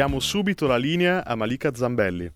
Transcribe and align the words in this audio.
Diamo 0.00 0.18
subito 0.18 0.66
la 0.66 0.78
linea 0.78 1.26
a 1.26 1.34
Malika 1.34 1.74
Zambelli. 1.74 2.32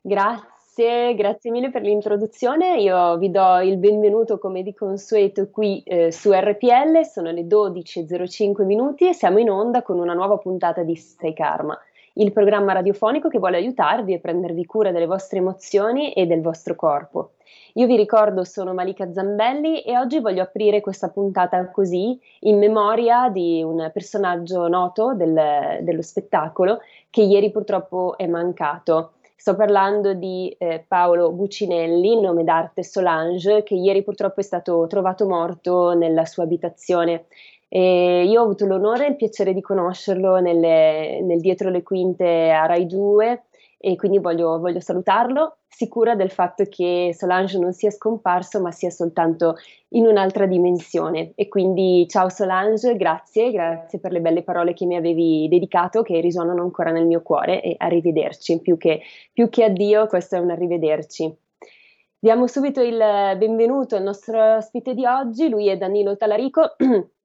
Grazie, 0.00 1.14
grazie 1.14 1.50
mille 1.50 1.70
per 1.70 1.82
l'introduzione. 1.82 2.80
Io 2.80 3.18
vi 3.18 3.30
do 3.30 3.58
il 3.58 3.76
benvenuto 3.76 4.38
come 4.38 4.62
di 4.62 4.72
consueto 4.72 5.50
qui 5.50 5.82
eh, 5.84 6.10
su 6.12 6.32
RPL, 6.32 7.04
sono 7.04 7.30
le 7.30 7.42
12.05 7.42 8.64
minuti 8.64 9.06
e 9.06 9.12
siamo 9.12 9.36
in 9.38 9.50
onda 9.50 9.82
con 9.82 9.98
una 9.98 10.14
nuova 10.14 10.38
puntata 10.38 10.82
di 10.82 10.96
Stay 10.96 11.34
Karma, 11.34 11.78
il 12.14 12.32
programma 12.32 12.72
radiofonico 12.72 13.28
che 13.28 13.38
vuole 13.38 13.58
aiutarvi 13.58 14.14
a 14.14 14.20
prendervi 14.20 14.64
cura 14.64 14.92
delle 14.92 15.04
vostre 15.04 15.40
emozioni 15.40 16.14
e 16.14 16.24
del 16.24 16.40
vostro 16.40 16.74
corpo. 16.74 17.32
Io 17.78 17.86
vi 17.86 17.94
ricordo, 17.94 18.42
sono 18.42 18.74
Malika 18.74 19.12
Zambelli 19.12 19.82
e 19.82 19.96
oggi 19.96 20.18
voglio 20.18 20.42
aprire 20.42 20.80
questa 20.80 21.10
puntata 21.10 21.70
così, 21.70 22.20
in 22.40 22.58
memoria 22.58 23.28
di 23.28 23.62
un 23.62 23.88
personaggio 23.92 24.66
noto 24.66 25.14
del, 25.14 25.78
dello 25.82 26.02
spettacolo 26.02 26.80
che 27.08 27.22
ieri 27.22 27.52
purtroppo 27.52 28.18
è 28.18 28.26
mancato. 28.26 29.12
Sto 29.36 29.54
parlando 29.54 30.12
di 30.12 30.52
eh, 30.58 30.84
Paolo 30.88 31.30
Bucinelli, 31.30 32.20
nome 32.20 32.42
d'arte 32.42 32.82
Solange, 32.82 33.62
che 33.62 33.76
ieri 33.76 34.02
purtroppo 34.02 34.40
è 34.40 34.42
stato 34.42 34.88
trovato 34.88 35.28
morto 35.28 35.92
nella 35.92 36.24
sua 36.24 36.42
abitazione. 36.42 37.26
E 37.68 38.24
io 38.24 38.40
ho 38.40 38.44
avuto 38.44 38.66
l'onore 38.66 39.06
e 39.06 39.10
il 39.10 39.16
piacere 39.16 39.54
di 39.54 39.60
conoscerlo 39.60 40.40
nelle, 40.40 41.20
nel 41.22 41.38
dietro 41.38 41.70
le 41.70 41.84
quinte 41.84 42.50
a 42.50 42.66
Rai 42.66 42.86
2 42.86 43.42
e 43.80 43.94
quindi 43.94 44.18
voglio, 44.18 44.58
voglio, 44.58 44.80
salutarlo, 44.80 45.58
sicura 45.68 46.16
del 46.16 46.30
fatto 46.30 46.64
che 46.68 47.14
Solange 47.16 47.58
non 47.58 47.72
sia 47.72 47.92
scomparso 47.92 48.60
ma 48.60 48.72
sia 48.72 48.90
soltanto 48.90 49.54
in 49.90 50.04
un'altra 50.04 50.46
dimensione. 50.46 51.32
E 51.36 51.48
quindi 51.48 52.06
ciao 52.08 52.28
Solange, 52.28 52.96
grazie, 52.96 53.52
grazie 53.52 54.00
per 54.00 54.10
le 54.10 54.20
belle 54.20 54.42
parole 54.42 54.74
che 54.74 54.84
mi 54.84 54.96
avevi 54.96 55.46
dedicato, 55.48 56.02
che 56.02 56.20
risuonano 56.20 56.60
ancora 56.60 56.90
nel 56.90 57.06
mio 57.06 57.22
cuore 57.22 57.62
e 57.62 57.74
arrivederci, 57.78 58.60
più 58.60 58.76
che, 58.76 59.00
più 59.32 59.48
che 59.48 59.64
addio, 59.64 60.06
questo 60.08 60.34
è 60.36 60.40
un 60.40 60.50
arrivederci. 60.50 61.32
Diamo 62.20 62.48
subito 62.48 62.82
il 62.82 62.98
benvenuto 63.38 63.94
al 63.94 64.02
nostro 64.02 64.56
ospite 64.56 64.92
di 64.92 65.06
oggi, 65.06 65.48
lui 65.48 65.68
è 65.68 65.76
Danilo 65.76 66.16
Talarico. 66.16 66.74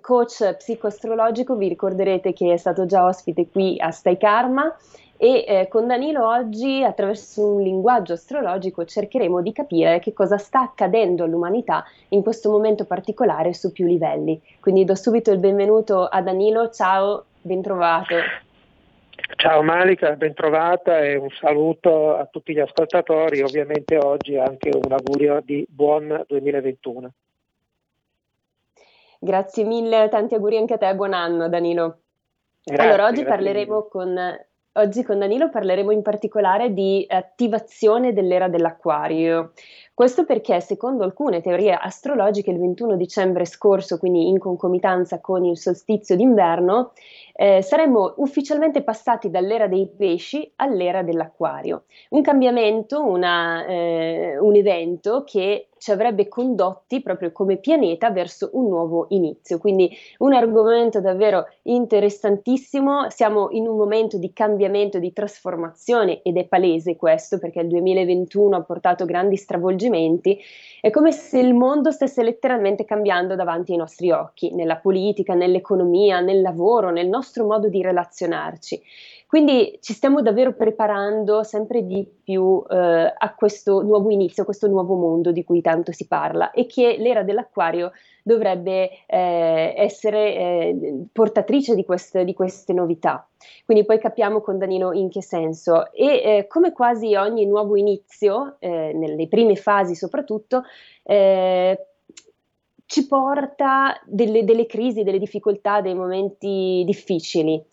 coach 0.00 0.56
psicoastrologico, 0.56 1.56
vi 1.56 1.68
ricorderete 1.68 2.32
che 2.32 2.52
è 2.52 2.56
stato 2.56 2.86
già 2.86 3.04
ospite 3.04 3.48
qui 3.48 3.76
a 3.78 3.90
Stai 3.90 4.16
Karma 4.16 4.74
e 5.16 5.44
eh, 5.46 5.68
con 5.68 5.86
Danilo 5.86 6.26
oggi 6.26 6.82
attraverso 6.82 7.46
un 7.46 7.62
linguaggio 7.62 8.14
astrologico 8.14 8.84
cercheremo 8.84 9.40
di 9.40 9.52
capire 9.52 10.00
che 10.00 10.12
cosa 10.12 10.36
sta 10.36 10.62
accadendo 10.62 11.22
all'umanità 11.22 11.84
in 12.08 12.22
questo 12.22 12.50
momento 12.50 12.86
particolare 12.86 13.54
su 13.54 13.70
più 13.70 13.86
livelli. 13.86 14.40
Quindi 14.58 14.84
do 14.84 14.96
subito 14.96 15.30
il 15.30 15.38
benvenuto 15.38 16.06
a 16.06 16.20
Danilo, 16.22 16.70
ciao, 16.70 17.26
bentrovato. 17.40 18.16
Ciao 19.36 19.62
Malika, 19.62 20.16
bentrovata 20.16 20.98
e 21.00 21.14
un 21.14 21.30
saluto 21.30 22.16
a 22.16 22.26
tutti 22.26 22.52
gli 22.52 22.60
ascoltatori, 22.60 23.42
ovviamente 23.42 23.96
oggi 23.98 24.36
anche 24.36 24.70
un 24.74 24.90
augurio 24.90 25.40
di 25.44 25.64
buon 25.68 26.24
2021. 26.26 27.12
Grazie 29.24 29.62
mille, 29.62 30.08
tanti 30.08 30.34
auguri 30.34 30.56
anche 30.56 30.74
a 30.74 30.78
te, 30.78 30.92
buon 30.96 31.12
anno 31.12 31.48
Danilo. 31.48 31.98
Grazie, 32.64 32.88
allora, 32.88 33.06
oggi 33.06 33.22
parleremo 33.22 33.86
con 33.86 34.18
Oggi 34.76 35.02
con 35.02 35.18
Danilo 35.18 35.50
parleremo 35.50 35.90
in 35.90 36.00
particolare 36.00 36.72
di 36.72 37.04
attivazione 37.06 38.14
dell'era 38.14 38.48
dell'acquario. 38.48 39.52
Questo 39.92 40.24
perché, 40.24 40.62
secondo 40.62 41.04
alcune 41.04 41.42
teorie 41.42 41.74
astrologiche, 41.74 42.50
il 42.50 42.58
21 42.58 42.96
dicembre 42.96 43.44
scorso, 43.44 43.98
quindi 43.98 44.28
in 44.28 44.38
concomitanza 44.38 45.20
con 45.20 45.44
il 45.44 45.58
solstizio 45.58 46.16
d'inverno, 46.16 46.92
eh, 47.34 47.60
saremmo 47.60 48.14
ufficialmente 48.16 48.82
passati 48.82 49.28
dall'era 49.28 49.68
dei 49.68 49.90
pesci 49.94 50.50
all'era 50.56 51.02
dell'acquario. 51.02 51.84
Un 52.08 52.22
cambiamento, 52.22 53.04
una, 53.04 53.66
eh, 53.66 54.38
un 54.38 54.54
evento 54.54 55.22
che 55.26 55.66
ci 55.82 55.90
avrebbe 55.90 56.28
condotti 56.28 57.02
proprio 57.02 57.32
come 57.32 57.56
pianeta 57.56 58.12
verso 58.12 58.50
un 58.52 58.68
nuovo 58.68 59.06
inizio. 59.08 59.58
Quindi 59.58 59.90
un 60.18 60.32
argomento 60.32 61.00
davvero 61.00 61.48
interessantissimo. 61.62 63.10
Siamo 63.10 63.48
in 63.50 63.66
un 63.66 63.76
momento 63.76 64.16
di 64.16 64.32
cambiamento, 64.32 65.00
di 65.00 65.12
trasformazione 65.12 66.22
ed 66.22 66.36
è 66.36 66.44
palese 66.44 66.94
questo 66.94 67.40
perché 67.40 67.62
il 67.62 67.66
2021 67.66 68.54
ha 68.54 68.62
portato 68.62 69.04
grandi 69.04 69.34
stravolgimenti. 69.36 70.38
È 70.80 70.88
come 70.90 71.10
se 71.10 71.40
il 71.40 71.52
mondo 71.52 71.90
stesse 71.90 72.22
letteralmente 72.22 72.84
cambiando 72.84 73.34
davanti 73.34 73.72
ai 73.72 73.78
nostri 73.78 74.12
occhi, 74.12 74.54
nella 74.54 74.76
politica, 74.76 75.34
nell'economia, 75.34 76.20
nel 76.20 76.42
lavoro, 76.42 76.90
nel 76.90 77.08
nostro 77.08 77.44
modo 77.44 77.68
di 77.68 77.82
relazionarci. 77.82 78.80
Quindi 79.32 79.78
ci 79.80 79.94
stiamo 79.94 80.20
davvero 80.20 80.52
preparando 80.52 81.42
sempre 81.42 81.86
di 81.86 82.06
più 82.22 82.62
eh, 82.68 83.14
a 83.16 83.34
questo 83.34 83.80
nuovo 83.80 84.10
inizio, 84.10 84.42
a 84.42 84.44
questo 84.44 84.68
nuovo 84.68 84.94
mondo 84.94 85.32
di 85.32 85.42
cui 85.42 85.62
tanto 85.62 85.90
si 85.90 86.06
parla 86.06 86.50
e 86.50 86.66
che 86.66 86.96
l'era 86.98 87.22
dell'acquario 87.22 87.92
dovrebbe 88.22 88.90
eh, 89.06 89.72
essere 89.74 90.34
eh, 90.36 91.04
portatrice 91.10 91.74
di 91.74 91.82
queste, 91.86 92.26
di 92.26 92.34
queste, 92.34 92.74
novità. 92.74 93.26
Quindi 93.64 93.86
poi 93.86 93.98
capiamo 93.98 94.42
con 94.42 94.58
Danilo 94.58 94.92
in 94.92 95.08
che 95.08 95.22
senso. 95.22 95.90
E 95.92 96.06
eh, 96.22 96.46
come 96.46 96.72
quasi 96.72 97.14
ogni 97.14 97.46
nuovo 97.46 97.74
inizio, 97.74 98.56
eh, 98.58 98.92
nelle 98.92 99.28
prime 99.28 99.56
fasi 99.56 99.94
soprattutto, 99.94 100.64
eh, 101.04 101.86
ci 102.84 103.06
porta 103.06 103.98
delle, 104.04 104.44
delle, 104.44 104.66
crisi, 104.66 105.02
delle 105.02 105.18
difficoltà, 105.18 105.80
dei 105.80 105.94
momenti 105.94 106.82
difficili. 106.84 107.64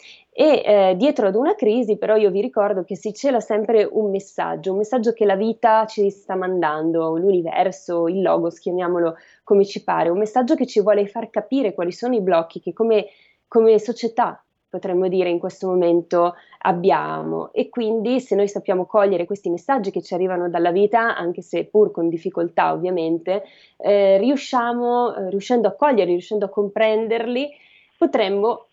E 0.42 0.62
eh, 0.64 0.96
dietro 0.96 1.28
ad 1.28 1.36
una 1.36 1.54
crisi, 1.54 1.98
però, 1.98 2.16
io 2.16 2.32
vi 2.32 2.40
ricordo 2.40 2.86
che 2.86 2.96
si 2.96 3.14
cela 3.14 3.42
sempre 3.42 3.84
un 3.84 4.10
messaggio, 4.10 4.72
un 4.72 4.78
messaggio 4.78 5.12
che 5.12 5.26
la 5.26 5.36
vita 5.36 5.86
ci 5.86 6.10
sta 6.10 6.36
mandando, 6.36 7.18
l'universo, 7.18 8.08
il 8.08 8.22
logos, 8.22 8.58
chiamiamolo 8.58 9.18
come 9.44 9.66
ci 9.66 9.84
pare, 9.84 10.08
un 10.08 10.18
messaggio 10.18 10.56
che 10.56 10.66
ci 10.66 10.80
vuole 10.80 11.06
far 11.08 11.30
capire 11.30 11.74
quali 11.74 11.92
sono 11.92 12.16
i 12.16 12.22
blocchi 12.22 12.62
che 12.62 12.72
come, 12.72 13.08
come 13.50 13.78
società 13.80 14.42
potremmo 14.70 15.10
dire 15.10 15.28
in 15.28 15.40
questo 15.40 15.68
momento 15.68 16.36
abbiamo. 16.60 17.52
E 17.52 17.68
quindi 17.68 18.22
se 18.22 18.34
noi 18.36 18.48
sappiamo 18.48 18.86
cogliere 18.86 19.26
questi 19.26 19.50
messaggi 19.50 19.92
che 19.92 20.02
ci 20.02 20.14
arrivano 20.14 20.48
dalla 20.48 20.72
vita, 20.72 21.18
anche 21.18 21.42
se 21.42 21.66
pur 21.66 21.92
con 21.92 22.08
difficoltà 22.08 22.72
ovviamente, 22.72 23.44
eh, 23.76 24.18
riusciamo, 24.20 25.16
eh, 25.16 25.30
riuscendo 25.32 25.68
a 25.68 25.74
coglierli, 25.76 26.14
riuscendo 26.14 26.46
a 26.46 26.50
comprenderli, 26.50 27.50
potremmo 27.98 28.69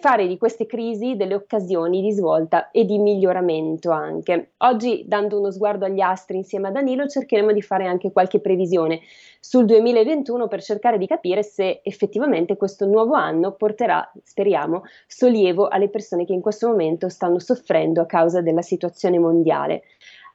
fare 0.00 0.26
di 0.26 0.38
queste 0.38 0.66
crisi 0.66 1.16
delle 1.16 1.34
occasioni 1.34 2.00
di 2.00 2.12
svolta 2.12 2.70
e 2.70 2.84
di 2.84 2.98
miglioramento 2.98 3.90
anche. 3.90 4.52
Oggi, 4.58 5.04
dando 5.06 5.38
uno 5.38 5.50
sguardo 5.50 5.84
agli 5.84 6.00
astri 6.00 6.36
insieme 6.36 6.68
a 6.68 6.70
Danilo, 6.70 7.06
cercheremo 7.06 7.52
di 7.52 7.62
fare 7.62 7.86
anche 7.86 8.12
qualche 8.12 8.40
previsione 8.40 9.00
sul 9.40 9.64
2021 9.64 10.48
per 10.48 10.62
cercare 10.62 10.98
di 10.98 11.06
capire 11.06 11.42
se 11.42 11.80
effettivamente 11.82 12.56
questo 12.56 12.86
nuovo 12.86 13.14
anno 13.14 13.52
porterà, 13.52 14.10
speriamo, 14.22 14.82
sollievo 15.06 15.68
alle 15.68 15.88
persone 15.88 16.24
che 16.24 16.32
in 16.32 16.40
questo 16.40 16.68
momento 16.68 17.08
stanno 17.08 17.38
soffrendo 17.38 18.00
a 18.00 18.06
causa 18.06 18.40
della 18.40 18.62
situazione 18.62 19.18
mondiale. 19.18 19.82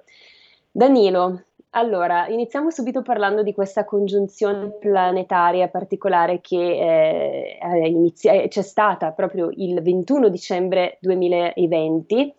Danilo, 0.71 1.47
allora, 1.71 2.27
iniziamo 2.27 2.71
subito 2.71 3.03
parlando 3.03 3.43
di 3.45 3.53
questa 3.55 3.85
congiunzione 3.85 4.71
planetaria 4.71 5.69
particolare 5.69 6.41
che 6.41 6.57
eh, 6.57 7.59
eh, 7.61 8.49
c'è 8.49 8.63
stata 8.63 9.13
proprio 9.13 9.51
il 9.55 9.81
21 9.81 10.29
dicembre 10.31 10.99
2020 11.01 12.35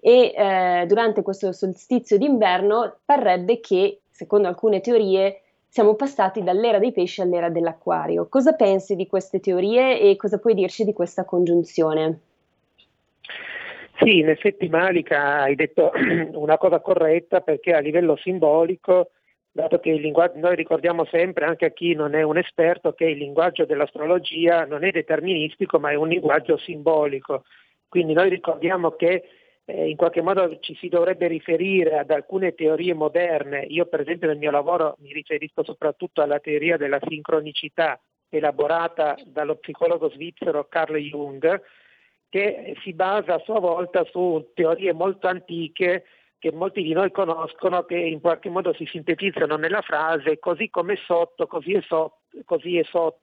e 0.00 0.34
eh, 0.36 0.84
durante 0.86 1.22
questo 1.22 1.52
solstizio 1.52 2.18
d'inverno 2.18 2.96
parrebbe 3.06 3.60
che, 3.60 4.00
secondo 4.10 4.48
alcune 4.48 4.82
teorie, 4.82 5.40
siamo 5.66 5.94
passati 5.94 6.42
dall'era 6.42 6.78
dei 6.78 6.92
pesci 6.92 7.22
all'era 7.22 7.48
dell'acquario. 7.48 8.28
Cosa 8.28 8.52
pensi 8.52 8.96
di 8.96 9.06
queste 9.06 9.40
teorie 9.40 9.98
e 9.98 10.14
cosa 10.16 10.38
puoi 10.38 10.52
dirci 10.52 10.84
di 10.84 10.92
questa 10.92 11.24
congiunzione? 11.24 12.18
Sì, 13.96 14.18
in 14.18 14.28
effetti 14.28 14.68
Malika 14.68 15.42
hai 15.42 15.54
detto 15.54 15.92
una 16.34 16.58
cosa 16.58 16.80
corretta 16.80 17.40
perché 17.40 17.74
a 17.74 17.78
livello 17.78 18.16
simbolico, 18.16 19.10
dato 19.52 19.78
che 19.78 19.92
noi 20.34 20.56
ricordiamo 20.56 21.04
sempre 21.04 21.44
anche 21.44 21.66
a 21.66 21.70
chi 21.70 21.94
non 21.94 22.14
è 22.14 22.22
un 22.22 22.36
esperto 22.36 22.92
che 22.92 23.04
il 23.04 23.18
linguaggio 23.18 23.64
dell'astrologia 23.64 24.64
non 24.64 24.82
è 24.82 24.90
deterministico 24.90 25.78
ma 25.78 25.90
è 25.90 25.94
un 25.94 26.08
linguaggio 26.08 26.56
simbolico. 26.56 27.44
Quindi 27.88 28.14
noi 28.14 28.30
ricordiamo 28.30 28.90
che 28.92 29.28
eh, 29.64 29.88
in 29.88 29.96
qualche 29.96 30.22
modo 30.22 30.58
ci 30.58 30.74
si 30.74 30.88
dovrebbe 30.88 31.28
riferire 31.28 31.96
ad 31.98 32.10
alcune 32.10 32.54
teorie 32.54 32.94
moderne. 32.94 33.60
Io 33.68 33.86
per 33.86 34.00
esempio 34.00 34.26
nel 34.26 34.38
mio 34.38 34.50
lavoro 34.50 34.96
mi 34.98 35.12
riferisco 35.12 35.62
soprattutto 35.62 36.20
alla 36.20 36.40
teoria 36.40 36.76
della 36.76 36.98
sincronicità 37.06 38.00
elaborata 38.28 39.16
dallo 39.24 39.54
psicologo 39.54 40.10
svizzero 40.10 40.66
Carl 40.68 40.96
Jung, 40.96 41.62
che 42.34 42.74
si 42.82 42.94
basa 42.94 43.34
a 43.34 43.42
sua 43.44 43.60
volta 43.60 44.04
su 44.10 44.50
teorie 44.54 44.92
molto 44.92 45.28
antiche 45.28 46.02
che 46.36 46.50
molti 46.50 46.82
di 46.82 46.92
noi 46.92 47.12
conoscono, 47.12 47.84
che 47.84 47.94
in 47.94 48.20
qualche 48.20 48.50
modo 48.50 48.74
si 48.74 48.86
sintetizzano 48.86 49.54
nella 49.54 49.82
frase 49.82 50.40
così 50.40 50.68
come 50.68 50.96
sotto, 51.06 51.46
così 51.46 51.74
è 51.74 51.82
sotto, 51.82 52.22
così 52.44 52.76
è 52.76 52.82
sotto, 52.82 53.20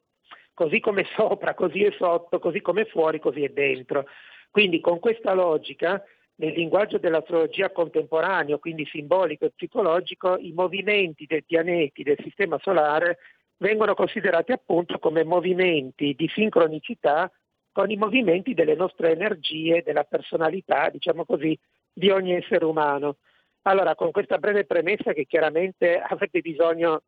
così 0.53 0.79
come 0.79 1.05
sopra, 1.13 1.53
così 1.55 1.83
è 1.83 1.91
sotto, 1.91 2.39
così 2.39 2.61
come 2.61 2.85
fuori, 2.85 3.19
così 3.19 3.43
è 3.43 3.49
dentro. 3.49 4.05
Quindi 4.49 4.79
con 4.79 4.99
questa 4.99 5.33
logica, 5.33 6.01
nel 6.35 6.53
linguaggio 6.53 6.97
dell'astrologia 6.97 7.69
contemporaneo, 7.69 8.59
quindi 8.59 8.85
simbolico 8.85 9.43
e 9.43 9.51
psicologico, 9.53 10.37
i 10.37 10.53
movimenti 10.53 11.25
dei 11.25 11.43
pianeti 11.43 12.03
del 12.03 12.17
Sistema 12.23 12.57
Solare 12.61 13.17
vengono 13.57 13.93
considerati 13.93 14.53
appunto 14.53 14.99
come 14.99 15.25
movimenti 15.25 16.15
di 16.15 16.29
sincronicità 16.33 17.29
con 17.71 17.89
i 17.89 17.95
movimenti 17.95 18.53
delle 18.53 18.75
nostre 18.75 19.11
energie, 19.11 19.83
della 19.83 20.03
personalità, 20.03 20.89
diciamo 20.89 21.25
così, 21.25 21.57
di 21.93 22.09
ogni 22.09 22.33
essere 22.33 22.65
umano. 22.65 23.17
Allora, 23.63 23.95
con 23.95 24.11
questa 24.11 24.37
breve 24.37 24.65
premessa 24.65 25.13
che 25.13 25.25
chiaramente 25.25 25.99
avrebbe 25.99 26.41
bisogno 26.41 27.03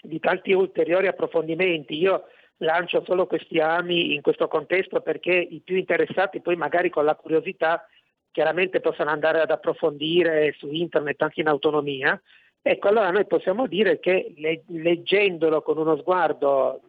di 0.00 0.18
tanti 0.18 0.52
ulteriori 0.52 1.06
approfondimenti, 1.06 1.96
io 1.96 2.24
lancio 2.58 3.02
solo 3.04 3.26
questi 3.26 3.58
ami 3.58 4.14
in 4.14 4.20
questo 4.22 4.48
contesto 4.48 5.00
perché 5.00 5.32
i 5.32 5.60
più 5.60 5.76
interessati 5.76 6.40
poi 6.40 6.56
magari 6.56 6.88
con 6.88 7.04
la 7.04 7.16
curiosità 7.16 7.86
chiaramente 8.30 8.80
possono 8.80 9.10
andare 9.10 9.40
ad 9.40 9.50
approfondire 9.50 10.54
su 10.58 10.70
internet 10.70 11.20
anche 11.22 11.40
in 11.40 11.48
autonomia. 11.48 12.20
Ecco, 12.62 12.88
allora 12.88 13.10
noi 13.10 13.26
possiamo 13.26 13.66
dire 13.66 14.00
che 14.00 14.34
leggendolo 14.66 15.62
con 15.62 15.78
uno 15.78 15.96
sguardo 15.98 16.80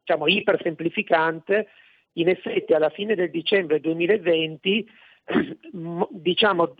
diciamo 0.00 0.28
ipersemplificante, 0.28 1.68
in 2.14 2.28
effetti 2.28 2.72
alla 2.72 2.90
fine 2.90 3.14
del 3.14 3.30
dicembre 3.30 3.80
2020 3.80 4.88
diciamo 6.10 6.74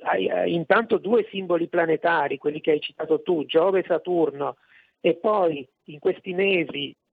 intanto 0.46 0.98
due 0.98 1.26
simboli 1.30 1.68
planetari, 1.68 2.38
quelli 2.38 2.60
che 2.60 2.72
hai 2.72 2.80
citato 2.80 3.22
tu, 3.22 3.44
Giove 3.46 3.80
e 3.80 3.84
Saturno, 3.86 4.56
e 5.00 5.16
poi 5.16 5.66
in 5.84 5.98
questi 5.98 6.32
mesi 6.34 6.94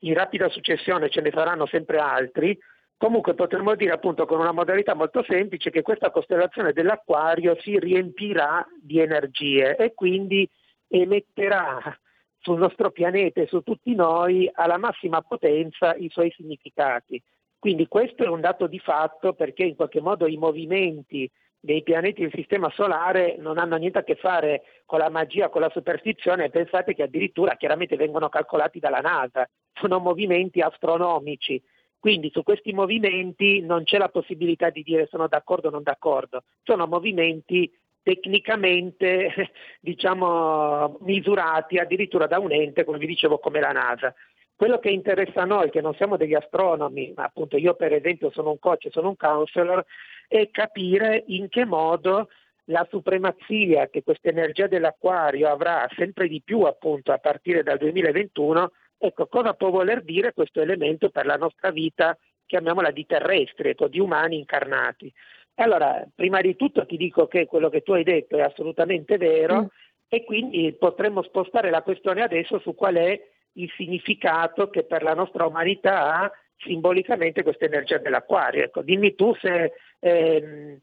in 0.00 0.14
rapida 0.14 0.48
successione 0.48 1.10
ce 1.10 1.20
ne 1.20 1.30
saranno 1.30 1.66
sempre 1.66 1.98
altri, 1.98 2.56
comunque 2.96 3.34
potremmo 3.34 3.74
dire 3.74 3.92
appunto 3.92 4.26
con 4.26 4.40
una 4.40 4.52
modalità 4.52 4.94
molto 4.94 5.24
semplice 5.24 5.70
che 5.70 5.82
questa 5.82 6.10
costellazione 6.10 6.72
dell'acquario 6.72 7.56
si 7.60 7.78
riempirà 7.78 8.66
di 8.80 9.00
energie 9.00 9.76
e 9.76 9.94
quindi 9.94 10.48
emetterà 10.88 11.98
sul 12.44 12.58
nostro 12.58 12.90
pianeta 12.90 13.40
e 13.40 13.46
su 13.46 13.62
tutti 13.62 13.94
noi 13.94 14.48
alla 14.52 14.76
massima 14.76 15.22
potenza 15.22 15.94
i 15.94 16.10
suoi 16.10 16.30
significati. 16.36 17.20
Quindi 17.58 17.88
questo 17.88 18.22
è 18.22 18.28
un 18.28 18.42
dato 18.42 18.66
di 18.66 18.78
fatto 18.78 19.32
perché 19.32 19.64
in 19.64 19.74
qualche 19.74 20.02
modo 20.02 20.26
i 20.26 20.36
movimenti 20.36 21.28
dei 21.58 21.82
pianeti 21.82 22.20
del 22.20 22.32
Sistema 22.34 22.70
Solare 22.74 23.36
non 23.38 23.56
hanno 23.56 23.76
niente 23.76 23.98
a 23.98 24.04
che 24.04 24.16
fare 24.16 24.64
con 24.84 24.98
la 24.98 25.08
magia, 25.08 25.48
con 25.48 25.62
la 25.62 25.70
superstizione, 25.70 26.50
pensate 26.50 26.92
che 26.92 27.04
addirittura 27.04 27.56
chiaramente 27.56 27.96
vengono 27.96 28.28
calcolati 28.28 28.78
dalla 28.78 29.00
NASA, 29.00 29.48
sono 29.72 29.98
movimenti 29.98 30.60
astronomici, 30.60 31.60
quindi 31.98 32.30
su 32.30 32.42
questi 32.42 32.74
movimenti 32.74 33.62
non 33.62 33.84
c'è 33.84 33.96
la 33.96 34.10
possibilità 34.10 34.68
di 34.68 34.82
dire 34.82 35.06
sono 35.06 35.26
d'accordo 35.26 35.68
o 35.68 35.70
non 35.70 35.82
d'accordo, 35.82 36.42
sono 36.62 36.86
movimenti 36.86 37.72
tecnicamente 38.04 39.50
diciamo, 39.80 40.98
misurati 41.00 41.78
addirittura 41.78 42.28
da 42.28 42.38
un 42.38 42.52
ente, 42.52 42.84
come 42.84 42.98
vi 42.98 43.06
dicevo, 43.06 43.38
come 43.38 43.58
la 43.58 43.72
NASA. 43.72 44.14
Quello 44.54 44.78
che 44.78 44.90
interessa 44.90 45.42
a 45.42 45.46
noi, 45.46 45.70
che 45.70 45.80
non 45.80 45.94
siamo 45.94 46.16
degli 46.16 46.34
astronomi, 46.34 47.12
ma 47.16 47.24
appunto 47.24 47.56
io 47.56 47.74
per 47.74 47.92
esempio 47.92 48.30
sono 48.30 48.50
un 48.50 48.60
coach, 48.60 48.86
sono 48.92 49.08
un 49.08 49.16
counselor, 49.16 49.84
è 50.28 50.48
capire 50.52 51.24
in 51.26 51.48
che 51.48 51.64
modo 51.64 52.28
la 52.68 52.86
supremazia 52.88 53.88
che 53.88 54.04
questa 54.04 54.28
energia 54.28 54.68
dell'acquario 54.68 55.48
avrà 55.48 55.88
sempre 55.96 56.28
di 56.28 56.40
più 56.42 56.60
appunto 56.60 57.10
a 57.10 57.18
partire 57.18 57.64
dal 57.64 57.78
2021, 57.78 58.70
ecco 58.96 59.26
cosa 59.26 59.54
può 59.54 59.70
voler 59.70 60.02
dire 60.02 60.32
questo 60.32 60.60
elemento 60.60 61.10
per 61.10 61.26
la 61.26 61.36
nostra 61.36 61.70
vita, 61.70 62.16
chiamiamola 62.46 62.90
di 62.90 63.04
terrestre, 63.06 63.70
ecco, 63.70 63.88
di 63.88 63.98
umani 63.98 64.38
incarnati. 64.38 65.12
Allora, 65.56 66.04
prima 66.14 66.40
di 66.40 66.56
tutto 66.56 66.84
ti 66.84 66.96
dico 66.96 67.28
che 67.28 67.46
quello 67.46 67.68
che 67.68 67.82
tu 67.82 67.92
hai 67.92 68.02
detto 68.02 68.36
è 68.36 68.42
assolutamente 68.42 69.16
vero 69.16 69.62
mm. 69.62 69.66
e 70.08 70.24
quindi 70.24 70.72
potremmo 70.72 71.22
spostare 71.22 71.70
la 71.70 71.82
questione 71.82 72.22
adesso 72.22 72.58
su 72.58 72.74
qual 72.74 72.96
è 72.96 73.20
il 73.52 73.70
significato 73.76 74.68
che 74.68 74.84
per 74.84 75.02
la 75.02 75.14
nostra 75.14 75.46
umanità 75.46 76.14
ha 76.14 76.32
simbolicamente 76.56 77.42
questa 77.42 77.66
energia 77.66 77.98
dell'acquario. 77.98 78.64
Ecco, 78.64 78.82
dimmi 78.82 79.14
tu 79.14 79.34
se 79.36 79.72
ehm, 80.00 80.80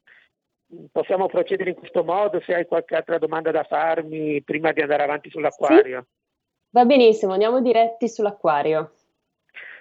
possiamo 0.91 1.27
procedere 1.27 1.71
in 1.71 1.75
questo 1.75 2.03
modo, 2.03 2.41
se 2.41 2.53
hai 2.53 2.65
qualche 2.65 2.95
altra 2.95 3.17
domanda 3.17 3.51
da 3.51 3.63
farmi 3.63 4.41
prima 4.43 4.71
di 4.71 4.81
andare 4.81 5.03
avanti 5.03 5.29
sull'acquario. 5.29 6.01
Sì. 6.01 6.19
Va 6.69 6.85
benissimo, 6.85 7.33
andiamo 7.33 7.61
diretti 7.61 8.07
sull'acquario. 8.07 8.93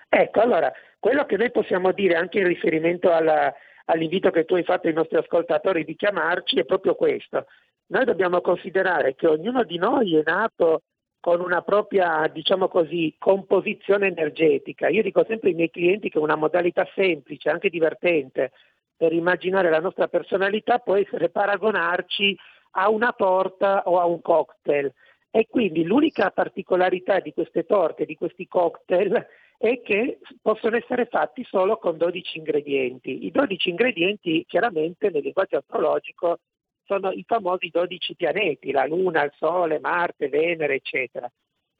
Ecco, 0.09 0.41
allora, 0.41 0.73
quello 0.99 1.25
che 1.25 1.37
noi 1.37 1.53
possiamo 1.53 1.93
dire 1.93 2.17
anche 2.17 2.41
in 2.41 2.47
riferimento 2.49 3.13
alla, 3.13 3.55
all'invito 3.87 4.31
che 4.31 4.45
tu 4.45 4.55
hai 4.55 4.65
fatto 4.65 4.89
ai 4.89 4.95
nostri 4.95 5.17
ascoltatori 5.19 5.85
di 5.85 5.97
chiamarci 5.97 6.59
è 6.59 6.65
proprio 6.65 6.95
questo. 6.95 7.47
Noi 7.87 8.05
dobbiamo 8.05 8.41
considerare 8.41 9.15
che 9.15 9.27
ognuno 9.27 9.65
di 9.65 9.77
noi 9.77 10.17
è 10.17 10.23
nato 10.25 10.83
con 11.21 11.41
una 11.41 11.61
propria, 11.63 12.29
diciamo 12.33 12.69
così, 12.69 13.15
composizione 13.19 14.07
energetica. 14.07 14.89
Io 14.89 15.03
dico 15.03 15.25
sempre 15.29 15.51
ai 15.51 15.55
miei 15.55 15.71
clienti 15.71 16.09
che 16.09 16.19
una 16.19 16.37
modalità 16.37 16.89
semplice, 16.95 17.51
anche 17.51 17.69
divertente, 17.69 18.53
per 18.97 19.13
immaginare 19.13 19.71
la 19.71 19.81
nostra 19.81 20.09
personalità 20.09 20.79
può 20.79 20.97
essere 20.97 21.29
paragonarci 21.29 22.37
a 22.73 22.89
una 22.91 23.13
torta 23.17 23.83
o 23.85 23.99
a 23.99 24.07
un 24.07 24.21
cocktail. 24.23 24.93
E 25.31 25.47
quindi 25.49 25.85
l'unica 25.85 26.31
particolarità 26.31 27.21
di 27.21 27.33
queste 27.33 27.65
torte, 27.65 28.05
di 28.05 28.17
questi 28.17 28.47
cocktail, 28.49 29.27
e 29.63 29.83
che 29.83 30.21
possono 30.41 30.77
essere 30.77 31.05
fatti 31.05 31.45
solo 31.45 31.77
con 31.77 31.99
12 31.99 32.39
ingredienti. 32.39 33.27
I 33.27 33.31
12 33.31 33.69
ingredienti 33.69 34.43
chiaramente 34.49 35.11
nel 35.11 35.23
linguaggio 35.23 35.59
astrologico 35.59 36.39
sono 36.85 37.11
i 37.11 37.23
famosi 37.27 37.69
12 37.69 38.17
pianeti, 38.17 38.71
la 38.73 38.87
Luna, 38.87 39.23
il 39.23 39.35
Sole, 39.37 39.79
Marte, 39.79 40.31
Venere, 40.31 40.77
eccetera. 40.77 41.31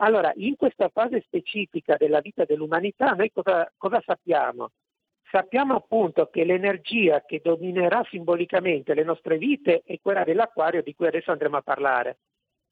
Allora, 0.03 0.31
in 0.37 0.57
questa 0.57 0.91
fase 0.91 1.23
specifica 1.23 1.97
della 1.97 2.21
vita 2.21 2.45
dell'umanità, 2.45 3.13
noi 3.13 3.33
cosa, 3.33 3.73
cosa 3.79 4.03
sappiamo? 4.05 4.73
Sappiamo 5.31 5.75
appunto 5.75 6.29
che 6.29 6.45
l'energia 6.45 7.23
che 7.25 7.41
dominerà 7.43 8.07
simbolicamente 8.11 8.93
le 8.93 9.05
nostre 9.05 9.39
vite 9.39 9.83
è 9.87 9.99
quella 10.03 10.25
dell'acquario 10.25 10.83
di 10.83 10.95
cui 10.95 11.07
adesso 11.07 11.31
andremo 11.31 11.57
a 11.57 11.63
parlare. 11.63 12.19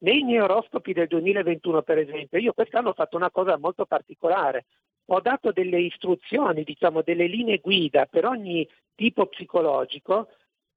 Nei 0.01 0.23
miei 0.23 0.41
oroscopi 0.41 0.93
del 0.93 1.07
2021, 1.07 1.83
per 1.83 1.97
esempio, 1.97 2.39
io 2.39 2.53
quest'anno 2.53 2.91
ho 2.91 2.95
fatto 2.95 3.17
una 3.17 3.31
cosa 3.31 3.57
molto 3.57 3.87
particolare. 3.87 4.67
Ho 5.11 5.21
dato 5.21 5.53
delle 5.53 5.81
istruzioni, 5.81 6.65
diciamo 6.65 7.03
delle 7.03 7.27
linee 7.27 7.59
guida 7.59 8.07
per 8.07 8.27
ogni 8.27 8.69
tipo 8.95 9.27
psicologico 9.27 10.29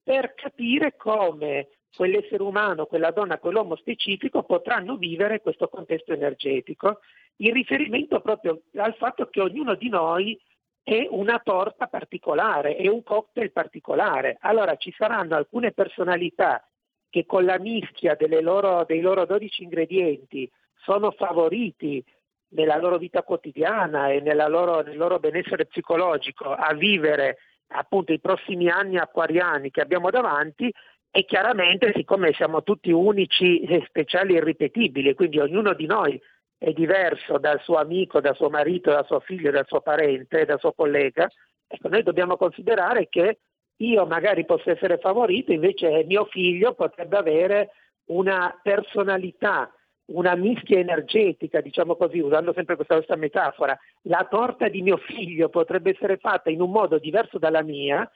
per 0.03 0.33
capire 0.33 0.95
come 0.95 1.67
quell'essere 1.93 2.41
umano, 2.41 2.85
quella 2.85 3.11
donna, 3.11 3.39
quell'uomo 3.39 3.75
specifico 3.75 4.43
potranno 4.43 4.95
vivere 4.95 5.41
questo 5.41 5.67
contesto 5.67 6.13
energetico, 6.13 6.99
in 7.37 7.53
riferimento 7.53 8.21
proprio 8.21 8.61
al 8.75 8.95
fatto 8.95 9.27
che 9.27 9.41
ognuno 9.41 9.75
di 9.75 9.89
noi 9.89 10.39
è 10.81 11.05
una 11.09 11.39
torta 11.43 11.87
particolare, 11.87 12.75
è 12.77 12.87
un 12.87 13.03
cocktail 13.03 13.51
particolare. 13.51 14.37
Allora 14.39 14.77
ci 14.77 14.93
saranno 14.97 15.35
alcune 15.35 15.73
personalità 15.73 16.65
che 17.09 17.25
con 17.25 17.43
la 17.43 17.59
mischia 17.59 18.15
loro, 18.41 18.85
dei 18.85 19.01
loro 19.01 19.25
12 19.25 19.63
ingredienti 19.63 20.49
sono 20.77 21.11
favoriti 21.11 22.03
nella 22.51 22.77
loro 22.77 22.97
vita 22.97 23.23
quotidiana 23.23 24.09
e 24.09 24.21
loro, 24.47 24.81
nel 24.81 24.97
loro 24.97 25.19
benessere 25.19 25.65
psicologico 25.65 26.51
a 26.51 26.73
vivere 26.73 27.37
appunto 27.73 28.11
i 28.11 28.19
prossimi 28.19 28.69
anni 28.69 28.97
acquariani 28.97 29.71
che 29.71 29.81
abbiamo 29.81 30.09
davanti 30.09 30.71
e 31.09 31.25
chiaramente 31.25 31.91
siccome 31.93 32.33
siamo 32.33 32.63
tutti 32.63 32.91
unici, 32.91 33.65
speciali 33.85 34.33
e 34.33 34.37
irripetibili, 34.37 35.13
quindi 35.13 35.39
ognuno 35.39 35.73
di 35.73 35.85
noi 35.85 36.19
è 36.57 36.71
diverso 36.71 37.37
dal 37.37 37.59
suo 37.61 37.75
amico, 37.77 38.21
dal 38.21 38.35
suo 38.35 38.49
marito, 38.49 38.91
dal 38.91 39.05
suo 39.05 39.19
figlio, 39.19 39.51
dal 39.51 39.65
suo 39.67 39.81
parente, 39.81 40.45
dal 40.45 40.59
suo 40.59 40.73
collega, 40.73 41.29
ecco, 41.67 41.89
noi 41.89 42.03
dobbiamo 42.03 42.37
considerare 42.37 43.09
che 43.09 43.39
io 43.77 44.05
magari 44.05 44.45
posso 44.45 44.69
essere 44.69 44.99
favorito, 44.99 45.51
invece 45.51 46.03
mio 46.05 46.25
figlio 46.25 46.73
potrebbe 46.73 47.17
avere 47.17 47.71
una 48.05 48.57
personalità, 48.61 49.71
una 50.13 50.35
mischia 50.35 50.79
energetica, 50.79 51.61
diciamo 51.61 51.95
così, 51.95 52.19
usando 52.19 52.53
sempre 52.53 52.75
questa 52.75 52.95
stessa 52.95 53.15
metafora. 53.15 53.77
La 54.03 54.27
torta 54.29 54.67
di 54.67 54.81
mio 54.81 54.97
figlio 54.97 55.49
potrebbe 55.49 55.91
essere 55.91 56.17
fatta 56.17 56.49
in 56.49 56.61
un 56.61 56.71
modo 56.71 56.97
diverso 56.97 57.37
dalla 57.37 57.63
mia, 57.63 58.09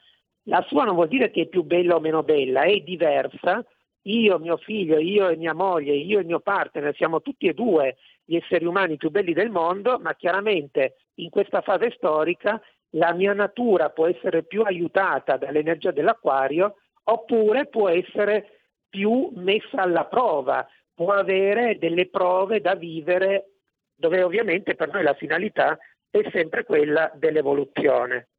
la 0.47 0.63
sua 0.67 0.83
non 0.83 0.95
vuol 0.95 1.07
dire 1.07 1.31
che 1.31 1.43
è 1.43 1.47
più 1.47 1.63
bella 1.63 1.95
o 1.95 1.99
meno 1.99 2.23
bella, 2.23 2.63
è 2.63 2.77
diversa. 2.79 3.65
Io, 4.03 4.37
mio 4.37 4.57
figlio, 4.57 4.99
io 4.99 5.29
e 5.29 5.35
mia 5.35 5.53
moglie, 5.53 5.93
io 5.93 6.19
e 6.19 6.23
mio 6.23 6.39
partner 6.39 6.93
siamo 6.95 7.21
tutti 7.21 7.47
e 7.47 7.53
due 7.53 7.97
gli 8.23 8.35
esseri 8.35 8.65
umani 8.65 8.97
più 8.97 9.09
belli 9.09 9.33
del 9.33 9.49
mondo, 9.49 9.97
ma 9.99 10.13
chiaramente 10.13 10.97
in 11.15 11.29
questa 11.29 11.61
fase 11.61 11.91
storica 11.95 12.61
la 12.91 13.13
mia 13.13 13.33
natura 13.33 13.89
può 13.89 14.07
essere 14.07 14.43
più 14.43 14.61
aiutata 14.61 15.37
dall'energia 15.37 15.91
dell'acquario 15.91 16.75
oppure 17.03 17.65
può 17.67 17.89
essere 17.89 18.59
più 18.89 19.31
messa 19.35 19.81
alla 19.81 20.05
prova, 20.05 20.67
può 20.95 21.11
avere 21.11 21.77
delle 21.77 22.07
prove 22.07 22.61
da 22.61 22.73
vivere 22.73 23.49
dove 23.95 24.23
ovviamente 24.23 24.75
per 24.75 24.91
noi 24.91 25.03
la 25.03 25.13
finalità 25.13 25.77
è 26.09 26.27
sempre 26.31 26.63
quella 26.63 27.11
dell'evoluzione. 27.15 28.29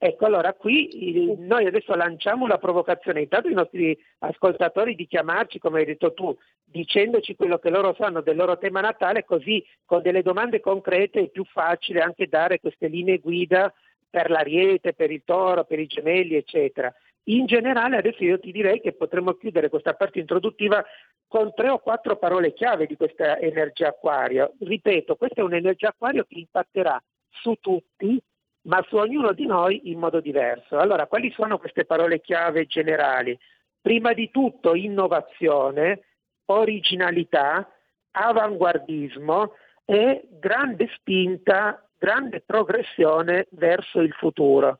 Ecco, 0.00 0.26
allora 0.26 0.52
qui 0.52 1.34
noi 1.38 1.66
adesso 1.66 1.92
lanciamo 1.96 2.44
una 2.44 2.58
provocazione, 2.58 3.22
intanto 3.22 3.48
ai 3.48 3.54
nostri 3.54 3.98
ascoltatori 4.18 4.94
di 4.94 5.08
chiamarci, 5.08 5.58
come 5.58 5.80
hai 5.80 5.86
detto 5.86 6.14
tu, 6.14 6.36
dicendoci 6.62 7.34
quello 7.34 7.58
che 7.58 7.68
loro 7.68 7.96
sanno 7.98 8.20
del 8.20 8.36
loro 8.36 8.58
tema 8.58 8.80
natale, 8.80 9.24
così 9.24 9.64
con 9.84 10.00
delle 10.00 10.22
domande 10.22 10.60
concrete 10.60 11.22
è 11.22 11.28
più 11.28 11.44
facile 11.44 12.00
anche 12.00 12.28
dare 12.28 12.60
queste 12.60 12.86
linee 12.86 13.18
guida 13.18 13.74
per 14.08 14.30
l'ariete, 14.30 14.94
per 14.94 15.10
il 15.10 15.22
toro, 15.24 15.64
per 15.64 15.80
i 15.80 15.86
gemelli, 15.86 16.36
eccetera. 16.36 16.94
In 17.24 17.46
generale 17.46 17.96
adesso 17.96 18.24
io 18.24 18.38
ti 18.38 18.52
direi 18.52 18.80
che 18.80 18.94
potremmo 18.94 19.34
chiudere 19.34 19.68
questa 19.68 19.94
parte 19.94 20.18
introduttiva 20.18 20.84
con 21.26 21.52
tre 21.54 21.68
o 21.68 21.78
quattro 21.78 22.16
parole 22.16 22.54
chiave 22.54 22.86
di 22.86 22.96
questa 22.96 23.38
energia 23.38 23.88
acquario. 23.88 24.54
Ripeto, 24.58 25.16
questa 25.16 25.42
è 25.42 25.44
un'energia 25.44 25.88
acquario 25.88 26.24
che 26.24 26.38
impatterà 26.38 27.00
su 27.28 27.54
tutti, 27.60 28.18
ma 28.62 28.82
su 28.88 28.96
ognuno 28.96 29.32
di 29.32 29.46
noi 29.46 29.90
in 29.90 29.98
modo 29.98 30.20
diverso. 30.20 30.78
Allora, 30.78 31.06
quali 31.06 31.30
sono 31.32 31.58
queste 31.58 31.84
parole 31.84 32.20
chiave 32.20 32.66
generali? 32.66 33.38
Prima 33.80 34.14
di 34.14 34.30
tutto 34.30 34.74
innovazione, 34.74 36.00
originalità, 36.46 37.70
avanguardismo 38.10 39.52
e 39.84 40.26
grande 40.30 40.88
spinta, 40.96 41.86
grande 41.98 42.42
progressione 42.44 43.46
verso 43.50 44.00
il 44.00 44.12
futuro. 44.12 44.78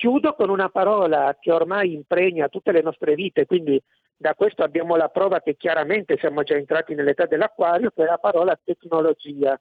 Chiudo 0.00 0.32
con 0.32 0.48
una 0.48 0.70
parola 0.70 1.36
che 1.38 1.52
ormai 1.52 1.92
impregna 1.92 2.48
tutte 2.48 2.72
le 2.72 2.80
nostre 2.80 3.14
vite, 3.14 3.44
quindi 3.44 3.78
da 4.16 4.34
questo 4.34 4.62
abbiamo 4.62 4.96
la 4.96 5.10
prova 5.10 5.42
che 5.42 5.56
chiaramente 5.56 6.16
siamo 6.16 6.42
già 6.42 6.54
entrati 6.54 6.94
nell'età 6.94 7.26
dell'acquario, 7.26 7.90
che 7.90 8.04
è 8.04 8.06
la 8.06 8.16
parola 8.16 8.58
tecnologia. 8.64 9.60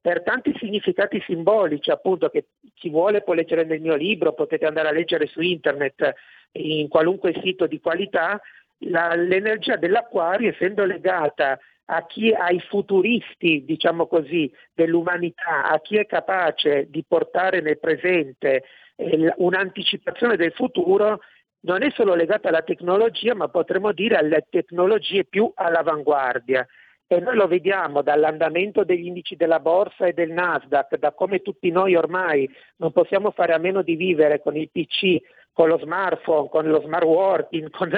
Per 0.00 0.22
tanti 0.22 0.54
significati 0.60 1.20
simbolici, 1.26 1.90
appunto, 1.90 2.28
che 2.28 2.46
chi 2.74 2.90
vuole 2.90 3.22
può 3.22 3.34
leggere 3.34 3.64
nel 3.64 3.80
mio 3.80 3.96
libro, 3.96 4.34
potete 4.34 4.66
andare 4.66 4.86
a 4.86 4.92
leggere 4.92 5.26
su 5.26 5.40
internet, 5.40 6.14
in 6.52 6.86
qualunque 6.86 7.34
sito 7.42 7.66
di 7.66 7.80
qualità, 7.80 8.40
la, 8.84 9.16
l'energia 9.16 9.74
dell'acquario, 9.74 10.50
essendo 10.50 10.84
legata 10.84 11.58
chi, 12.06 12.32
ai 12.32 12.60
futuristi, 12.60 13.64
diciamo 13.64 14.06
così, 14.06 14.48
dell'umanità, 14.72 15.64
a 15.64 15.80
chi 15.80 15.96
è 15.96 16.06
capace 16.06 16.86
di 16.88 17.04
portare 17.04 17.60
nel 17.60 17.80
presente 17.80 18.62
un'anticipazione 18.96 20.36
del 20.36 20.52
futuro, 20.52 21.20
non 21.60 21.82
è 21.82 21.90
solo 21.90 22.14
legata 22.14 22.48
alla 22.48 22.62
tecnologia, 22.62 23.34
ma 23.34 23.48
potremmo 23.48 23.92
dire 23.92 24.16
alle 24.16 24.46
tecnologie 24.48 25.24
più 25.24 25.50
all'avanguardia 25.54 26.66
e 27.08 27.20
noi 27.20 27.36
lo 27.36 27.46
vediamo 27.46 28.02
dall'andamento 28.02 28.82
degli 28.82 29.06
indici 29.06 29.36
della 29.36 29.60
borsa 29.60 30.06
e 30.06 30.12
del 30.12 30.32
Nasdaq, 30.32 30.96
da 30.96 31.12
come 31.12 31.40
tutti 31.40 31.70
noi 31.70 31.94
ormai 31.94 32.50
non 32.76 32.90
possiamo 32.90 33.30
fare 33.30 33.52
a 33.52 33.58
meno 33.58 33.82
di 33.82 33.94
vivere 33.94 34.40
con 34.40 34.56
il 34.56 34.70
PC, 34.70 35.18
con 35.52 35.68
lo 35.68 35.78
smartphone, 35.78 36.48
con 36.48 36.66
lo 36.66 36.80
smart 36.80 37.04
working, 37.04 37.70
con, 37.76 37.90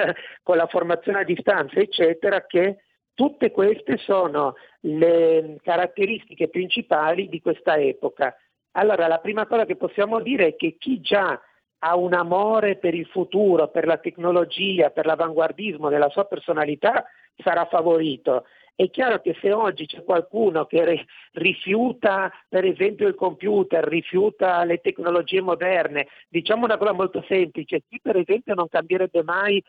con 0.43 0.57
la 0.57 0.67
formazione 0.67 1.21
a 1.21 1.23
distanza, 1.23 1.79
eccetera, 1.79 2.45
che 2.45 2.83
tutte 3.15 3.49
queste 3.51 3.97
sono 3.97 4.53
le 4.81 5.57
caratteristiche 5.63 6.47
principali 6.47 7.27
di 7.29 7.41
questa 7.41 7.77
epoca. 7.77 8.35
Allora, 8.73 9.07
la 9.07 9.19
prima 9.19 9.45
cosa 9.47 9.65
che 9.65 9.75
possiamo 9.75 10.19
dire 10.19 10.47
è 10.47 10.55
che 10.55 10.75
chi 10.77 11.01
già 11.01 11.39
ha 11.79 11.95
un 11.95 12.13
amore 12.13 12.75
per 12.75 12.93
il 12.93 13.05
futuro, 13.07 13.69
per 13.69 13.85
la 13.85 13.97
tecnologia, 13.97 14.89
per 14.89 15.05
l'avanguardismo 15.05 15.89
della 15.89 16.09
sua 16.09 16.25
personalità, 16.25 17.05
sarà 17.37 17.65
favorito. 17.65 18.45
È 18.79 18.89
chiaro 18.91 19.19
che 19.19 19.35
se 19.41 19.51
oggi 19.51 19.85
c'è 19.87 20.05
qualcuno 20.05 20.65
che 20.65 21.05
rifiuta 21.33 22.31
per 22.47 22.63
esempio 22.63 23.09
il 23.09 23.13
computer, 23.13 23.83
rifiuta 23.85 24.63
le 24.63 24.77
tecnologie 24.77 25.41
moderne, 25.41 26.07
diciamo 26.29 26.63
una 26.63 26.77
cosa 26.77 26.93
molto 26.93 27.21
semplice, 27.27 27.81
chi 27.89 27.99
per 28.01 28.15
esempio 28.15 28.53
non 28.53 28.69
cambierebbe 28.69 29.21
mai 29.21 29.61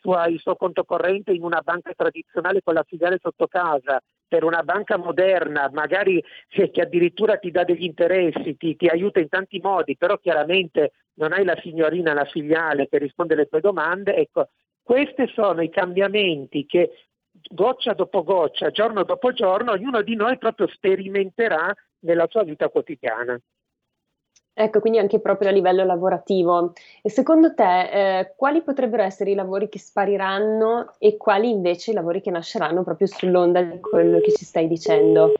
sua, 0.00 0.26
il 0.26 0.40
suo 0.40 0.56
conto 0.56 0.82
corrente 0.82 1.30
in 1.30 1.44
una 1.44 1.60
banca 1.60 1.92
tradizionale 1.94 2.60
con 2.60 2.74
la 2.74 2.82
filiale 2.82 3.20
sotto 3.22 3.46
casa, 3.46 4.02
per 4.26 4.42
una 4.42 4.64
banca 4.64 4.96
moderna, 4.96 5.70
magari 5.72 6.20
che 6.48 6.80
addirittura 6.80 7.36
ti 7.36 7.52
dà 7.52 7.62
degli 7.62 7.84
interessi, 7.84 8.56
ti, 8.56 8.74
ti, 8.74 8.88
aiuta 8.88 9.20
in 9.20 9.28
tanti 9.28 9.60
modi, 9.62 9.96
però 9.96 10.18
chiaramente 10.18 10.90
non 11.18 11.32
hai 11.32 11.44
la 11.44 11.56
signorina, 11.62 12.14
la 12.14 12.24
filiale 12.24 12.88
che 12.88 12.98
risponde 12.98 13.34
alle 13.34 13.46
tue 13.46 13.60
domande, 13.60 14.16
ecco, 14.16 14.48
questi 14.82 15.28
sono 15.34 15.62
i 15.62 15.68
cambiamenti 15.70 16.66
che 16.66 16.90
goccia 17.50 17.94
dopo 17.94 18.22
goccia, 18.22 18.70
giorno 18.70 19.04
dopo 19.04 19.32
giorno, 19.32 19.72
ognuno 19.72 20.02
di 20.02 20.14
noi 20.14 20.38
proprio 20.38 20.66
sperimenterà 20.68 21.74
nella 22.00 22.26
sua 22.28 22.42
vita 22.42 22.68
quotidiana. 22.68 23.38
Ecco, 24.58 24.80
quindi 24.80 24.98
anche 24.98 25.20
proprio 25.20 25.50
a 25.50 25.52
livello 25.52 25.84
lavorativo. 25.84 26.72
E 27.02 27.10
secondo 27.10 27.52
te, 27.52 28.20
eh, 28.20 28.34
quali 28.36 28.62
potrebbero 28.62 29.02
essere 29.02 29.32
i 29.32 29.34
lavori 29.34 29.68
che 29.68 29.78
spariranno 29.78 30.94
e 30.98 31.18
quali 31.18 31.50
invece 31.50 31.90
i 31.90 31.94
lavori 31.94 32.22
che 32.22 32.30
nasceranno 32.30 32.82
proprio 32.82 33.06
sull'onda 33.06 33.60
di 33.60 33.80
quello 33.80 34.18
che 34.20 34.32
ci 34.32 34.46
stai 34.46 34.66
dicendo? 34.66 35.34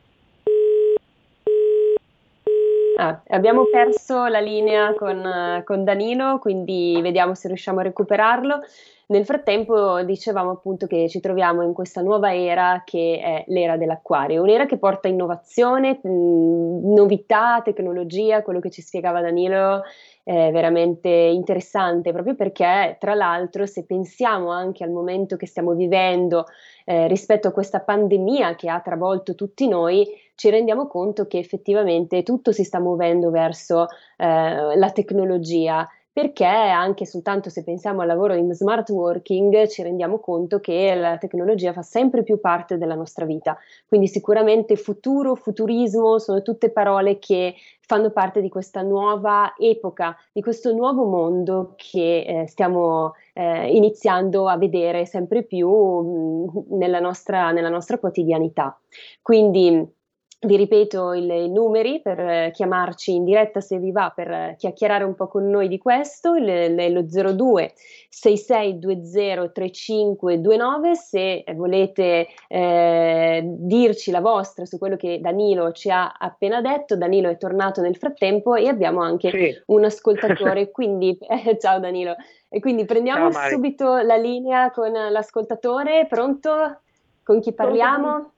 Ah, 2.99 3.21
abbiamo 3.27 3.65
perso 3.71 4.25
la 4.25 4.39
linea 4.39 4.95
con, 4.95 5.61
con, 5.63 5.83
Danilo, 5.83 6.39
quindi 6.39 6.97
vediamo 7.03 7.35
se 7.35 7.47
riusciamo 7.47 7.79
a 7.79 7.83
recuperarlo. 7.83 8.61
Nel 9.09 9.23
frattempo 9.23 10.01
dicevamo 10.01 10.49
appunto 10.49 10.87
che 10.87 11.07
ci 11.07 11.19
troviamo 11.19 11.61
in 11.61 11.73
questa 11.73 12.01
nuova 12.01 12.33
era 12.35 12.81
che 12.83 13.19
è 13.21 13.43
l'era 13.49 13.77
dell'acquario, 13.77 14.41
un'era 14.41 14.65
che 14.65 14.79
porta 14.79 15.07
innovazione, 15.07 15.99
mh, 16.01 16.91
novità, 16.91 17.61
tecnologia, 17.63 18.41
quello 18.41 18.59
che 18.59 18.71
ci 18.71 18.81
spiegava 18.81 19.21
Danilo 19.21 19.83
è 20.23 20.51
veramente 20.51 21.07
interessante 21.07 22.11
proprio 22.11 22.35
perché 22.35 22.97
tra 22.99 23.13
l'altro 23.13 23.65
se 23.65 23.85
pensiamo 23.85 24.49
anche 24.49 24.83
al 24.83 24.89
momento 24.89 25.37
che 25.37 25.47
stiamo 25.47 25.71
vivendo 25.71 26.47
eh, 26.83 27.07
rispetto 27.07 27.47
a 27.47 27.53
questa 27.53 27.79
pandemia 27.79 28.55
che 28.55 28.69
ha 28.69 28.81
travolto 28.81 29.35
tutti 29.35 29.69
noi, 29.69 30.05
ci 30.37 30.51
rendiamo 30.51 30.87
conto 30.87 31.25
che 31.25 31.39
effettivamente 31.39 32.21
tutto 32.21 32.51
si 32.51 32.63
sta 32.63 32.79
muovendo 32.79 33.31
verso 33.31 33.87
eh, 34.17 34.77
la 34.77 34.91
tecnologia 34.91 35.87
perché 36.17 36.45
anche 36.45 37.05
soltanto 37.05 37.51
se 37.51 37.63
pensiamo 37.63 38.01
al 38.01 38.07
lavoro 38.07 38.33
in 38.33 38.51
smart 38.51 38.89
working 38.89 39.67
ci 39.67 39.83
rendiamo 39.83 40.19
conto 40.19 40.59
che 40.59 40.95
la 40.95 41.17
tecnologia 41.17 41.73
fa 41.73 41.83
sempre 41.83 42.23
più 42.23 42.39
parte 42.39 42.79
della 42.79 42.95
nostra 42.95 43.23
vita. 43.23 43.55
Quindi 43.87 44.07
sicuramente 44.07 44.77
futuro, 44.77 45.35
futurismo 45.35 46.17
sono 46.17 46.41
tutte 46.41 46.71
parole 46.71 47.19
che 47.19 47.53
fanno 47.81 48.09
parte 48.09 48.41
di 48.41 48.49
questa 48.49 48.81
nuova 48.81 49.53
epoca, 49.57 50.17
di 50.31 50.41
questo 50.41 50.73
nuovo 50.73 51.05
mondo 51.05 51.73
che 51.75 52.21
eh, 52.21 52.47
stiamo 52.47 53.13
eh, 53.33 53.69
iniziando 53.75 54.47
a 54.47 54.57
vedere 54.57 55.05
sempre 55.05 55.43
più 55.43 55.69
mh, 55.69 56.51
mm, 56.73 56.77
nella, 56.77 56.99
nostra, 56.99 57.51
nella 57.51 57.69
nostra 57.69 57.99
quotidianità. 57.99 58.75
Quindi 59.21 59.96
vi 60.39 60.55
ripeto 60.55 61.13
i 61.13 61.49
numeri 61.49 61.99
per 61.99 62.19
eh, 62.19 62.51
chiamarci 62.53 63.15
in 63.15 63.23
diretta 63.23 63.59
se 63.59 63.79
vi 63.79 63.91
va 63.91 64.11
per 64.15 64.29
eh, 64.29 64.55
chiacchierare 64.55 65.03
un 65.03 65.15
po' 65.15 65.27
con 65.27 65.49
noi 65.49 65.67
di 65.67 65.79
questo, 65.79 66.35
il, 66.35 66.75
lo 66.93 67.01
02 67.01 67.73
6620 68.09 69.51
3529 69.51 70.95
se 70.95 71.43
volete 71.55 72.27
eh, 72.47 73.41
dirci 73.43 74.11
la 74.11 74.21
vostra 74.21 74.65
su 74.65 74.77
quello 74.77 74.95
che 74.95 75.19
Danilo 75.19 75.71
ci 75.71 75.89
ha 75.89 76.11
appena 76.11 76.61
detto, 76.61 76.95
Danilo 76.95 77.29
è 77.29 77.37
tornato 77.37 77.81
nel 77.81 77.95
frattempo 77.95 78.53
e 78.53 78.67
abbiamo 78.67 79.01
anche 79.01 79.31
sì. 79.31 79.63
un 79.67 79.85
ascoltatore, 79.85 80.69
quindi 80.69 81.17
eh, 81.45 81.57
ciao 81.57 81.79
Danilo, 81.79 82.15
e 82.47 82.59
quindi 82.59 82.85
prendiamo 82.85 83.31
ciao, 83.31 83.49
subito 83.49 83.97
la 83.97 84.17
linea 84.17 84.69
con 84.69 84.91
l'ascoltatore, 84.91 86.05
pronto? 86.07 86.81
Con 87.23 87.41
chi 87.41 87.53
parliamo? 87.53 88.11
Pronto, 88.11 88.31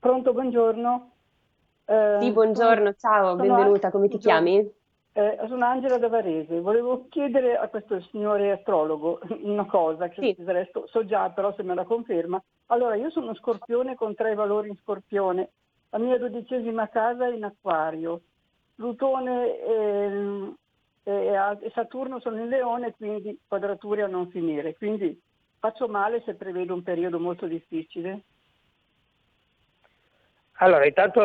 pronto 0.00 0.32
buongiorno. 0.32 1.11
Eh, 1.84 2.18
sì, 2.20 2.30
buongiorno, 2.30 2.94
ciao, 2.94 3.34
benvenuta, 3.34 3.90
come 3.90 4.08
ti 4.08 4.18
chiami? 4.18 4.58
Eh, 5.14 5.38
sono 5.46 5.66
Angela 5.66 5.98
da 5.98 6.08
Varese, 6.08 6.60
volevo 6.60 7.06
chiedere 7.08 7.56
a 7.56 7.68
questo 7.68 8.00
signore 8.10 8.52
astrologo 8.52 9.20
una 9.42 9.66
cosa 9.66 10.08
che 10.08 10.34
sì. 10.36 10.44
resto, 10.44 10.86
so 10.86 11.04
già 11.04 11.28
però 11.30 11.52
se 11.54 11.62
me 11.62 11.74
la 11.74 11.84
conferma. 11.84 12.42
Allora, 12.66 12.94
io 12.94 13.10
sono 13.10 13.34
scorpione 13.34 13.94
con 13.94 14.14
tre 14.14 14.34
valori 14.34 14.68
in 14.68 14.76
scorpione, 14.76 15.50
la 15.90 15.98
mia 15.98 16.18
dodicesima 16.18 16.88
casa 16.88 17.26
è 17.26 17.34
in 17.34 17.44
acquario, 17.44 18.22
Plutone 18.74 19.60
e, 19.60 20.52
e 21.02 21.70
Saturno 21.74 22.20
sono 22.20 22.38
in 22.38 22.48
leone, 22.48 22.94
quindi 22.96 23.38
quadrature 23.46 24.02
a 24.02 24.06
non 24.06 24.28
finire, 24.30 24.74
quindi 24.76 25.20
faccio 25.58 25.88
male 25.88 26.22
se 26.24 26.34
prevedo 26.34 26.72
un 26.72 26.82
periodo 26.82 27.18
molto 27.18 27.46
difficile. 27.46 28.22
Allora, 30.58 30.86
intanto 30.86 31.20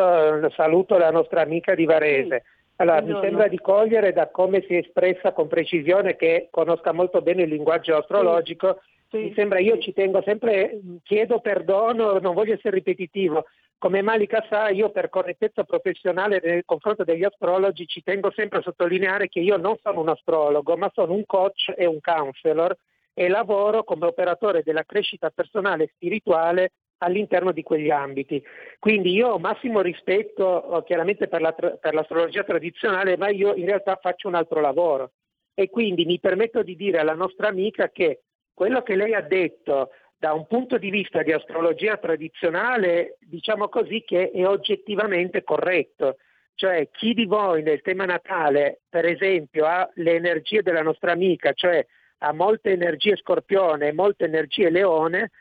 eh, 0.46 0.50
saluto 0.51 0.98
la 0.98 1.12
nostra 1.12 1.41
amica 1.41 1.75
di 1.75 1.86
Varese. 1.86 2.43
Allora, 2.77 3.01
mi 3.01 3.17
sembra 3.22 3.48
di 3.48 3.57
cogliere 3.60 4.13
da 4.13 4.29
come 4.29 4.62
si 4.62 4.75
è 4.75 4.77
espressa 4.77 5.31
con 5.31 5.48
precisione 5.48 6.15
che 6.15 6.48
conosca 6.51 6.91
molto 6.91 7.22
bene 7.22 7.43
il 7.43 7.50
linguaggio 7.50 7.98
astrologico. 7.98 8.81
Sì. 9.10 9.17
Mi 9.17 9.34
sembra, 9.34 9.60
io 9.60 9.79
ci 9.79 9.93
tengo 9.93 10.22
sempre, 10.22 10.79
chiedo 11.03 11.39
perdono, 11.39 12.19
non 12.19 12.36
voglio 12.36 12.53
essere 12.53 12.75
ripetitivo. 12.75 13.46
Come 13.79 14.01
Malika 14.01 14.46
sa, 14.50 14.69
io 14.69 14.89
per 14.89 15.10
correttezza 15.10 15.63
professionale 15.63 16.41
nel 16.43 16.65
confronto 16.65 17.03
degli 17.03 17.24
astrologi 17.24 17.88
ci 17.88 18.03
tengo 18.03 18.31
sempre 18.31 18.60
a 18.60 18.63
sottolineare 18.63 19.27
che 19.27 19.39
io 19.39 19.57
non 19.57 19.75
sono 19.81 20.01
un 20.01 20.10
astrologo, 20.10 20.75
ma 20.77 20.91
sono 20.93 21.13
un 21.13 21.25
coach 21.25 21.74
e 21.75 21.86
un 21.86 22.00
counselor 22.01 22.75
e 23.13 23.27
lavoro 23.27 23.84
come 23.84 24.05
operatore 24.05 24.62
della 24.63 24.84
crescita 24.84 25.31
personale 25.31 25.86
e 25.86 25.91
spirituale 25.93 26.72
all'interno 27.00 27.51
di 27.51 27.64
quegli 27.64 27.90
ambiti. 27.90 28.44
Quindi 28.79 29.14
io 29.14 29.29
ho 29.29 29.40
massimo 29.40 29.81
rispetto 29.81 30.46
oh, 30.46 30.83
chiaramente 30.83 31.27
per, 31.27 31.42
la, 31.42 31.53
per 31.53 31.94
l'astrologia 31.94 32.44
tradizionale, 32.44 33.18
ma 33.18 33.29
io 33.29 33.53
in 33.55 33.66
realtà 33.66 33.98
faccio 34.01 34.27
un 34.27 34.36
altro 34.36 34.60
lavoro 34.60 35.12
e 35.53 35.70
quindi 35.70 36.05
mi 36.05 36.20
permetto 36.20 36.62
di 36.62 36.75
dire 36.75 37.00
alla 37.00 37.16
nostra 37.16 37.48
amica 37.48 37.90
che 37.90 38.22
quello 38.53 38.83
che 38.83 38.96
lei 38.96 39.16
ha 39.16 39.22
detto 39.22 39.90
da 40.16 40.33
un 40.33 40.48
punto 40.48 40.77
di 40.77 40.90
vista 40.90 41.22
di 41.22 41.31
astrologia 41.31 41.98
tradizionale, 41.98 43.18
diciamo 43.22 43.68
così, 43.70 44.03
che 44.05 44.31
è 44.31 44.48
oggettivamente 44.48 45.44
corretto. 45.44 46.18
Cioè 46.55 46.90
chi 46.92 47.14
di 47.14 47.25
voi 47.25 47.62
nel 47.62 47.81
tema 47.81 48.05
natale, 48.05 48.81
per 48.90 49.05
esempio, 49.05 49.66
ha 49.66 49.88
le 49.96 50.16
energie 50.16 50.64
della 50.64 50.81
nostra 50.81 51.12
amica, 51.12 51.53
cioè 51.53 51.86
ha 52.20 52.33
molte 52.33 52.72
energie 52.72 53.16
scorpione 53.16 53.88
e 53.88 53.94
molte 53.94 54.25
energie 54.25 54.72
leone, 54.72 55.31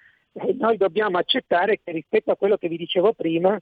noi 0.56 0.76
dobbiamo 0.76 1.18
accettare 1.18 1.80
che 1.82 1.92
rispetto 1.92 2.30
a 2.30 2.36
quello 2.36 2.56
che 2.56 2.68
vi 2.68 2.76
dicevo 2.76 3.12
prima, 3.12 3.58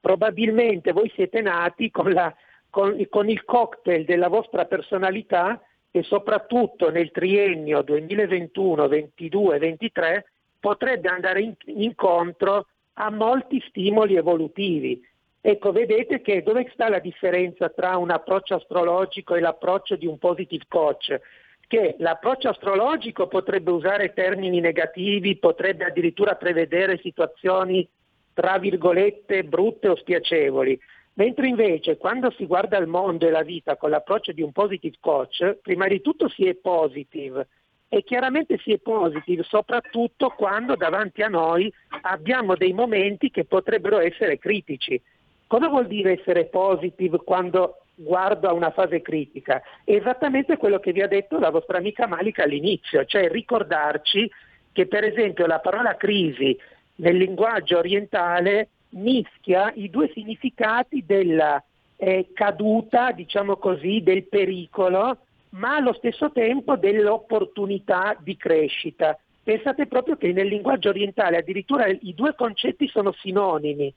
probabilmente 0.00 0.92
voi 0.92 1.10
siete 1.14 1.40
nati 1.40 1.90
con, 1.90 2.12
la, 2.12 2.34
con, 2.70 3.04
con 3.08 3.28
il 3.28 3.44
cocktail 3.44 4.04
della 4.04 4.28
vostra 4.28 4.66
personalità 4.66 5.60
e 5.90 6.02
soprattutto 6.02 6.90
nel 6.90 7.10
triennio 7.10 7.82
2021, 7.82 8.86
22, 8.86 9.58
23 9.58 10.30
potrebbe 10.60 11.08
andare 11.08 11.40
in, 11.40 11.54
incontro 11.66 12.66
a 12.94 13.10
molti 13.10 13.62
stimoli 13.68 14.16
evolutivi. 14.16 15.02
Ecco, 15.40 15.70
vedete 15.70 16.20
che 16.22 16.42
dove 16.42 16.68
sta 16.72 16.88
la 16.88 16.98
differenza 16.98 17.68
tra 17.68 17.96
un 17.96 18.10
approccio 18.10 18.56
astrologico 18.56 19.34
e 19.34 19.40
l'approccio 19.40 19.96
di 19.96 20.06
un 20.06 20.18
positive 20.18 20.64
coach? 20.66 21.20
Che 21.66 21.96
l'approccio 21.98 22.48
astrologico 22.48 23.26
potrebbe 23.26 23.70
usare 23.70 24.12
termini 24.12 24.60
negativi, 24.60 25.36
potrebbe 25.36 25.84
addirittura 25.84 26.36
prevedere 26.36 26.98
situazioni 26.98 27.86
tra 28.32 28.58
virgolette 28.58 29.44
brutte 29.44 29.88
o 29.88 29.96
spiacevoli, 29.96 30.78
mentre 31.14 31.48
invece 31.48 31.96
quando 31.96 32.30
si 32.32 32.46
guarda 32.46 32.76
il 32.76 32.86
mondo 32.86 33.26
e 33.26 33.30
la 33.30 33.42
vita 33.42 33.76
con 33.76 33.90
l'approccio 33.90 34.32
di 34.32 34.42
un 34.42 34.52
positive 34.52 34.96
coach, 35.00 35.56
prima 35.62 35.88
di 35.88 36.00
tutto 36.00 36.28
si 36.28 36.46
è 36.46 36.54
positive 36.54 37.48
e 37.88 38.02
chiaramente 38.02 38.58
si 38.58 38.72
è 38.72 38.78
positive 38.78 39.42
soprattutto 39.44 40.30
quando 40.30 40.76
davanti 40.76 41.22
a 41.22 41.28
noi 41.28 41.72
abbiamo 42.02 42.54
dei 42.56 42.72
momenti 42.72 43.30
che 43.30 43.44
potrebbero 43.44 43.98
essere 43.98 44.38
critici. 44.38 45.00
Cosa 45.46 45.68
vuol 45.68 45.86
dire 45.86 46.18
essere 46.18 46.46
positive 46.46 47.18
quando 47.18 47.85
guardo 47.96 48.48
a 48.48 48.52
una 48.52 48.70
fase 48.70 49.02
critica. 49.02 49.62
È 49.82 49.92
esattamente 49.92 50.56
quello 50.56 50.78
che 50.78 50.92
vi 50.92 51.02
ha 51.02 51.08
detto 51.08 51.38
la 51.38 51.50
vostra 51.50 51.78
amica 51.78 52.06
Malika 52.06 52.44
all'inizio, 52.44 53.04
cioè 53.04 53.28
ricordarci 53.28 54.30
che 54.72 54.86
per 54.86 55.04
esempio 55.04 55.46
la 55.46 55.58
parola 55.58 55.96
crisi 55.96 56.56
nel 56.96 57.16
linguaggio 57.16 57.78
orientale 57.78 58.68
mischia 58.90 59.72
i 59.74 59.90
due 59.90 60.10
significati 60.12 61.02
della 61.04 61.62
eh, 61.96 62.28
caduta, 62.32 63.12
diciamo 63.12 63.56
così, 63.56 64.02
del 64.02 64.24
pericolo, 64.24 65.18
ma 65.50 65.76
allo 65.76 65.94
stesso 65.94 66.30
tempo 66.30 66.76
dell'opportunità 66.76 68.16
di 68.20 68.36
crescita. 68.36 69.18
Pensate 69.42 69.86
proprio 69.86 70.16
che 70.16 70.32
nel 70.32 70.48
linguaggio 70.48 70.88
orientale 70.88 71.38
addirittura 71.38 71.86
i 71.86 72.14
due 72.14 72.34
concetti 72.34 72.88
sono 72.88 73.12
sinonimi. 73.12 73.92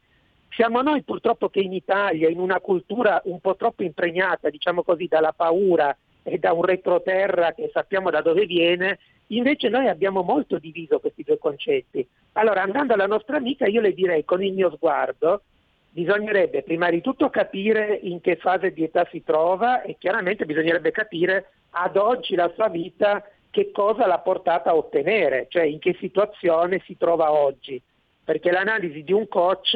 Siamo 0.51 0.81
noi 0.81 1.03
purtroppo 1.03 1.49
che 1.49 1.59
in 1.59 1.73
Italia, 1.73 2.29
in 2.29 2.39
una 2.39 2.59
cultura 2.59 3.21
un 3.25 3.39
po' 3.39 3.55
troppo 3.55 3.83
impregnata, 3.83 4.49
diciamo 4.49 4.83
così, 4.83 5.07
dalla 5.07 5.33
paura 5.33 5.95
e 6.23 6.37
da 6.37 6.53
un 6.53 6.63
retroterra 6.63 7.53
che 7.53 7.69
sappiamo 7.71 8.09
da 8.09 8.21
dove 8.21 8.45
viene, 8.45 8.99
invece 9.27 9.69
noi 9.69 9.87
abbiamo 9.87 10.21
molto 10.21 10.57
diviso 10.57 10.99
questi 10.99 11.23
due 11.23 11.37
concetti. 11.37 12.05
Allora, 12.33 12.61
andando 12.61 12.93
alla 12.93 13.07
nostra 13.07 13.37
amica, 13.37 13.67
io 13.67 13.81
le 13.81 13.93
direi 13.93 14.25
con 14.25 14.43
il 14.43 14.53
mio 14.53 14.71
sguardo, 14.75 15.43
bisognerebbe 15.91 16.63
prima 16.63 16.89
di 16.89 17.01
tutto 17.01 17.29
capire 17.29 17.99
in 18.03 18.21
che 18.21 18.35
fase 18.35 18.71
di 18.71 18.83
età 18.83 19.07
si 19.11 19.23
trova 19.23 19.81
e 19.81 19.97
chiaramente 19.97 20.45
bisognerebbe 20.45 20.91
capire 20.91 21.51
ad 21.71 21.97
oggi 21.97 22.35
la 22.35 22.51
sua 22.55 22.69
vita 22.69 23.23
che 23.49 23.71
cosa 23.71 24.05
l'ha 24.05 24.19
portata 24.19 24.69
a 24.69 24.75
ottenere, 24.75 25.47
cioè 25.49 25.63
in 25.63 25.79
che 25.79 25.95
situazione 25.99 26.81
si 26.85 26.97
trova 26.97 27.31
oggi. 27.31 27.81
Perché 28.23 28.51
l'analisi 28.51 29.03
di 29.03 29.11
un 29.11 29.27
coach 29.27 29.75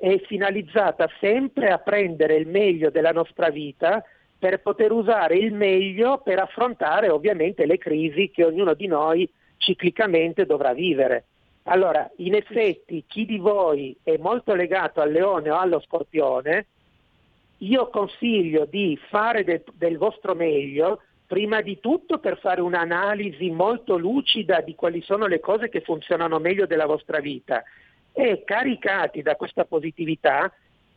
è 0.00 0.18
finalizzata 0.20 1.10
sempre 1.20 1.68
a 1.68 1.76
prendere 1.76 2.36
il 2.36 2.48
meglio 2.48 2.88
della 2.88 3.12
nostra 3.12 3.50
vita 3.50 4.02
per 4.38 4.62
poter 4.62 4.92
usare 4.92 5.36
il 5.36 5.52
meglio 5.52 6.22
per 6.24 6.38
affrontare 6.38 7.10
ovviamente 7.10 7.66
le 7.66 7.76
crisi 7.76 8.30
che 8.30 8.42
ognuno 8.42 8.72
di 8.72 8.86
noi 8.86 9.30
ciclicamente 9.58 10.46
dovrà 10.46 10.72
vivere. 10.72 11.24
Allora, 11.64 12.10
in 12.16 12.34
effetti, 12.34 13.04
chi 13.06 13.26
di 13.26 13.36
voi 13.36 13.94
è 14.02 14.16
molto 14.16 14.54
legato 14.54 15.02
al 15.02 15.12
leone 15.12 15.50
o 15.50 15.58
allo 15.58 15.80
scorpione 15.80 16.66
io 17.58 17.90
consiglio 17.90 18.64
di 18.64 18.98
fare 19.10 19.44
del, 19.44 19.62
del 19.74 19.98
vostro 19.98 20.34
meglio, 20.34 21.02
prima 21.26 21.60
di 21.60 21.78
tutto 21.78 22.18
per 22.18 22.38
fare 22.38 22.62
un'analisi 22.62 23.50
molto 23.50 23.98
lucida 23.98 24.62
di 24.62 24.74
quali 24.74 25.02
sono 25.02 25.26
le 25.26 25.40
cose 25.40 25.68
che 25.68 25.82
funzionano 25.82 26.38
meglio 26.38 26.64
della 26.64 26.86
vostra 26.86 27.20
vita 27.20 27.62
e 28.12 28.42
caricati 28.44 29.22
da 29.22 29.36
questa 29.36 29.64
positività 29.64 30.52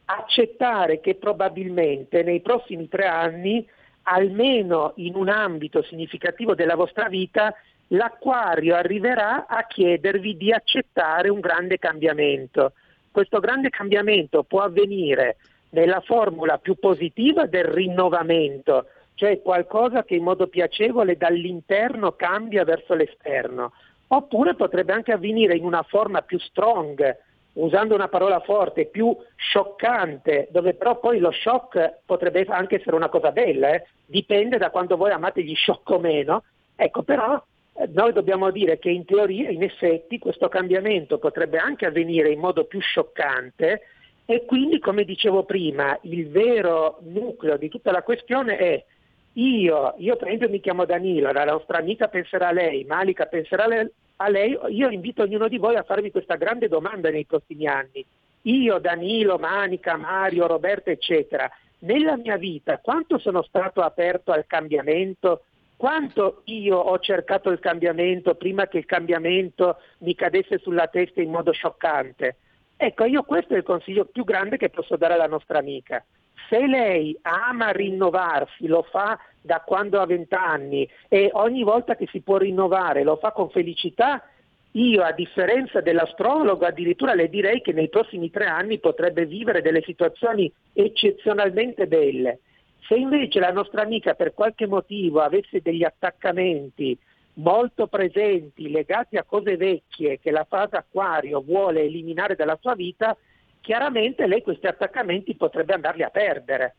accettare 0.05 0.99
che 0.99 1.15
probabilmente 1.15 2.23
nei 2.23 2.41
prossimi 2.41 2.87
tre 2.89 3.05
anni, 3.05 3.65
almeno 4.03 4.93
in 4.97 5.15
un 5.15 5.29
ambito 5.29 5.81
significativo 5.83 6.55
della 6.55 6.75
vostra 6.75 7.07
vita, 7.07 7.55
l'acquario 7.87 8.75
arriverà 8.75 9.45
a 9.47 9.65
chiedervi 9.65 10.35
di 10.35 10.51
accettare 10.51 11.29
un 11.29 11.39
grande 11.39 11.77
cambiamento. 11.77 12.73
Questo 13.11 13.39
grande 13.39 13.69
cambiamento 13.69 14.43
può 14.43 14.61
avvenire 14.61 15.37
nella 15.69 16.01
formula 16.01 16.57
più 16.57 16.75
positiva 16.75 17.45
del 17.45 17.65
rinnovamento, 17.65 18.87
cioè 19.15 19.41
qualcosa 19.41 20.03
che 20.03 20.15
in 20.15 20.23
modo 20.23 20.47
piacevole 20.47 21.15
dall'interno 21.17 22.13
cambia 22.13 22.63
verso 22.63 22.93
l'esterno, 22.93 23.73
oppure 24.15 24.55
potrebbe 24.55 24.93
anche 24.93 25.11
avvenire 25.11 25.55
in 25.55 25.63
una 25.63 25.83
forma 25.83 26.21
più 26.21 26.39
strong, 26.39 27.17
usando 27.53 27.95
una 27.95 28.07
parola 28.07 28.39
forte, 28.41 28.85
più 28.85 29.15
scioccante, 29.35 30.47
dove 30.51 30.73
però 30.73 30.99
poi 30.99 31.19
lo 31.19 31.31
shock 31.31 31.99
potrebbe 32.05 32.45
anche 32.49 32.75
essere 32.75 32.95
una 32.95 33.09
cosa 33.09 33.31
bella, 33.31 33.73
eh? 33.73 33.87
dipende 34.05 34.57
da 34.57 34.69
quando 34.69 34.97
voi 34.97 35.11
amate 35.11 35.43
gli 35.43 35.55
shock 35.55 35.89
o 35.89 35.99
meno. 35.99 36.43
Ecco, 36.75 37.03
però 37.03 37.41
eh, 37.75 37.89
noi 37.93 38.13
dobbiamo 38.13 38.51
dire 38.51 38.79
che 38.79 38.89
in 38.89 39.05
teoria, 39.05 39.49
in 39.49 39.63
effetti, 39.63 40.19
questo 40.19 40.47
cambiamento 40.47 41.17
potrebbe 41.17 41.57
anche 41.57 41.85
avvenire 41.85 42.29
in 42.29 42.39
modo 42.39 42.65
più 42.65 42.79
scioccante 42.79 43.81
e 44.25 44.45
quindi, 44.45 44.79
come 44.79 45.03
dicevo 45.03 45.43
prima, 45.43 45.97
il 46.03 46.29
vero 46.29 46.99
nucleo 47.01 47.57
di 47.57 47.67
tutta 47.69 47.91
la 47.91 48.03
questione 48.03 48.57
è 48.57 48.85
io, 49.33 49.95
io 49.97 50.15
per 50.15 50.27
esempio 50.27 50.49
mi 50.49 50.59
chiamo 50.59 50.85
Danilo, 50.85 51.31
la 51.31 51.45
nostra 51.45 51.79
amica 51.79 52.07
penserà 52.07 52.49
a 52.49 52.51
lei, 52.51 52.83
Malika 52.83 53.25
penserà 53.25 53.65
lei, 53.65 53.89
io 54.27 54.89
invito 54.89 55.23
ognuno 55.23 55.47
di 55.47 55.57
voi 55.57 55.75
a 55.75 55.83
farvi 55.83 56.11
questa 56.11 56.35
grande 56.35 56.67
domanda 56.67 57.09
nei 57.09 57.25
prossimi 57.25 57.67
anni. 57.67 58.05
Io, 58.43 58.79
Danilo, 58.79 59.37
Manica, 59.37 59.95
Mario, 59.95 60.47
Roberto, 60.47 60.89
eccetera, 60.89 61.49
nella 61.79 62.17
mia 62.17 62.37
vita 62.37 62.79
quanto 62.79 63.17
sono 63.17 63.41
stato 63.43 63.81
aperto 63.81 64.31
al 64.31 64.45
cambiamento? 64.45 65.43
Quanto 65.75 66.41
io 66.45 66.77
ho 66.77 66.97
cercato 66.99 67.49
il 67.49 67.59
cambiamento 67.59 68.35
prima 68.35 68.67
che 68.67 68.77
il 68.77 68.85
cambiamento 68.85 69.77
mi 69.99 70.15
cadesse 70.15 70.59
sulla 70.59 70.87
testa 70.87 71.21
in 71.21 71.29
modo 71.29 71.51
scioccante? 71.51 72.37
Ecco, 72.77 73.05
io 73.05 73.23
questo 73.23 73.53
è 73.53 73.57
il 73.57 73.63
consiglio 73.63 74.05
più 74.05 74.23
grande 74.23 74.57
che 74.57 74.69
posso 74.69 74.95
dare 74.95 75.13
alla 75.13 75.27
nostra 75.27 75.59
amica 75.59 76.03
se 76.49 76.67
lei 76.67 77.17
ama 77.21 77.71
rinnovarsi, 77.71 78.67
lo 78.67 78.83
fa 78.83 79.19
da 79.41 79.61
quando 79.61 79.99
ha 79.99 80.05
vent'anni 80.05 80.89
e 81.09 81.29
ogni 81.33 81.63
volta 81.63 81.95
che 81.95 82.07
si 82.11 82.21
può 82.21 82.37
rinnovare 82.37 83.03
lo 83.03 83.17
fa 83.17 83.31
con 83.31 83.49
felicità, 83.49 84.23
io 84.71 85.03
a 85.03 85.11
differenza 85.11 85.81
dell'astrologo 85.81 86.65
addirittura 86.65 87.13
le 87.13 87.29
direi 87.29 87.61
che 87.61 87.73
nei 87.73 87.89
prossimi 87.89 88.31
tre 88.31 88.45
anni 88.45 88.79
potrebbe 88.79 89.25
vivere 89.25 89.61
delle 89.61 89.81
situazioni 89.83 90.51
eccezionalmente 90.73 91.85
belle. 91.87 92.39
Se 92.87 92.95
invece 92.95 93.39
la 93.39 93.51
nostra 93.51 93.83
amica 93.83 94.13
per 94.13 94.33
qualche 94.33 94.65
motivo 94.65 95.21
avesse 95.21 95.61
degli 95.61 95.83
attaccamenti 95.83 96.97
molto 97.35 97.87
presenti 97.87 98.69
legati 98.69 99.17
a 99.17 99.23
cose 99.23 99.57
vecchie 99.57 100.19
che 100.19 100.31
la 100.31 100.45
fase 100.47 100.75
acquario 100.75 101.41
vuole 101.41 101.81
eliminare 101.81 102.35
dalla 102.35 102.57
sua 102.59 102.75
vita, 102.75 103.15
chiaramente 103.63 104.27
lei 104.27 104.41
questi 104.41 104.67
attaccamenti 104.67 105.35
potrebbe 105.35 105.73
andarli 105.73 106.03
a 106.03 106.09
perdere. 106.09 106.75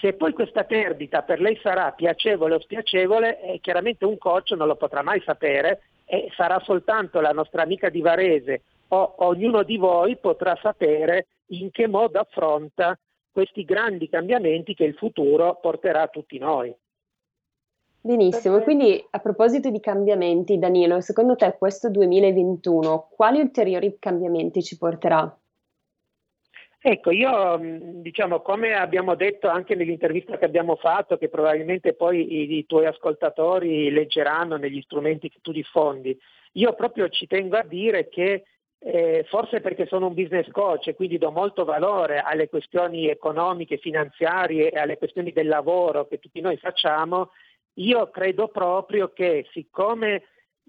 Se 0.00 0.14
poi 0.14 0.32
questa 0.32 0.64
perdita 0.64 1.22
per 1.22 1.40
lei 1.40 1.56
sarà 1.62 1.92
piacevole 1.92 2.54
o 2.54 2.60
spiacevole, 2.60 3.40
eh, 3.40 3.60
chiaramente 3.60 4.04
un 4.04 4.18
coach 4.18 4.50
non 4.50 4.66
lo 4.66 4.74
potrà 4.74 5.02
mai 5.02 5.22
sapere 5.24 5.82
e 6.04 6.30
sarà 6.34 6.58
soltanto 6.58 7.20
la 7.20 7.30
nostra 7.30 7.62
amica 7.62 7.88
di 7.88 8.00
Varese 8.00 8.62
o 8.88 9.14
ognuno 9.18 9.62
di 9.62 9.76
voi 9.76 10.16
potrà 10.16 10.58
sapere 10.60 11.28
in 11.50 11.70
che 11.70 11.86
modo 11.86 12.18
affronta 12.18 12.98
questi 13.30 13.64
grandi 13.64 14.08
cambiamenti 14.08 14.74
che 14.74 14.84
il 14.84 14.94
futuro 14.94 15.60
porterà 15.60 16.02
a 16.02 16.08
tutti 16.08 16.36
noi. 16.38 16.74
Benissimo, 18.00 18.60
quindi 18.60 19.02
a 19.08 19.18
proposito 19.20 19.70
di 19.70 19.80
cambiamenti, 19.80 20.58
Danilo, 20.58 21.00
secondo 21.00 21.36
te 21.36 21.54
questo 21.56 21.90
2021 21.90 23.08
quali 23.14 23.40
ulteriori 23.40 23.96
cambiamenti 24.00 24.62
ci 24.62 24.76
porterà? 24.76 25.34
Ecco, 26.86 27.12
io 27.12 27.58
diciamo 28.02 28.42
come 28.42 28.74
abbiamo 28.74 29.14
detto 29.14 29.48
anche 29.48 29.74
nell'intervista 29.74 30.36
che 30.36 30.44
abbiamo 30.44 30.76
fatto, 30.76 31.16
che 31.16 31.30
probabilmente 31.30 31.94
poi 31.94 32.30
i, 32.30 32.58
i, 32.58 32.66
tuoi 32.66 32.84
ascoltatori 32.84 33.90
leggeranno 33.90 34.56
negli 34.56 34.82
strumenti 34.82 35.30
che 35.30 35.38
tu 35.40 35.50
diffondi, 35.50 36.14
io 36.52 36.74
proprio 36.74 37.08
ci 37.08 37.26
tengo 37.26 37.56
a 37.56 37.62
dire 37.62 38.10
che 38.10 38.44
eh, 38.80 39.24
forse 39.30 39.62
perché 39.62 39.86
sono 39.86 40.08
un 40.08 40.12
business 40.12 40.46
coach 40.50 40.88
e 40.88 40.94
quindi 40.94 41.16
do 41.16 41.30
molto 41.30 41.64
valore 41.64 42.18
alle 42.18 42.50
questioni 42.50 43.08
economiche, 43.08 43.78
finanziarie 43.78 44.68
e 44.68 44.78
alle 44.78 44.98
questioni 44.98 45.32
del 45.32 45.48
lavoro 45.48 46.06
che 46.06 46.18
tutti 46.18 46.42
noi 46.42 46.58
facciamo, 46.58 47.30
io 47.76 48.10
credo 48.10 48.48
proprio 48.48 49.10
che 49.14 49.46
siccome 49.52 50.24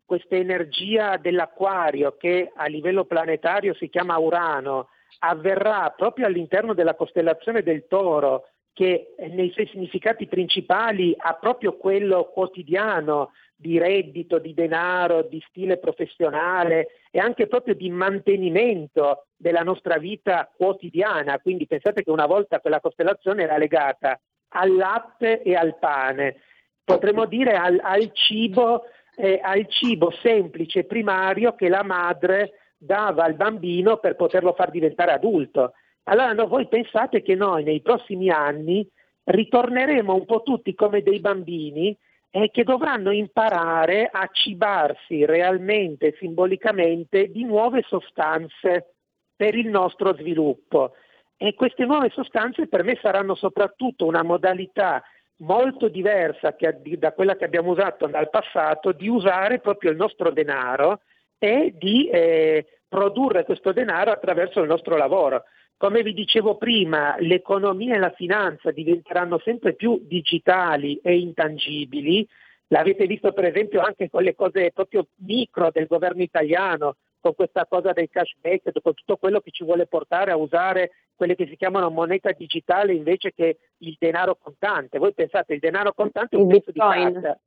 questa 0.06 0.38
energia 0.38 1.18
dell'acquario 1.18 2.16
che 2.16 2.54
a 2.56 2.68
livello 2.68 3.04
planetario 3.04 3.74
si 3.74 3.90
chiama 3.90 4.18
Urano, 4.18 4.88
avverrà 5.20 5.94
proprio 5.96 6.26
all'interno 6.26 6.74
della 6.74 6.96
costellazione 6.96 7.64
del 7.64 7.88
toro, 7.88 8.50
che 8.76 9.16
nei 9.30 9.52
suoi 9.52 9.68
significati 9.68 10.28
principali 10.28 11.16
ha 11.18 11.34
proprio 11.36 11.78
quello 11.78 12.26
quotidiano 12.26 13.32
di 13.56 13.80
reddito, 13.80 14.38
di 14.38 14.54
denaro, 14.54 15.24
di 15.24 15.42
stile 15.48 15.78
professionale 15.78 16.88
e 17.10 17.20
anche 17.20 17.48
proprio 17.48 17.74
di 17.74 17.90
mantenimento 17.90 19.28
della 19.38 19.62
nostra 19.62 19.98
vita 19.98 20.52
quotidiana. 20.54 21.40
Quindi 21.40 21.68
pensate 21.68 22.04
che 22.04 22.12
una 22.12 22.26
volta 22.26 22.60
quella 22.60 22.82
costellazione 22.82 23.44
era 23.44 23.58
legata 23.58 24.20
al 24.50 24.76
latte 24.76 25.42
e 25.42 25.56
al 25.56 25.78
pane, 25.80 26.42
potremmo 26.84 27.26
dire 27.26 27.56
al, 27.56 27.80
al 27.82 28.12
cibo, 28.12 28.84
eh, 29.16 29.40
al 29.42 29.68
cibo 29.70 30.12
semplice, 30.22 30.84
primario 30.84 31.56
che 31.56 31.70
la 31.70 31.84
madre 31.84 32.52
dava 32.86 33.24
al 33.24 33.36
bambino 33.36 33.98
per 33.98 34.16
poterlo 34.16 34.54
far 34.54 34.72
diventare 34.72 35.12
adulto. 35.12 35.74
Allora 36.04 36.34
no, 36.34 36.48
voi 36.48 36.68
pensate 36.68 37.22
che 37.22 37.36
noi 37.36 37.64
nei 37.64 37.82
prossimi 37.82 38.30
anni 38.30 38.88
ritorneremo 39.24 40.14
un 40.14 40.26
po' 40.26 40.44
tutti 40.44 40.74
come 40.76 41.02
dei 41.02 41.20
bambini 41.20 41.98
eh, 42.30 42.52
che 42.52 42.64
dovranno 42.64 43.12
imparare 43.12 44.10
a 44.12 44.30
cibarsi 44.32 45.26
realmente, 45.26 46.16
simbolicamente, 46.20 47.32
di 47.32 47.44
nuove 47.44 47.84
sostanze 47.88 48.94
per 49.36 49.56
il 49.56 49.68
nostro 49.68 50.14
sviluppo. 50.16 50.94
E 51.38 51.54
queste 51.54 51.86
nuove 51.86 52.10
sostanze 52.10 52.68
per 52.68 52.84
me 52.84 52.98
saranno 53.02 53.36
soprattutto 53.36 54.06
una 54.06 54.24
modalità 54.24 55.04
molto 55.38 55.90
diversa 55.90 56.56
che, 56.56 56.80
da 56.98 57.12
quella 57.12 57.36
che 57.36 57.46
abbiamo 57.46 57.72
usato 57.72 58.08
dal 58.08 58.30
passato 58.30 58.92
di 58.92 59.08
usare 59.08 59.60
proprio 59.60 59.92
il 59.92 59.98
nostro 59.98 60.32
denaro 60.32 61.02
e 61.38 61.74
di 61.78 62.08
eh, 62.10 62.66
produrre 62.88 63.46
questo 63.46 63.72
denaro 63.72 64.12
attraverso 64.12 64.62
il 64.62 64.68
nostro 64.68 64.98
lavoro. 64.98 65.44
Come 65.78 66.04
vi 66.04 66.14
dicevo 66.14 66.56
prima, 66.56 67.16
l'economia 67.20 67.96
e 67.96 68.00
la 68.00 68.12
finanza 68.12 68.72
diventeranno 68.72 69.40
sempre 69.40 69.74
più 69.74 70.00
digitali 70.04 71.00
e 71.04 71.18
intangibili. 71.18 72.26
L'avete 72.68 73.06
visto 73.06 73.34
per 73.34 73.46
esempio 73.46 73.82
anche 73.82 74.10
con 74.10 74.24
le 74.24 74.36
cose 74.36 74.72
proprio 74.74 75.08
micro 75.18 75.70
del 75.72 75.88
governo 75.88 76.22
italiano, 76.22 76.96
con 77.20 77.36
questa 77.36 77.66
cosa 77.66 77.92
del 77.92 78.10
cashback, 78.10 78.72
con 78.82 78.94
tutto 78.94 79.18
quello 79.18 79.42
che 79.42 79.52
ci 79.52 79.64
vuole 79.64 79.86
portare 79.86 80.32
a 80.32 80.38
usare 80.38 80.92
quelle 81.16 81.36
che 81.36 81.48
si 81.48 81.58
chiamano 81.58 81.90
moneta 81.90 82.32
digitale 82.32 82.94
invece 82.94 83.34
che 83.34 83.58
il 83.80 83.96
denaro 84.00 84.38
contante. 84.42 84.98
Voi 84.98 85.14
pensate 85.14 85.56
il 85.56 85.60
denaro 85.60 85.94
contante 85.94 86.36
è 86.36 86.40
un 86.40 86.48
pezzo 86.48 86.72
di 86.72 86.80
carta. 86.80 87.40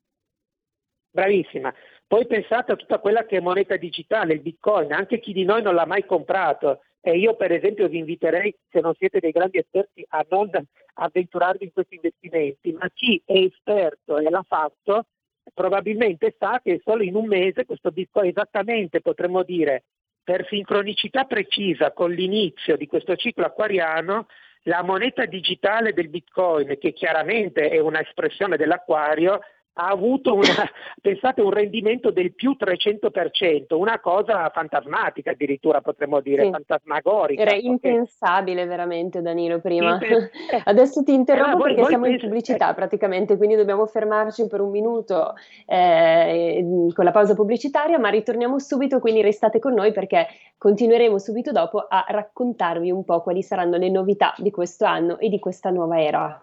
Bravissima. 1.10 1.74
Poi 2.06 2.26
pensate 2.26 2.72
a 2.72 2.76
tutta 2.76 2.98
quella 2.98 3.24
che 3.24 3.36
è 3.36 3.40
moneta 3.40 3.76
digitale, 3.76 4.34
il 4.34 4.40
bitcoin, 4.40 4.92
anche 4.92 5.20
chi 5.20 5.32
di 5.32 5.44
noi 5.44 5.62
non 5.62 5.74
l'ha 5.74 5.86
mai 5.86 6.04
comprato. 6.04 6.82
E 7.00 7.16
io 7.16 7.36
per 7.36 7.52
esempio 7.52 7.88
vi 7.88 7.98
inviterei, 7.98 8.54
se 8.70 8.80
non 8.80 8.94
siete 8.94 9.20
dei 9.20 9.30
grandi 9.30 9.58
esperti, 9.58 10.04
a 10.08 10.24
non 10.28 10.50
avventurarvi 10.94 11.64
in 11.64 11.72
questi 11.72 11.94
investimenti, 11.94 12.72
ma 12.72 12.88
chi 12.92 13.22
è 13.24 13.34
esperto 13.34 14.18
e 14.18 14.28
l'ha 14.28 14.44
fatto 14.46 15.06
probabilmente 15.54 16.34
sa 16.38 16.60
che 16.62 16.80
solo 16.84 17.02
in 17.02 17.14
un 17.14 17.26
mese 17.26 17.64
questo 17.64 17.90
bitcoin 17.90 18.28
esattamente 18.28 19.00
potremmo 19.00 19.42
dire 19.42 19.84
per 20.22 20.46
sincronicità 20.46 21.24
precisa 21.24 21.92
con 21.92 22.10
l'inizio 22.10 22.76
di 22.76 22.86
questo 22.86 23.16
ciclo 23.16 23.46
acquariano 23.46 24.26
la 24.64 24.82
moneta 24.82 25.24
digitale 25.24 25.94
del 25.94 26.08
bitcoin 26.08 26.76
che 26.78 26.92
chiaramente 26.92 27.70
è 27.70 27.78
un'espressione 27.78 28.56
dell'acquario 28.56 29.40
ha 29.80 29.88
avuto 29.88 30.34
una, 30.34 30.44
pensate, 31.00 31.40
un 31.40 31.50
rendimento 31.50 32.10
del 32.10 32.34
più 32.34 32.56
300%, 32.58 33.74
una 33.76 34.00
cosa 34.00 34.50
fantasmatica 34.50 35.30
addirittura 35.30 35.80
potremmo 35.80 36.20
dire, 36.20 36.44
sì. 36.44 36.50
fantasmagorica. 36.50 37.42
Era 37.42 37.54
impensabile 37.54 38.66
veramente 38.66 39.22
Danilo 39.22 39.60
prima. 39.60 39.92
Impen- 39.92 40.30
Adesso 40.64 41.04
ti 41.04 41.14
interrompo 41.14 41.50
eh, 41.50 41.58
voi, 41.58 41.62
perché 41.62 41.80
voi 41.80 41.88
siamo 41.90 42.04
penso, 42.04 42.24
in 42.24 42.30
pubblicità 42.30 42.70
eh. 42.70 42.74
praticamente, 42.74 43.36
quindi 43.36 43.54
dobbiamo 43.54 43.86
fermarci 43.86 44.48
per 44.48 44.60
un 44.60 44.70
minuto 44.70 45.34
eh, 45.66 46.88
con 46.92 47.04
la 47.04 47.12
pausa 47.12 47.34
pubblicitaria, 47.34 47.98
ma 47.98 48.08
ritorniamo 48.08 48.58
subito, 48.58 48.98
quindi 48.98 49.22
restate 49.22 49.60
con 49.60 49.74
noi 49.74 49.92
perché 49.92 50.26
continueremo 50.56 51.18
subito 51.18 51.52
dopo 51.52 51.86
a 51.88 52.04
raccontarvi 52.08 52.90
un 52.90 53.04
po' 53.04 53.22
quali 53.22 53.42
saranno 53.42 53.76
le 53.76 53.90
novità 53.90 54.34
di 54.38 54.50
questo 54.50 54.84
anno 54.84 55.18
e 55.18 55.28
di 55.28 55.38
questa 55.38 55.70
nuova 55.70 56.02
era. 56.02 56.42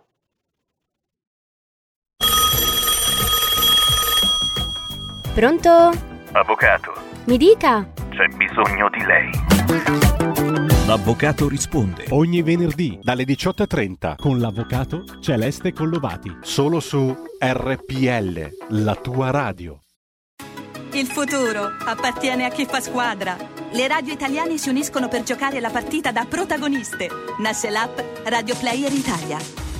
Pronto? 5.35 5.91
Avvocato. 6.31 6.93
Mi 7.25 7.35
dica. 7.35 7.85
C'è 8.09 8.25
bisogno 8.37 8.89
di 8.89 9.03
lei. 9.03 9.29
L'avvocato 10.87 11.49
risponde 11.49 12.05
ogni 12.11 12.41
venerdì 12.41 12.97
dalle 13.01 13.25
18.30 13.25 14.15
con 14.15 14.39
l'avvocato 14.39 15.03
Celeste 15.19 15.73
Collovati. 15.73 16.37
Solo 16.39 16.79
su 16.79 17.13
RPL, 17.37 18.49
la 18.81 18.95
tua 18.95 19.31
radio. 19.31 19.81
Il 20.93 21.07
futuro 21.07 21.69
appartiene 21.85 22.45
a 22.45 22.49
chi 22.49 22.65
fa 22.65 22.79
squadra. 22.79 23.35
Le 23.73 23.87
radio 23.89 24.13
italiane 24.13 24.57
si 24.57 24.69
uniscono 24.69 25.09
per 25.09 25.23
giocare 25.23 25.59
la 25.59 25.69
partita 25.69 26.13
da 26.13 26.23
protagoniste. 26.23 27.09
Nasce 27.39 27.69
l'app 27.69 27.99
Radio 28.23 28.55
Player 28.55 28.93
Italia 28.93 29.64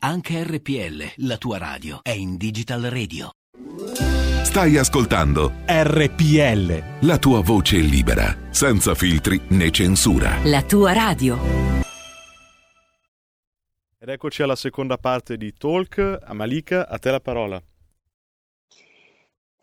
Anche 0.00 0.44
RPL, 0.44 1.26
la 1.26 1.38
tua 1.38 1.58
radio, 1.58 1.98
è 2.04 2.12
in 2.12 2.36
Digital 2.36 2.82
Radio. 2.82 3.32
Stai 4.44 4.76
ascoltando 4.76 5.54
RPL. 5.66 7.04
La 7.04 7.18
tua 7.18 7.40
voce 7.40 7.78
libera, 7.78 8.32
senza 8.50 8.94
filtri 8.94 9.40
né 9.48 9.72
censura. 9.72 10.38
La 10.44 10.62
tua 10.62 10.92
radio. 10.92 11.36
Ed 13.98 14.08
eccoci 14.08 14.42
alla 14.42 14.54
seconda 14.54 14.98
parte 14.98 15.36
di 15.36 15.52
Talk. 15.52 16.18
A 16.22 16.32
Malika, 16.32 16.86
a 16.86 16.96
te 16.98 17.10
la 17.10 17.18
parola. 17.18 17.60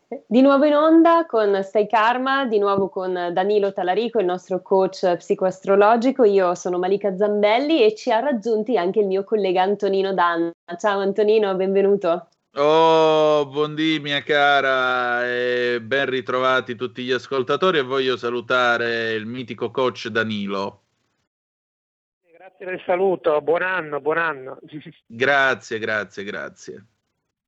Di 0.07 0.41
nuovo 0.41 0.65
in 0.65 0.75
onda 0.75 1.25
con 1.25 1.63
Stay 1.63 1.87
Karma, 1.87 2.45
di 2.45 2.59
nuovo 2.59 2.89
con 2.89 3.31
Danilo 3.33 3.73
Talarico, 3.73 4.19
il 4.19 4.25
nostro 4.25 4.61
coach 4.61 5.15
psicoastrologico. 5.15 6.23
Io 6.23 6.53
sono 6.53 6.77
Malika 6.77 7.15
Zambelli 7.17 7.83
e 7.83 7.95
ci 7.95 8.11
ha 8.11 8.19
raggiunti 8.19 8.77
anche 8.77 8.99
il 8.99 9.07
mio 9.07 9.23
collega 9.23 9.63
Antonino 9.63 10.13
Danna. 10.13 10.51
Ciao 10.77 10.99
Antonino, 10.99 11.55
benvenuto. 11.55 12.29
Oh, 12.53 13.47
buondì 13.47 13.99
mia 13.99 14.21
cara 14.21 15.27
e 15.27 15.81
ben 15.81 16.05
ritrovati 16.05 16.75
tutti 16.75 17.03
gli 17.03 17.11
ascoltatori 17.11 17.79
e 17.79 17.81
voglio 17.81 18.15
salutare 18.15 19.13
il 19.13 19.25
mitico 19.25 19.71
coach 19.71 20.09
Danilo. 20.09 20.83
Grazie 22.31 22.65
del 22.67 22.81
saluto, 22.85 23.41
buon 23.41 23.63
anno, 23.63 23.99
buon 23.99 24.19
anno. 24.19 24.59
Grazie, 25.07 25.79
grazie, 25.79 26.23
grazie. 26.23 26.85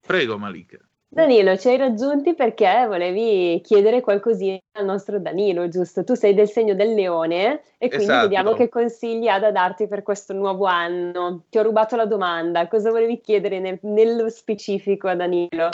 Prego 0.02 0.40
Malika. 0.40 0.87
Danilo, 1.10 1.58
ci 1.58 1.70
hai 1.70 1.78
raggiunti 1.78 2.36
perché 2.36 2.86
volevi 2.86 3.62
chiedere 3.64 4.02
qualcosina 4.02 4.60
al 4.74 4.84
nostro 4.84 5.20
Danilo, 5.20 5.70
giusto? 5.70 6.04
Tu 6.04 6.16
sei 6.16 6.34
del 6.34 6.50
segno 6.50 6.76
del 6.76 6.94
leone 6.94 7.62
e 7.78 7.88
quindi 7.88 8.06
esatto. 8.06 8.22
vediamo 8.24 8.54
che 8.54 8.68
consigli 8.68 9.28
ha 9.30 9.40
da 9.40 9.52
darti 9.52 9.88
per 9.88 10.04
questo 10.04 10.34
nuovo 10.34 10.66
anno. 10.66 11.46
Ti 11.50 11.58
ho 11.60 11.64
rubato 11.64 11.96
la 11.96 12.06
domanda, 12.06 12.68
cosa 12.68 12.92
volevi 12.92 13.22
chiedere 13.22 13.60
nel, 13.60 13.80
nello 13.84 14.30
specifico 14.30 15.08
a 15.08 15.16
Danilo? 15.16 15.70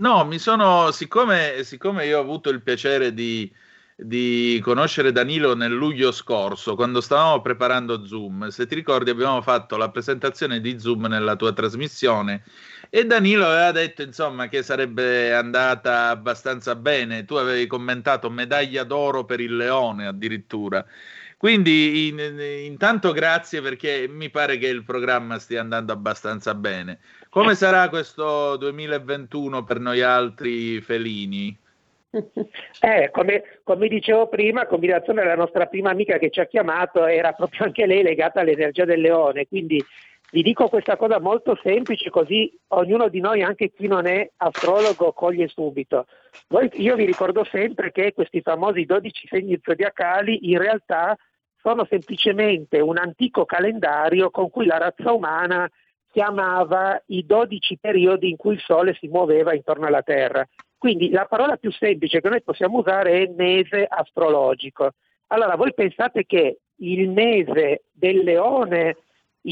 No, 0.00 0.24
mi 0.24 0.38
sono, 0.38 0.90
siccome, 0.90 1.62
siccome 1.64 2.06
io 2.06 2.16
ho 2.16 2.22
avuto 2.22 2.48
il 2.48 2.62
piacere 2.62 3.12
di, 3.12 3.52
di 3.94 4.58
conoscere 4.64 5.12
Danilo 5.12 5.54
nel 5.54 5.72
luglio 5.72 6.12
scorso, 6.12 6.76
quando 6.76 7.02
stavamo 7.02 7.42
preparando 7.42 8.06
Zoom, 8.06 8.48
se 8.48 8.66
ti 8.66 8.74
ricordi 8.74 9.10
abbiamo 9.10 9.42
fatto 9.42 9.76
la 9.76 9.90
presentazione 9.90 10.60
di 10.60 10.78
Zoom 10.78 11.06
nella 11.06 11.36
tua 11.36 11.52
trasmissione 11.52 12.42
e 12.90 13.04
Danilo 13.04 13.46
aveva 13.46 13.72
detto 13.72 14.02
insomma 14.02 14.48
che 14.48 14.62
sarebbe 14.62 15.32
andata 15.34 16.08
abbastanza 16.08 16.74
bene. 16.74 17.24
Tu 17.24 17.34
avevi 17.34 17.66
commentato 17.66 18.30
medaglia 18.30 18.84
d'oro 18.84 19.24
per 19.24 19.40
il 19.40 19.56
leone 19.56 20.06
addirittura. 20.06 20.84
Quindi 21.36 22.08
in, 22.08 22.18
intanto 22.64 23.12
grazie 23.12 23.62
perché 23.62 24.08
mi 24.08 24.28
pare 24.28 24.58
che 24.58 24.66
il 24.66 24.82
programma 24.82 25.38
stia 25.38 25.60
andando 25.60 25.92
abbastanza 25.92 26.54
bene. 26.54 26.98
Come 27.28 27.54
sarà 27.54 27.88
questo 27.88 28.56
2021 28.56 29.62
per 29.62 29.78
noi 29.78 30.02
altri 30.02 30.80
felini? 30.80 31.56
Eh, 32.80 33.10
come, 33.12 33.42
come, 33.64 33.88
dicevo 33.88 34.28
prima, 34.28 34.66
combinazione 34.66 35.22
della 35.22 35.34
nostra 35.34 35.66
prima 35.66 35.90
amica 35.90 36.16
che 36.16 36.30
ci 36.30 36.40
ha 36.40 36.46
chiamato 36.46 37.04
era 37.04 37.32
proprio 37.32 37.64
anche 37.64 37.86
lei 37.86 38.02
legata 38.02 38.40
all'energia 38.40 38.84
del 38.84 39.00
leone, 39.00 39.48
quindi 39.48 39.84
vi 40.30 40.42
dico 40.42 40.68
questa 40.68 40.96
cosa 40.96 41.20
molto 41.20 41.58
semplice 41.62 42.10
così 42.10 42.52
ognuno 42.68 43.08
di 43.08 43.20
noi, 43.20 43.42
anche 43.42 43.70
chi 43.70 43.86
non 43.86 44.06
è 44.06 44.30
astrologo, 44.36 45.12
coglie 45.12 45.48
subito. 45.48 46.06
Io 46.74 46.96
vi 46.96 47.06
ricordo 47.06 47.44
sempre 47.44 47.90
che 47.92 48.12
questi 48.12 48.42
famosi 48.42 48.84
12 48.84 49.26
segni 49.26 49.58
zodiacali 49.62 50.50
in 50.50 50.58
realtà 50.58 51.16
sono 51.60 51.86
semplicemente 51.88 52.78
un 52.80 52.98
antico 52.98 53.46
calendario 53.46 54.30
con 54.30 54.50
cui 54.50 54.66
la 54.66 54.76
razza 54.76 55.12
umana 55.12 55.68
chiamava 56.10 57.02
i 57.06 57.24
12 57.24 57.78
periodi 57.78 58.28
in 58.28 58.36
cui 58.36 58.54
il 58.54 58.60
Sole 58.60 58.94
si 58.94 59.08
muoveva 59.08 59.54
intorno 59.54 59.86
alla 59.86 60.02
Terra. 60.02 60.46
Quindi 60.76 61.10
la 61.10 61.24
parola 61.24 61.56
più 61.56 61.72
semplice 61.72 62.20
che 62.20 62.28
noi 62.28 62.42
possiamo 62.42 62.78
usare 62.78 63.22
è 63.22 63.32
mese 63.34 63.86
astrologico. 63.88 64.92
Allora 65.28 65.56
voi 65.56 65.72
pensate 65.74 66.24
che 66.24 66.58
il 66.76 67.08
mese 67.10 67.84
del 67.92 68.18
leone 68.18 68.96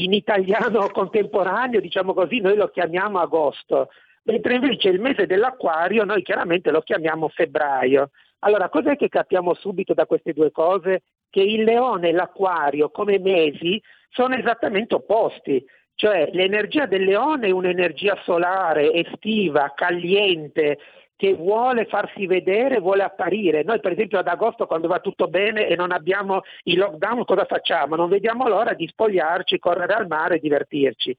in 0.03 0.13
italiano 0.13 0.89
contemporaneo, 0.91 1.79
diciamo 1.79 2.13
così, 2.13 2.39
noi 2.39 2.55
lo 2.55 2.69
chiamiamo 2.69 3.19
agosto, 3.19 3.89
mentre 4.23 4.55
invece 4.55 4.89
il 4.89 4.99
mese 4.99 5.25
dell'acquario 5.25 6.03
noi 6.03 6.21
chiaramente 6.23 6.71
lo 6.71 6.81
chiamiamo 6.81 7.29
febbraio. 7.29 8.11
Allora, 8.39 8.69
cos'è 8.69 8.95
che 8.95 9.09
capiamo 9.09 9.53
subito 9.53 9.93
da 9.93 10.05
queste 10.05 10.33
due 10.33 10.51
cose? 10.51 11.03
Che 11.29 11.41
il 11.41 11.63
leone 11.63 12.09
e 12.09 12.11
l'acquario 12.11 12.89
come 12.89 13.19
mesi 13.19 13.81
sono 14.09 14.35
esattamente 14.35 14.95
opposti, 14.95 15.63
cioè 15.95 16.29
l'energia 16.31 16.85
del 16.85 17.03
leone 17.03 17.47
è 17.47 17.51
un'energia 17.51 18.19
solare, 18.23 18.93
estiva, 18.93 19.73
caliente, 19.75 20.77
che 21.17 21.33
vuole 21.33 21.85
farsi 21.85 22.27
vedere, 22.27 22.79
vuole 22.79 23.01
apparire. 23.01 23.63
Noi 23.63 23.79
per 23.79 23.93
esempio 23.93 24.19
ad 24.19 24.27
agosto 24.27 24.67
quando 24.67 24.87
va 24.87 24.99
tutto 24.99 25.27
bene 25.27 25.67
e 25.67 25.75
non 25.75 25.91
abbiamo 25.91 26.41
il 26.63 26.77
lockdown 26.77 27.25
cosa 27.25 27.45
facciamo? 27.45 27.95
Non 27.95 28.07
vediamo 28.07 28.47
l'ora 28.47 28.73
di 28.73 28.87
spogliarci, 28.87 29.57
correre 29.57 29.93
al 29.93 30.07
mare 30.07 30.35
e 30.35 30.39
divertirci. 30.39 31.17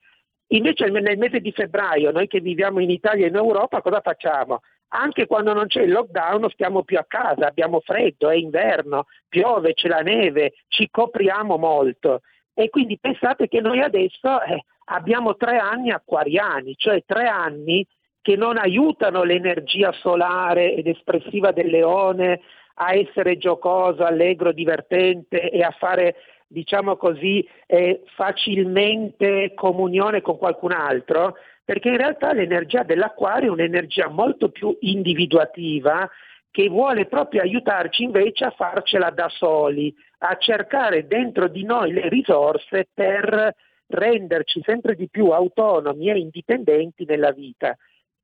Invece 0.53 0.89
nel 0.89 1.19
mese 1.19 1.41
di 1.41 1.53
febbraio 1.53 2.13
noi 2.13 2.29
che 2.29 2.41
viviamo 2.41 2.79
in 2.81 2.91
Italia 2.91 3.27
e 3.27 3.29
in 3.29 3.35
Europa 3.35 3.83
cosa 3.83 4.01
facciamo? 4.01 4.61
Anche 4.91 5.27
quando 5.27 5.53
non 5.53 5.67
c'è 5.67 5.83
il 5.83 5.91
lockdown 5.91 6.49
stiamo 6.51 6.85
più 6.85 6.97
a 6.97 7.05
casa, 7.07 7.49
abbiamo 7.49 7.81
freddo, 7.81 8.31
è 8.31 8.37
inverno, 8.37 9.07
piove, 9.29 9.75
c'è 9.75 9.89
la 9.89 10.01
neve, 10.01 10.55
ci 10.69 10.89
copriamo 10.91 11.59
molto. 11.59 12.21
E 12.55 12.71
quindi 12.71 12.99
pensate 12.99 13.49
che 13.49 13.61
noi 13.61 13.81
adesso 13.81 14.41
eh, 14.43 14.65
abbiamo 14.87 15.37
tre 15.37 15.59
anni 15.59 15.91
acquariani, 15.91 16.75
cioè 16.77 17.03
tre 17.05 17.27
anni 17.27 17.85
che 18.29 18.37
non 18.37 18.59
aiutano 18.59 19.23
l'energia 19.23 19.91
solare 19.91 20.75
ed 20.75 20.87
espressiva 20.87 21.51
del 21.51 21.69
leone 21.69 22.43
a 22.75 22.95
essere 22.95 23.39
giocoso, 23.39 24.05
allegro, 24.05 24.53
divertente 24.53 25.49
e 25.49 25.63
a 25.63 25.71
fare, 25.71 26.17
diciamo 26.47 26.99
così, 26.99 27.43
eh, 27.65 28.03
facilmente 28.17 29.55
comunione 29.55 30.21
con 30.21 30.37
qualcun 30.37 30.73
altro, 30.73 31.37
perché 31.65 31.89
in 31.89 31.97
realtà 31.97 32.35
l'energia 32.35 32.83
dell'acquario 32.83 33.49
è 33.49 33.53
un'energia 33.53 34.11
molto 34.11 34.51
più 34.51 34.77
individuativa 34.81 36.07
che 36.51 36.69
vuole 36.69 37.07
proprio 37.07 37.41
aiutarci 37.41 38.03
invece 38.03 38.45
a 38.45 38.51
farcela 38.51 39.09
da 39.09 39.31
soli, 39.31 39.91
a 40.19 40.37
cercare 40.37 41.07
dentro 41.07 41.49
di 41.49 41.65
noi 41.65 41.93
le 41.93 42.11
risorse 42.11 42.89
per 42.93 43.55
renderci 43.87 44.61
sempre 44.67 44.97
di 44.97 45.09
più 45.09 45.31
autonomi 45.31 46.11
e 46.11 46.19
indipendenti 46.19 47.07
nella 47.07 47.33
vita. 47.33 47.75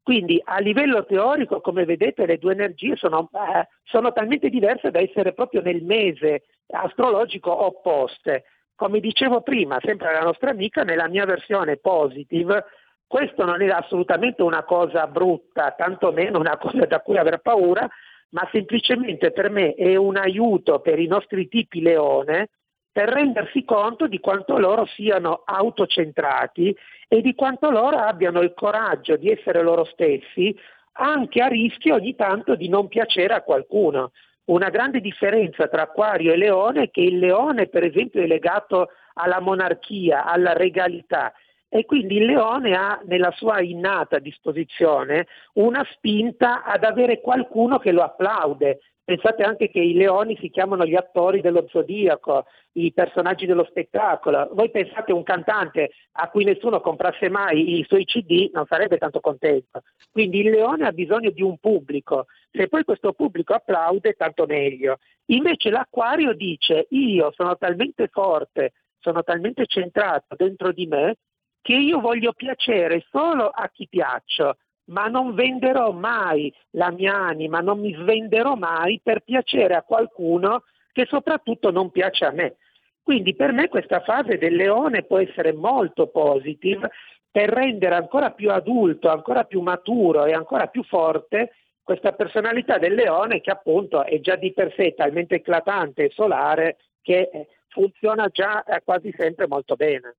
Quindi 0.04 0.38
a 0.44 0.58
livello 0.58 1.06
teorico, 1.06 1.62
come 1.62 1.86
vedete, 1.86 2.26
le 2.26 2.36
due 2.36 2.52
energie 2.52 2.94
sono, 2.94 3.30
eh, 3.32 3.66
sono 3.84 4.12
talmente 4.12 4.50
diverse 4.50 4.90
da 4.90 5.00
essere 5.00 5.32
proprio 5.32 5.62
nel 5.62 5.82
mese 5.82 6.42
astrologico 6.66 7.64
opposte. 7.64 8.44
Come 8.74 9.00
dicevo 9.00 9.40
prima, 9.40 9.78
sempre 9.80 10.08
alla 10.08 10.26
nostra 10.26 10.50
amica, 10.50 10.82
nella 10.82 11.08
mia 11.08 11.24
versione 11.24 11.78
positive, 11.78 12.66
questo 13.06 13.46
non 13.46 13.62
è 13.62 13.68
assolutamente 13.68 14.42
una 14.42 14.62
cosa 14.64 15.06
brutta, 15.06 15.74
tantomeno 15.74 16.38
una 16.38 16.58
cosa 16.58 16.84
da 16.84 17.00
cui 17.00 17.16
aver 17.16 17.38
paura, 17.38 17.88
ma 18.32 18.46
semplicemente 18.52 19.30
per 19.30 19.48
me 19.48 19.72
è 19.72 19.96
un 19.96 20.18
aiuto 20.18 20.80
per 20.80 20.98
i 20.98 21.06
nostri 21.06 21.48
tipi 21.48 21.80
leone 21.80 22.50
per 22.94 23.08
rendersi 23.08 23.64
conto 23.64 24.06
di 24.06 24.20
quanto 24.20 24.56
loro 24.56 24.86
siano 24.86 25.42
autocentrati 25.44 26.72
e 27.08 27.20
di 27.22 27.34
quanto 27.34 27.68
loro 27.68 27.96
abbiano 27.96 28.40
il 28.40 28.54
coraggio 28.54 29.16
di 29.16 29.32
essere 29.32 29.62
loro 29.62 29.82
stessi, 29.82 30.56
anche 30.92 31.42
a 31.42 31.48
rischio 31.48 31.96
ogni 31.96 32.14
tanto 32.14 32.54
di 32.54 32.68
non 32.68 32.86
piacere 32.86 33.34
a 33.34 33.42
qualcuno. 33.42 34.12
Una 34.44 34.68
grande 34.68 35.00
differenza 35.00 35.66
tra 35.66 35.82
Acquario 35.82 36.32
e 36.32 36.36
Leone 36.36 36.82
è 36.84 36.90
che 36.92 37.00
il 37.00 37.18
Leone, 37.18 37.66
per 37.66 37.82
esempio, 37.82 38.22
è 38.22 38.28
legato 38.28 38.90
alla 39.14 39.40
monarchia, 39.40 40.24
alla 40.24 40.52
regalità 40.52 41.32
e 41.68 41.86
quindi 41.86 42.18
il 42.18 42.26
Leone 42.26 42.76
ha 42.76 43.00
nella 43.06 43.32
sua 43.32 43.60
innata 43.60 44.20
disposizione 44.20 45.26
una 45.54 45.84
spinta 45.90 46.62
ad 46.62 46.84
avere 46.84 47.20
qualcuno 47.20 47.80
che 47.80 47.90
lo 47.90 48.02
applaude, 48.02 48.78
Pensate 49.06 49.42
anche 49.42 49.68
che 49.68 49.80
i 49.80 49.92
leoni 49.92 50.34
si 50.40 50.48
chiamano 50.48 50.86
gli 50.86 50.94
attori 50.94 51.42
dello 51.42 51.66
zodiaco, 51.68 52.46
i 52.72 52.90
personaggi 52.94 53.44
dello 53.44 53.66
spettacolo. 53.68 54.48
Voi 54.52 54.70
pensate 54.70 55.12
un 55.12 55.22
cantante 55.22 55.90
a 56.12 56.30
cui 56.30 56.44
nessuno 56.44 56.80
comprasse 56.80 57.28
mai 57.28 57.78
i 57.78 57.84
suoi 57.86 58.06
CD 58.06 58.48
non 58.54 58.64
sarebbe 58.64 58.96
tanto 58.96 59.20
contento. 59.20 59.82
Quindi 60.10 60.40
il 60.40 60.50
leone 60.50 60.86
ha 60.86 60.92
bisogno 60.92 61.28
di 61.28 61.42
un 61.42 61.58
pubblico. 61.58 62.28
Se 62.50 62.66
poi 62.68 62.82
questo 62.84 63.12
pubblico 63.12 63.52
applaude, 63.52 64.14
tanto 64.14 64.46
meglio. 64.46 64.96
Invece 65.26 65.68
l'acquario 65.68 66.32
dice 66.32 66.86
io 66.88 67.30
sono 67.36 67.58
talmente 67.58 68.08
forte, 68.08 68.72
sono 69.00 69.22
talmente 69.22 69.66
centrato 69.66 70.34
dentro 70.34 70.72
di 70.72 70.86
me 70.86 71.16
che 71.60 71.74
io 71.74 72.00
voglio 72.00 72.32
piacere 72.32 73.04
solo 73.10 73.48
a 73.48 73.68
chi 73.68 73.86
piaccio 73.86 74.56
ma 74.86 75.06
non 75.06 75.34
venderò 75.34 75.92
mai 75.92 76.52
la 76.70 76.90
mia 76.90 77.14
anima, 77.14 77.60
non 77.60 77.80
mi 77.80 77.94
svenderò 77.94 78.54
mai 78.54 79.00
per 79.02 79.20
piacere 79.20 79.74
a 79.74 79.82
qualcuno 79.82 80.64
che 80.92 81.06
soprattutto 81.06 81.70
non 81.70 81.90
piace 81.90 82.24
a 82.24 82.30
me. 82.30 82.56
Quindi 83.02 83.34
per 83.34 83.52
me 83.52 83.68
questa 83.68 84.00
fase 84.00 84.38
del 84.38 84.54
leone 84.54 85.02
può 85.02 85.18
essere 85.18 85.52
molto 85.52 86.06
positiva 86.06 86.88
per 87.30 87.50
rendere 87.50 87.96
ancora 87.96 88.30
più 88.30 88.50
adulto, 88.50 89.08
ancora 89.08 89.44
più 89.44 89.60
maturo 89.60 90.24
e 90.24 90.32
ancora 90.32 90.68
più 90.68 90.82
forte 90.84 91.52
questa 91.82 92.12
personalità 92.12 92.78
del 92.78 92.94
leone 92.94 93.40
che 93.40 93.50
appunto 93.50 94.04
è 94.04 94.18
già 94.20 94.36
di 94.36 94.52
per 94.52 94.72
sé 94.74 94.94
talmente 94.94 95.34
eclatante 95.36 96.04
e 96.04 96.10
solare 96.14 96.78
che 97.02 97.28
eh, 97.30 97.48
funziona 97.68 98.28
già 98.28 98.64
eh, 98.64 98.80
quasi 98.82 99.12
sempre 99.16 99.46
molto 99.46 99.74
bene. 99.76 100.16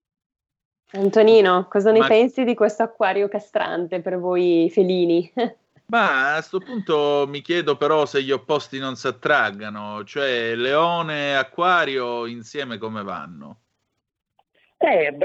Antonino, 0.92 1.68
cosa 1.70 1.92
ne 1.92 2.00
Ma... 2.00 2.08
pensi 2.08 2.44
di 2.44 2.54
questo 2.54 2.84
acquario 2.84 3.28
castrante 3.28 4.02
per 4.02 4.18
voi 4.18 4.70
felini? 4.72 5.32
Ma 5.88 6.32
a 6.32 6.34
questo 6.38 6.60
punto 6.60 7.26
mi 7.28 7.42
chiedo 7.42 7.78
però 7.78 8.06
se 8.06 8.24
gli 8.24 8.32
opposti 8.32 8.80
non 8.80 8.96
si 8.96 9.06
attraggano, 9.06 10.04
cioè 10.04 10.56
leone 10.56 11.30
e 11.30 11.34
acquario 11.34 12.26
insieme 12.26 12.80
come 12.80 13.04
vanno? 13.04 13.60
Eh, 14.88 15.18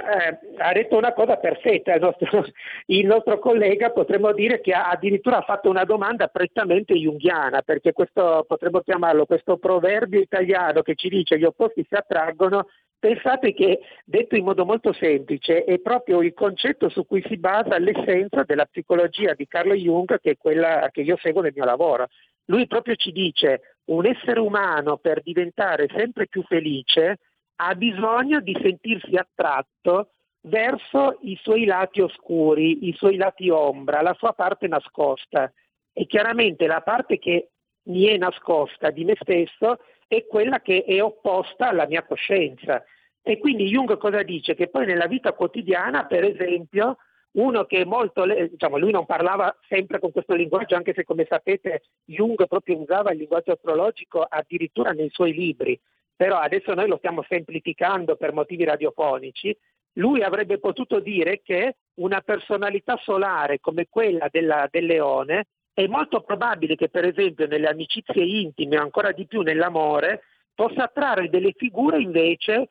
ha 0.57 0.73
detto 0.73 0.97
una 0.97 1.13
cosa 1.13 1.37
perfetta 1.37 1.93
il 1.93 2.01
nostro, 2.01 2.47
il 2.87 3.07
nostro, 3.07 3.39
collega, 3.39 3.91
potremmo 3.91 4.33
dire 4.33 4.63
che 4.63 4.73
ha 4.73 4.89
addirittura 4.89 5.43
fatto 5.43 5.69
una 5.69 5.85
domanda 5.85 6.29
prettamente 6.29 6.95
junghiana, 6.95 7.61
perché 7.61 7.93
questo, 7.93 8.47
potremmo 8.49 8.81
chiamarlo 8.81 9.27
questo 9.27 9.59
proverbio 9.59 10.19
italiano 10.19 10.81
che 10.81 10.95
ci 10.95 11.11
dice 11.11 11.39
gli 11.39 11.45
opposti 11.45 11.85
si 11.87 11.95
attraggono, 11.95 12.69
pensate 12.99 13.53
che 13.53 13.81
detto 14.03 14.35
in 14.35 14.45
modo 14.45 14.65
molto 14.65 14.95
semplice 14.95 15.65
è 15.65 15.79
proprio 15.79 16.23
il 16.23 16.33
concetto 16.33 16.89
su 16.89 17.05
cui 17.05 17.23
si 17.29 17.37
basa 17.37 17.79
l'essenza 17.79 18.45
della 18.45 18.65
psicologia 18.65 19.35
di 19.35 19.47
Carlo 19.47 19.75
Jung, 19.75 20.19
che 20.21 20.31
è 20.31 20.37
quella 20.39 20.89
che 20.91 21.03
io 21.03 21.19
seguo 21.21 21.43
nel 21.43 21.53
mio 21.55 21.67
lavoro. 21.67 22.07
Lui 22.47 22.67
proprio 22.67 22.95
ci 22.95 23.13
dice 23.13 23.77
un 23.91 24.07
essere 24.07 24.41
umano 24.41 24.97
per 24.97 25.21
diventare 25.23 25.87
sempre 25.95 26.29
più 26.29 26.43
felice 26.45 27.19
ha 27.63 27.75
bisogno 27.75 28.41
di 28.41 28.59
sentirsi 28.63 29.17
attratto 29.17 30.13
verso 30.43 31.19
i 31.23 31.39
suoi 31.43 31.67
lati 31.67 32.01
oscuri, 32.01 32.89
i 32.89 32.95
suoi 32.95 33.17
lati 33.17 33.51
ombra, 33.51 34.01
la 34.01 34.15
sua 34.15 34.33
parte 34.33 34.67
nascosta. 34.67 35.53
E 35.93 36.07
chiaramente 36.07 36.67
la 36.67 36.81
parte 36.81 37.19
che 37.19 37.51
mi 37.85 38.07
è 38.07 38.17
nascosta 38.17 38.91
di 38.91 39.05
me 39.05 39.15
stesso 39.21 39.81
è 40.07 40.25
quella 40.27 40.61
che 40.61 40.85
è 40.85 41.03
opposta 41.03 41.69
alla 41.69 41.87
mia 41.87 42.03
coscienza. 42.05 42.83
E 43.23 43.39
quindi 43.39 43.69
Jung 43.69 43.95
cosa 43.99 44.23
dice? 44.23 44.55
Che 44.55 44.69
poi 44.69 44.87
nella 44.87 45.07
vita 45.07 45.35
quotidiana, 45.35 46.07
per 46.07 46.25
esempio, 46.25 46.97
uno 47.33 47.65
che 47.65 47.83
è 47.83 47.85
molto, 47.85 48.25
diciamo, 48.25 48.79
lui 48.79 48.91
non 48.91 49.05
parlava 49.05 49.55
sempre 49.69 49.99
con 49.99 50.11
questo 50.11 50.35
linguaggio, 50.35 50.77
anche 50.77 50.95
se 50.95 51.05
come 51.05 51.27
sapete 51.29 51.83
Jung 52.07 52.47
proprio 52.47 52.79
usava 52.79 53.13
il 53.13 53.19
linguaggio 53.19 53.53
astrologico 53.53 54.23
addirittura 54.23 54.93
nei 54.93 55.11
suoi 55.11 55.35
libri, 55.35 55.79
però 56.21 56.37
adesso 56.37 56.75
noi 56.75 56.87
lo 56.87 56.99
stiamo 56.99 57.25
semplificando 57.27 58.15
per 58.15 58.35
motivi 58.35 58.65
radiofonici, 58.65 59.57
lui 59.95 60.23
avrebbe 60.23 60.59
potuto 60.59 61.01
dire 61.01 61.41
che 61.43 61.77
una 61.95 62.21
personalità 62.21 63.01
solare 63.03 63.59
come 63.59 63.87
quella 63.89 64.29
della, 64.31 64.69
del 64.71 64.85
leone 64.85 65.47
è 65.73 65.87
molto 65.87 66.21
probabile 66.21 66.77
che 66.77 66.91
per 66.91 67.07
esempio 67.07 67.47
nelle 67.47 67.69
amicizie 67.69 68.23
intime 68.23 68.77
o 68.77 68.83
ancora 68.83 69.13
di 69.13 69.27
più 69.27 69.41
nell'amore 69.41 70.25
possa 70.55 70.83
attrarre 70.83 71.31
delle 71.31 71.55
figure 71.57 72.03
invece 72.03 72.69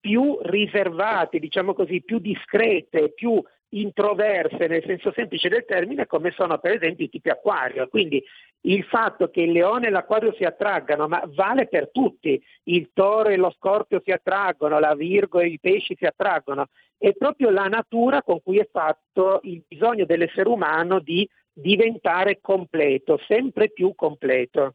più 0.00 0.36
riservate, 0.42 1.38
diciamo 1.38 1.74
così, 1.74 2.02
più 2.02 2.18
discrete, 2.18 3.12
più 3.12 3.40
introverse 3.70 4.66
nel 4.66 4.82
senso 4.86 5.12
semplice 5.12 5.48
del 5.48 5.64
termine 5.64 6.06
come 6.06 6.30
sono 6.30 6.58
per 6.58 6.72
esempio 6.72 7.04
i 7.04 7.10
tipi 7.10 7.28
acquario. 7.28 7.88
Quindi 7.88 8.22
il 8.62 8.84
fatto 8.84 9.30
che 9.30 9.42
il 9.42 9.52
leone 9.52 9.88
e 9.88 9.90
l'acquario 9.90 10.32
si 10.34 10.44
attraggano, 10.44 11.06
ma 11.08 11.22
vale 11.26 11.66
per 11.68 11.90
tutti, 11.90 12.42
il 12.64 12.90
toro 12.92 13.28
e 13.28 13.36
lo 13.36 13.54
scorpio 13.56 14.00
si 14.04 14.10
attraggono, 14.10 14.78
la 14.78 14.94
virgo 14.94 15.40
e 15.40 15.48
i 15.48 15.58
pesci 15.60 15.94
si 15.96 16.06
attraggono, 16.06 16.68
è 16.96 17.12
proprio 17.12 17.50
la 17.50 17.66
natura 17.68 18.22
con 18.22 18.42
cui 18.42 18.58
è 18.58 18.68
fatto 18.70 19.40
il 19.44 19.62
bisogno 19.66 20.04
dell'essere 20.04 20.48
umano 20.48 20.98
di 20.98 21.28
diventare 21.52 22.40
completo, 22.40 23.20
sempre 23.26 23.70
più 23.70 23.94
completo. 23.94 24.74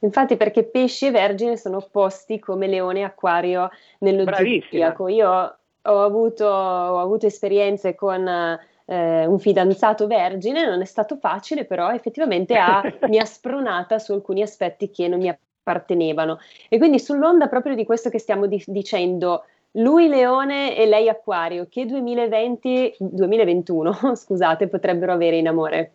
Infatti 0.00 0.36
perché 0.36 0.64
pesci 0.64 1.06
e 1.06 1.10
vergine 1.10 1.56
sono 1.56 1.76
opposti 1.76 2.38
come 2.38 2.66
leone 2.66 3.00
e 3.00 3.04
acquario 3.04 3.70
nello 4.00 4.24
zodiaco. 4.24 5.08
Io 5.08 5.58
ho 5.82 6.02
avuto, 6.02 6.46
ho 6.46 6.98
avuto 6.98 7.26
esperienze 7.26 7.94
con 7.94 8.26
eh, 8.26 9.26
un 9.26 9.38
fidanzato 9.38 10.06
vergine, 10.06 10.66
non 10.66 10.80
è 10.80 10.84
stato 10.84 11.16
facile, 11.16 11.64
però 11.64 11.90
effettivamente 11.92 12.56
ha, 12.56 12.82
mi 13.08 13.18
ha 13.18 13.24
spronata 13.24 13.98
su 13.98 14.12
alcuni 14.12 14.42
aspetti 14.42 14.90
che 14.90 15.08
non 15.08 15.18
mi 15.18 15.28
appartenevano. 15.28 16.38
E 16.68 16.78
quindi 16.78 16.98
sull'onda 16.98 17.48
proprio 17.48 17.74
di 17.74 17.84
questo 17.84 18.08
che 18.08 18.18
stiamo 18.18 18.46
di- 18.46 18.62
dicendo, 18.66 19.44
lui 19.72 20.08
Leone 20.08 20.76
e 20.76 20.86
lei 20.86 21.08
Acquario, 21.08 21.66
che 21.68 21.84
2020, 21.84 22.96
2021, 22.98 23.92
scusate, 24.16 24.68
potrebbero 24.68 25.12
avere 25.12 25.36
in 25.36 25.48
amore? 25.48 25.92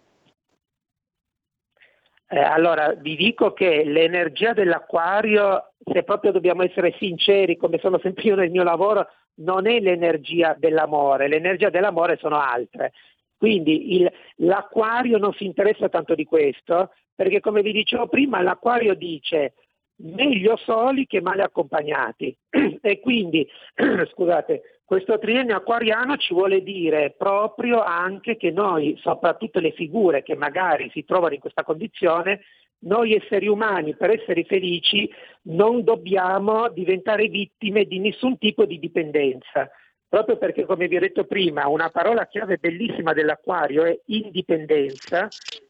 Eh, 2.28 2.40
allora, 2.40 2.94
vi 2.94 3.16
dico 3.16 3.54
che 3.54 3.84
l'energia 3.84 4.54
dell'acquario, 4.54 5.74
se 5.84 6.04
proprio 6.04 6.32
dobbiamo 6.32 6.64
essere 6.64 6.96
sinceri, 6.98 7.58
come 7.58 7.78
sono 7.80 8.00
sempre 8.00 8.24
io 8.24 8.36
nel 8.36 8.50
mio 8.50 8.64
lavoro, 8.64 9.08
non 9.36 9.68
è 9.68 9.80
l'energia 9.80 10.56
dell'amore, 10.58 11.28
l'energia 11.28 11.70
dell'amore 11.70 12.18
sono 12.18 12.40
altre. 12.40 12.94
Quindi 13.38 13.96
il, 13.96 14.12
l'acquario 14.38 15.18
non 15.18 15.34
si 15.34 15.46
interessa 15.46 15.90
tanto 15.90 16.16
di 16.16 16.24
questo, 16.24 16.92
perché 17.16 17.40
come 17.40 17.62
vi 17.62 17.72
dicevo 17.72 18.08
prima, 18.08 18.42
l'acquario 18.42 18.94
dice 18.94 19.54
meglio 19.98 20.56
soli 20.58 21.06
che 21.06 21.22
male 21.22 21.44
accompagnati. 21.44 22.36
e 22.82 23.00
quindi, 23.00 23.48
scusate, 24.12 24.80
questo 24.86 25.18
triennio 25.18 25.56
acquariano 25.56 26.18
ci 26.18 26.34
vuole 26.34 26.62
dire 26.62 27.16
proprio 27.18 27.82
anche 27.82 28.38
che 28.38 28.52
noi, 28.52 28.98
soprattutto 29.02 29.60
le 29.60 29.72
figure 29.72 30.24
che 30.24 30.36
magari 30.36 30.90
si 30.92 31.04
trovano 31.04 31.34
in 31.34 31.40
questa 31.40 31.64
condizione, 31.64 32.42
noi 32.84 33.14
esseri 33.14 33.48
umani 33.48 33.96
per 33.96 34.12
essere 34.12 34.44
felici 34.44 35.10
non 35.44 35.84
dobbiamo 35.84 36.70
diventare 36.70 37.28
vittime 37.28 37.86
di 37.86 38.00
nessun 38.00 38.38
tipo 38.38 38.66
di 38.66 38.80
dipendenza. 38.80 39.70
Proprio 40.08 40.38
perché, 40.38 40.66
come 40.66 40.88
vi 40.88 40.98
ho 40.98 41.00
detto 41.00 41.26
prima, 41.26 41.68
una 41.68 41.90
parola 41.90 42.28
chiave 42.28 42.58
bellissima 42.58 43.14
dell'acquario 43.14 43.84
è 43.84 44.00
indipendenza, 44.06 45.28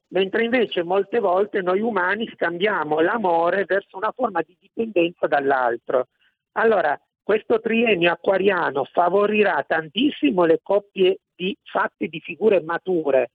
mentre 0.10 0.44
invece 0.44 0.84
molte 0.84 1.20
volte 1.20 1.62
noi 1.62 1.80
umani 1.80 2.30
scambiamo 2.34 3.00
l'amore 3.00 3.64
verso 3.66 3.96
una 3.96 4.12
forma 4.12 4.42
di 4.42 4.58
dipendenza 4.60 5.28
dall'altro. 5.28 6.08
Allora, 6.54 7.00
questo 7.24 7.62
triennio 7.62 8.12
acquariano 8.12 8.84
favorirà 8.84 9.64
tantissimo 9.66 10.44
le 10.44 10.60
coppie 10.62 11.20
di, 11.34 11.58
fatte 11.64 12.08
di 12.08 12.20
figure 12.20 12.62
mature, 12.62 13.32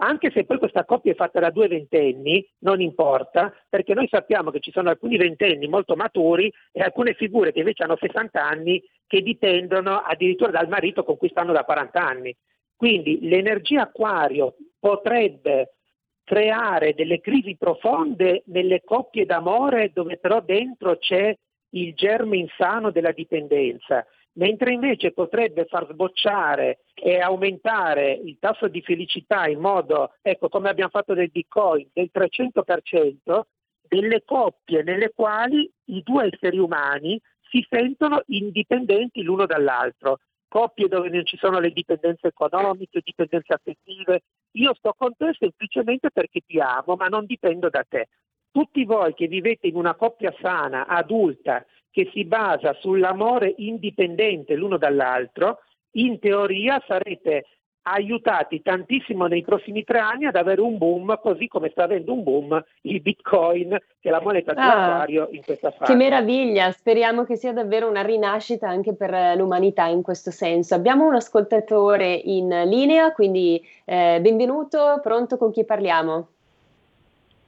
anche 0.00 0.30
se 0.30 0.44
poi 0.44 0.58
questa 0.58 0.84
coppia 0.84 1.12
è 1.12 1.16
fatta 1.16 1.40
da 1.40 1.50
due 1.50 1.68
ventenni, 1.68 2.46
non 2.60 2.80
importa, 2.80 3.52
perché 3.68 3.94
noi 3.94 4.06
sappiamo 4.08 4.50
che 4.50 4.60
ci 4.60 4.70
sono 4.70 4.90
alcuni 4.90 5.16
ventenni 5.16 5.66
molto 5.66 5.96
maturi 5.96 6.52
e 6.72 6.82
alcune 6.82 7.14
figure 7.14 7.52
che 7.52 7.60
invece 7.60 7.82
hanno 7.82 7.96
60 7.96 8.44
anni 8.44 8.82
che 9.06 9.22
dipendono 9.22 9.96
addirittura 9.96 10.50
dal 10.50 10.68
marito 10.68 11.02
con 11.02 11.16
cui 11.16 11.28
stanno 11.28 11.52
da 11.52 11.64
40 11.64 12.00
anni. 12.00 12.36
Quindi 12.76 13.18
l'energia 13.22 13.82
acquario 13.82 14.54
potrebbe 14.78 15.74
creare 16.22 16.94
delle 16.94 17.20
crisi 17.20 17.56
profonde 17.56 18.42
nelle 18.46 18.82
coppie 18.84 19.24
d'amore 19.24 19.90
dove 19.92 20.18
però 20.18 20.40
dentro 20.40 20.98
c'è 20.98 21.34
il 21.70 21.94
germe 21.94 22.36
insano 22.36 22.90
della 22.90 23.12
dipendenza, 23.12 24.06
mentre 24.34 24.72
invece 24.72 25.12
potrebbe 25.12 25.64
far 25.64 25.86
sbocciare 25.90 26.80
e 26.94 27.18
aumentare 27.18 28.12
il 28.12 28.38
tasso 28.38 28.68
di 28.68 28.82
felicità 28.82 29.46
in 29.46 29.58
modo, 29.58 30.12
ecco 30.22 30.48
come 30.48 30.68
abbiamo 30.68 30.90
fatto 30.90 31.14
nel 31.14 31.30
Bitcoin, 31.30 31.88
del 31.92 32.10
300%, 32.12 33.40
delle 33.88 34.22
coppie 34.24 34.82
nelle 34.82 35.12
quali 35.14 35.70
i 35.86 36.02
due 36.02 36.28
esseri 36.30 36.58
umani 36.58 37.20
si 37.50 37.66
sentono 37.68 38.22
indipendenti 38.26 39.22
l'uno 39.22 39.46
dall'altro 39.46 40.18
coppie 40.48 40.88
dove 40.88 41.10
non 41.10 41.24
ci 41.24 41.36
sono 41.36 41.60
le 41.60 41.70
dipendenze 41.70 42.28
economiche, 42.28 43.02
dipendenze 43.04 43.52
affettive. 43.52 44.22
Io 44.52 44.74
sto 44.74 44.94
con 44.96 45.14
te 45.16 45.34
semplicemente 45.38 46.10
perché 46.10 46.40
ti 46.44 46.58
amo, 46.58 46.96
ma 46.96 47.06
non 47.06 47.26
dipendo 47.26 47.68
da 47.68 47.84
te. 47.88 48.08
Tutti 48.50 48.84
voi 48.84 49.14
che 49.14 49.26
vivete 49.28 49.66
in 49.66 49.76
una 49.76 49.94
coppia 49.94 50.34
sana, 50.40 50.86
adulta, 50.86 51.64
che 51.98 52.10
si 52.12 52.24
basa 52.24 52.74
sull'amore 52.74 53.54
indipendente 53.56 54.54
l'uno 54.54 54.76
dall'altro, 54.78 55.62
in 55.96 56.20
teoria 56.20 56.80
sarete 56.86 57.46
aiutati 57.82 58.62
tantissimo 58.62 59.26
nei 59.26 59.42
prossimi 59.42 59.82
tre 59.82 59.98
anni 59.98 60.26
ad 60.26 60.36
avere 60.36 60.60
un 60.60 60.78
boom, 60.78 61.18
così 61.20 61.48
come 61.48 61.70
sta 61.70 61.84
avendo 61.84 62.12
un 62.12 62.22
boom 62.22 62.64
il 62.82 63.00
Bitcoin, 63.00 63.70
che 63.98 64.08
è 64.08 64.12
la 64.12 64.20
moneta 64.20 64.54
di 64.54 65.18
ah, 65.18 65.26
in 65.32 65.42
questa 65.42 65.72
fase. 65.72 65.90
Che 65.90 65.98
meraviglia, 65.98 66.70
speriamo 66.70 67.24
che 67.24 67.34
sia 67.34 67.52
davvero 67.52 67.88
una 67.88 68.02
rinascita 68.02 68.68
anche 68.68 68.94
per 68.94 69.36
l'umanità 69.36 69.86
in 69.86 70.02
questo 70.02 70.30
senso. 70.30 70.76
Abbiamo 70.76 71.04
un 71.04 71.16
ascoltatore 71.16 72.12
in 72.12 72.48
linea, 72.66 73.10
quindi 73.12 73.60
eh, 73.84 74.20
benvenuto, 74.20 75.00
pronto 75.02 75.36
con 75.36 75.50
chi 75.50 75.64
parliamo? 75.64 76.28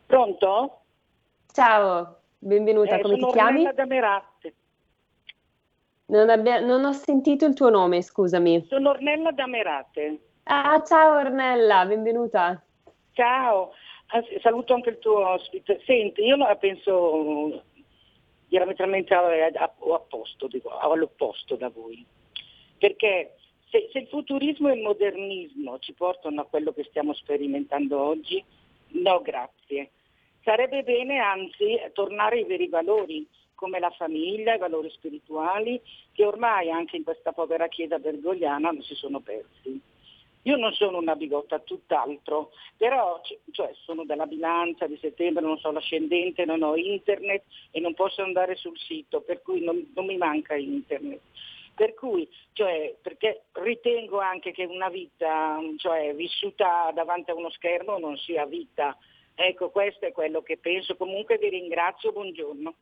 Pronto? 0.07 0.81
Ciao, 1.53 2.20
benvenuta, 2.41 2.97
eh, 2.97 3.01
come 3.01 3.17
ti 3.17 3.27
chiami? 3.27 3.61
Sono 3.61 3.73
da 3.73 3.87
Meratte. 3.87 4.55
Non, 6.07 6.29
abbia, 6.29 6.59
non, 6.59 6.85
ho 6.85 6.93
sentito 6.93 7.47
il 7.47 7.55
tuo 7.55 7.71
nome, 7.71 8.03
scusami. 8.03 8.67
Sono 8.69 8.91
Ornella 8.91 9.31
da 9.31 9.47
Merate. 9.47 10.19
Ah, 10.45 10.83
ciao 10.83 11.19
Ornella, 11.21 11.87
benvenuta. 11.87 12.61
Ciao, 13.13 13.73
saluto 14.41 14.75
anche 14.75 14.91
il 14.91 14.99
tuo 14.99 15.29
ospite. 15.29 15.81
Senti, 15.85 16.23
io 16.23 16.37
la 16.37 16.57
penso 16.57 17.63
diametralmente 18.49 19.15
all'opposto, 19.15 20.49
dico, 20.49 20.77
all'opposto 20.77 21.55
da 21.55 21.69
voi. 21.69 22.05
Perché 22.79 23.37
se, 23.69 23.89
se 23.93 23.99
il 24.01 24.09
futurismo 24.09 24.69
e 24.69 24.75
il 24.75 24.83
modernismo 24.83 25.79
ci 25.79 25.93
portano 25.93 26.41
a 26.41 26.47
quello 26.47 26.73
che 26.73 26.83
stiamo 26.89 27.15
sperimentando 27.15 28.01
oggi, 28.01 28.43
no 28.89 29.21
grazie. 29.23 29.91
Sarebbe 30.43 30.83
bene 30.83 31.19
anzi 31.19 31.79
tornare 31.93 32.37
ai 32.37 32.45
veri 32.45 32.69
valori, 32.69 33.27
come 33.55 33.79
la 33.79 33.91
famiglia, 33.91 34.55
i 34.55 34.59
valori 34.59 34.91
spirituali, 34.91 35.81
che 36.13 36.25
ormai 36.25 36.71
anche 36.71 36.97
in 36.97 37.05
questa 37.05 37.33
povera 37.33 37.69
chiesa 37.69 37.99
bergogliana 37.99 38.71
non 38.71 38.83
si 38.83 38.95
sono 38.95 39.21
persi. 39.21 39.81
Io 40.45 40.57
non 40.57 40.73
sono 40.73 40.97
una 40.97 41.17
bigotta, 41.17 41.59
tutt'altro, 41.59 42.53
però 42.79 43.21
cioè, 43.51 43.73
sono 43.85 44.05
della 44.05 44.25
bilancia 44.25 44.87
di 44.87 44.97
settembre, 44.97 45.45
non 45.45 45.59
so 45.59 45.71
l'ascendente, 45.71 46.47
non 46.47 46.63
ho 46.63 46.77
internet 46.77 47.43
e 47.71 47.81
non 47.81 47.93
posso 47.93 48.23
andare 48.23 48.57
sul 48.57 48.79
sito, 48.79 49.21
per 49.21 49.43
cui 49.43 49.63
non, 49.63 49.91
non 49.95 50.07
mi 50.07 50.17
manca 50.17 50.55
internet. 50.55 51.21
Per 51.75 51.93
cui, 51.93 52.27
cioè, 52.55 52.97
perché 53.03 53.43
ritengo 53.53 54.19
anche 54.19 54.53
che 54.53 54.65
una 54.65 54.89
vita 54.89 55.59
cioè, 55.77 56.15
vissuta 56.15 56.91
davanti 56.95 57.31
a 57.31 57.35
uno 57.35 57.51
schermo 57.51 57.99
non 57.99 58.17
sia 58.17 58.47
vita. 58.47 58.97
Ecco, 59.43 59.71
questo 59.71 60.05
è 60.05 60.13
quello 60.13 60.43
che 60.43 60.59
penso. 60.59 60.99
Comunque 60.99 61.39
vi 61.39 61.49
ringrazio, 61.49 62.13
buongiorno. 62.13 62.75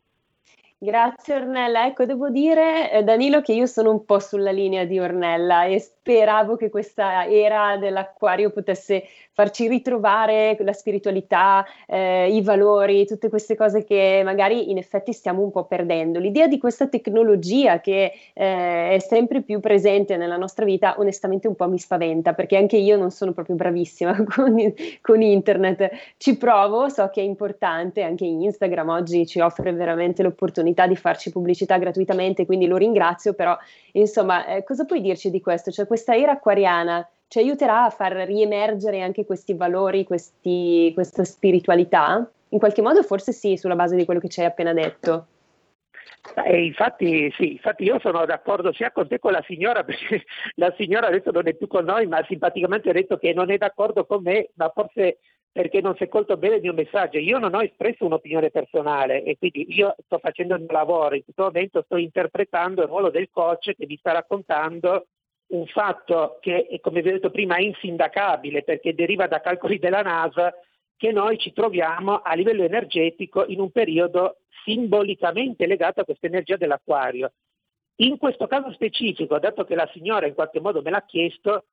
Grazie 0.81 1.35
Ornella, 1.35 1.87
ecco 1.87 2.05
devo 2.05 2.31
dire 2.31 2.93
eh, 2.93 3.03
Danilo 3.03 3.41
che 3.41 3.53
io 3.53 3.67
sono 3.67 3.91
un 3.91 4.05
po' 4.05 4.21
sulla 4.21 4.53
linea 4.53 4.85
di 4.85 5.01
Ornella 5.01 5.65
e 5.65 5.81
speravo 5.81 6.55
che 6.55 6.71
questa 6.71 7.27
era 7.27 7.77
dell'acquario 7.77 8.51
potesse 8.51 9.03
farci 9.33 9.67
ritrovare 9.67 10.57
la 10.61 10.73
spiritualità, 10.73 11.67
eh, 11.85 12.33
i 12.33 12.43
valori, 12.43 13.07
tutte 13.07 13.29
queste 13.29 13.57
cose 13.57 13.83
che 13.83 14.23
magari 14.25 14.71
in 14.71 14.79
effetti 14.79 15.13
stiamo 15.13 15.43
un 15.43 15.51
po' 15.51 15.65
perdendo. 15.65 16.21
L'idea 16.21 16.47
di 16.47 16.59
questa 16.59 16.87
tecnologia 16.87 17.81
che 17.81 18.13
eh, 18.33 18.91
è 18.91 18.99
sempre 19.01 19.43
più 19.43 19.59
presente 19.59 20.17
nella 20.17 20.37
nostra 20.37 20.65
vita 20.65 20.95
onestamente 20.99 21.49
un 21.49 21.57
po' 21.57 21.69
mi 21.69 21.79
spaventa 21.79 22.35
perché 22.35 22.57
anche 22.57 22.77
io 22.77 22.97
non 22.97 23.11
sono 23.11 23.33
proprio 23.33 23.57
bravissima 23.57 24.15
con, 24.25 24.55
con 25.01 25.23
internet, 25.23 25.91
ci 26.19 26.37
provo, 26.37 26.89
so 26.89 27.09
che 27.13 27.21
è 27.21 27.25
importante, 27.25 28.03
anche 28.03 28.25
Instagram 28.25 28.89
oggi 28.91 29.27
ci 29.27 29.41
offre 29.41 29.73
veramente 29.73 30.23
l'opportunità 30.23 30.67
l'opportunità 30.69 30.87
di 30.87 30.97
farci 30.97 31.31
pubblicità 31.31 31.79
gratuitamente, 31.79 32.47
quindi 32.47 32.67
lo 32.67 32.77
ringrazio, 32.77 33.35
però 33.35 33.57
insomma, 33.93 34.47
eh, 34.47 34.65
cosa 34.65 34.85
puoi 34.85 35.01
dirci 35.01 35.31
di 35.31 35.41
questo? 35.41 35.71
Cioè 35.71 35.87
questa 35.87 36.17
era 36.17 36.33
acquariana 36.33 37.09
ci 37.29 37.39
aiuterà 37.39 37.85
a 37.85 37.91
far 37.91 38.13
riemergere 38.13 39.03
anche 39.03 39.27
questi 39.27 39.55
valori, 39.55 40.05
questi, 40.05 40.91
questa 40.95 41.25
spiritualità? 41.25 42.29
In 42.51 42.59
qualche 42.59 42.81
modo 42.81 43.03
forse 43.03 43.33
sì, 43.33 43.57
sulla 43.57 43.77
base 43.77 43.97
di 43.97 44.05
quello 44.05 44.21
che 44.21 44.29
ci 44.29 44.41
hai 44.41 44.47
appena 44.47 44.73
detto. 44.73 45.27
Eh, 46.45 46.65
infatti, 46.65 47.31
sì, 47.37 47.53
infatti 47.53 47.85
io 47.85 47.99
sono 48.01 48.25
d'accordo 48.25 48.73
sia 48.73 48.91
con 48.91 49.05
te 49.05 49.17
che 49.17 49.19
con 49.19 49.33
la 49.33 49.45
signora, 49.47 49.85
perché 49.85 50.25
la 50.55 50.73
signora 50.77 51.09
adesso 51.09 51.31
non 51.31 51.47
è 51.47 51.55
più 51.55 51.67
con 51.67 51.85
noi, 51.85 52.07
ma 52.07 52.25
simpaticamente 52.25 52.89
ha 52.89 52.95
detto 52.95 53.19
che 53.19 53.35
non 53.35 53.51
è 53.51 53.59
d'accordo 53.59 54.07
con 54.07 54.23
me, 54.23 54.49
ma 54.55 54.71
forse 54.75 55.19
perché 55.59 55.81
non 55.81 55.97
si 55.97 56.05
è 56.05 56.09
colto 56.09 56.37
bene 56.37 56.55
il 56.55 56.63
mio 56.63 56.73
messaggio. 56.73 57.19
Io 57.19 57.41
non 57.41 57.53
ho 57.53 57.63
espresso 57.65 58.05
un'opinione 58.05 58.49
personale 58.53 59.25
e 59.25 59.37
quindi 59.37 59.67
io 59.75 59.97
sto 60.05 60.19
facendo 60.19 60.55
il 60.55 60.61
mio 60.61 60.71
lavoro, 60.71 61.17
in 61.17 61.25
questo 61.25 61.43
momento 61.43 61.83
sto 61.83 61.97
interpretando 61.97 62.83
il 62.83 62.87
ruolo 62.87 63.11
del 63.11 63.29
coach 63.29 63.75
che 63.75 63.85
vi 63.85 63.97
sta 63.97 64.13
raccontando 64.13 65.09
un 65.49 65.67
fatto 65.67 66.39
che, 66.41 66.79
come 66.81 67.03
vi 67.03 67.09
ho 67.09 67.13
detto 67.13 67.33
prima, 67.33 67.57
è 67.57 67.63
insindacabile 67.63 68.63
perché 68.63 68.95
deriva 68.95 69.27
da 69.27 69.41
calcoli 69.41 69.81
della 69.81 70.03
NASA 70.03 70.55
che 70.97 71.11
noi 71.11 71.39
ci 71.39 71.53
troviamo 71.53 72.19
a 72.19 72.35
livello 72.35 72.63
energetico 72.63 73.45
in 73.45 73.59
un 73.59 73.73
periodo 73.73 74.43
simbolicamente 74.65 75.67
legato 75.67 76.03
a 76.03 76.05
questa 76.05 76.29
energia 76.29 76.57
dell'acquario. 76.57 77.33
In 77.97 78.17
questo 78.17 78.47
caso 78.47 78.71
specifico, 78.71 79.41
dato 79.41 79.65
che 79.65 79.75
la 79.75 79.91
signora 79.93 80.29
in 80.29 80.35
qualche 80.35 80.61
modo 80.61 80.83
me 80.83 80.91
l'ha 80.91 81.05
chiesto, 81.05 81.65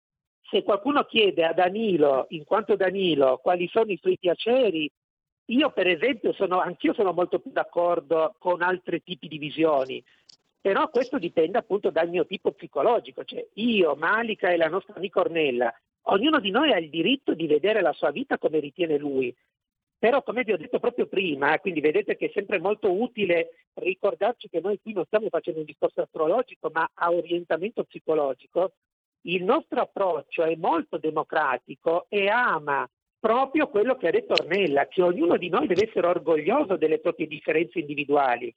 se 0.50 0.64
qualcuno 0.64 1.04
chiede 1.06 1.44
a 1.44 1.54
Danilo, 1.54 2.26
in 2.30 2.44
quanto 2.44 2.76
Danilo, 2.76 3.40
quali 3.42 3.68
sono 3.68 3.92
i 3.92 4.00
suoi 4.02 4.18
piaceri, 4.18 4.90
io 5.46 5.72
per 5.72 5.88
esempio 5.88 6.34
sono, 6.34 6.60
anch'io 6.60 6.94
sono 6.94 7.14
molto 7.14 7.40
più 7.40 7.52
d'accordo 7.52 8.36
con 8.38 8.62
altri 8.62 9.04
tipi 9.04 9.28
di 9.28 9.38
visioni, 9.38 10.04
però 10.60 10.90
questo 10.90 11.20
dipende 11.20 11.60
appunto 11.60 11.92
dal 11.92 12.10
mio 12.10 12.26
tipo 12.26 12.52
psicologico, 12.52 13.24
cioè 13.24 13.46
io, 13.54 13.96
Malika 13.96 14.50
e 14.50 14.58
la 14.58 14.68
nostra 14.68 14.96
amica 14.96 15.20
Ornella, 15.20 15.72
ognuno 16.04 16.40
di 16.40 16.50
noi 16.50 16.72
ha 16.72 16.78
il 16.78 16.90
diritto 16.90 17.34
di 17.34 17.48
vedere 17.48 17.82
la 17.82 17.94
sua 17.94 18.12
vita 18.12 18.38
come 18.38 18.60
ritiene 18.60 18.98
lui. 18.98 19.36
Però 19.98 20.22
come 20.24 20.44
vi 20.44 20.52
ho 20.52 20.58
detto 20.58 20.80
proprio 20.80 21.08
prima, 21.08 21.58
quindi 21.60 21.82
vedete 21.82 22.16
che 22.16 22.28
è 22.28 22.32
sempre 22.34 22.60
molto 22.60 22.92
utile 22.92 23.68
ricordarci 23.76 24.50
che 24.50 24.60
noi 24.60 24.80
qui 24.82 24.94
non 24.94 25.06
stiamo 25.06 25.30
facendo 25.30 25.60
un 25.60 25.66
discorso 25.66 26.02
astrologico, 26.02 26.70
ma 26.72 26.90
a 26.94 27.12
orientamento 27.12 27.84
psicologico, 27.84 28.74
il 29.26 29.44
nostro 29.44 29.82
approccio 29.82 30.44
è 30.44 30.56
molto 30.56 30.98
democratico 30.98 32.06
e 32.10 32.28
ama 32.28 32.88
proprio 33.20 33.68
quello 33.70 33.96
che 33.96 34.08
ha 34.08 34.12
detto 34.12 34.34
Ornella, 34.34 34.88
che 34.88 35.02
ognuno 35.02 35.38
di 35.38 35.50
noi 35.50 35.68
deve 35.68 35.88
essere 35.88 36.08
orgoglioso 36.08 36.78
delle 36.78 37.00
proprie 37.00 37.28
differenze 37.28 37.80
individuali. 37.80 38.54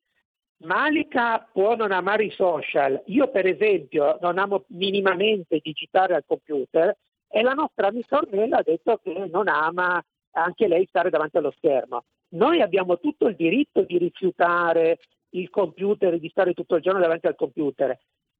Malika 0.58 1.48
può 1.52 1.76
non 1.76 1.92
amare 1.92 2.24
i 2.24 2.30
social, 2.30 3.00
io 3.06 3.30
per 3.30 3.46
esempio 3.46 4.18
non 4.20 4.38
amo 4.38 4.64
minimamente 4.68 5.60
digitare 5.62 6.14
al 6.14 6.24
computer 6.26 6.94
e 7.28 7.42
la 7.42 7.52
nostra 7.52 7.86
amica 7.86 8.18
Ornella 8.18 8.58
ha 8.58 8.62
detto 8.62 9.00
che 9.02 9.26
non 9.30 9.48
ama 9.48 10.02
anche 10.32 10.66
lei 10.66 10.84
stare 10.86 11.10
davanti 11.10 11.36
allo 11.36 11.52
schermo. 11.56 12.04
Noi 12.30 12.60
abbiamo 12.60 12.98
tutto 12.98 13.26
il 13.28 13.36
diritto 13.36 13.82
di 13.82 13.96
rifiutare 13.96 14.98
il 15.30 15.48
computer 15.48 16.14
e 16.14 16.18
di 16.18 16.28
stare 16.28 16.52
tutto 16.54 16.76
il 16.76 16.82
giorno 16.82 17.00
davanti 17.00 17.26
al 17.26 17.36
computer. 17.36 17.96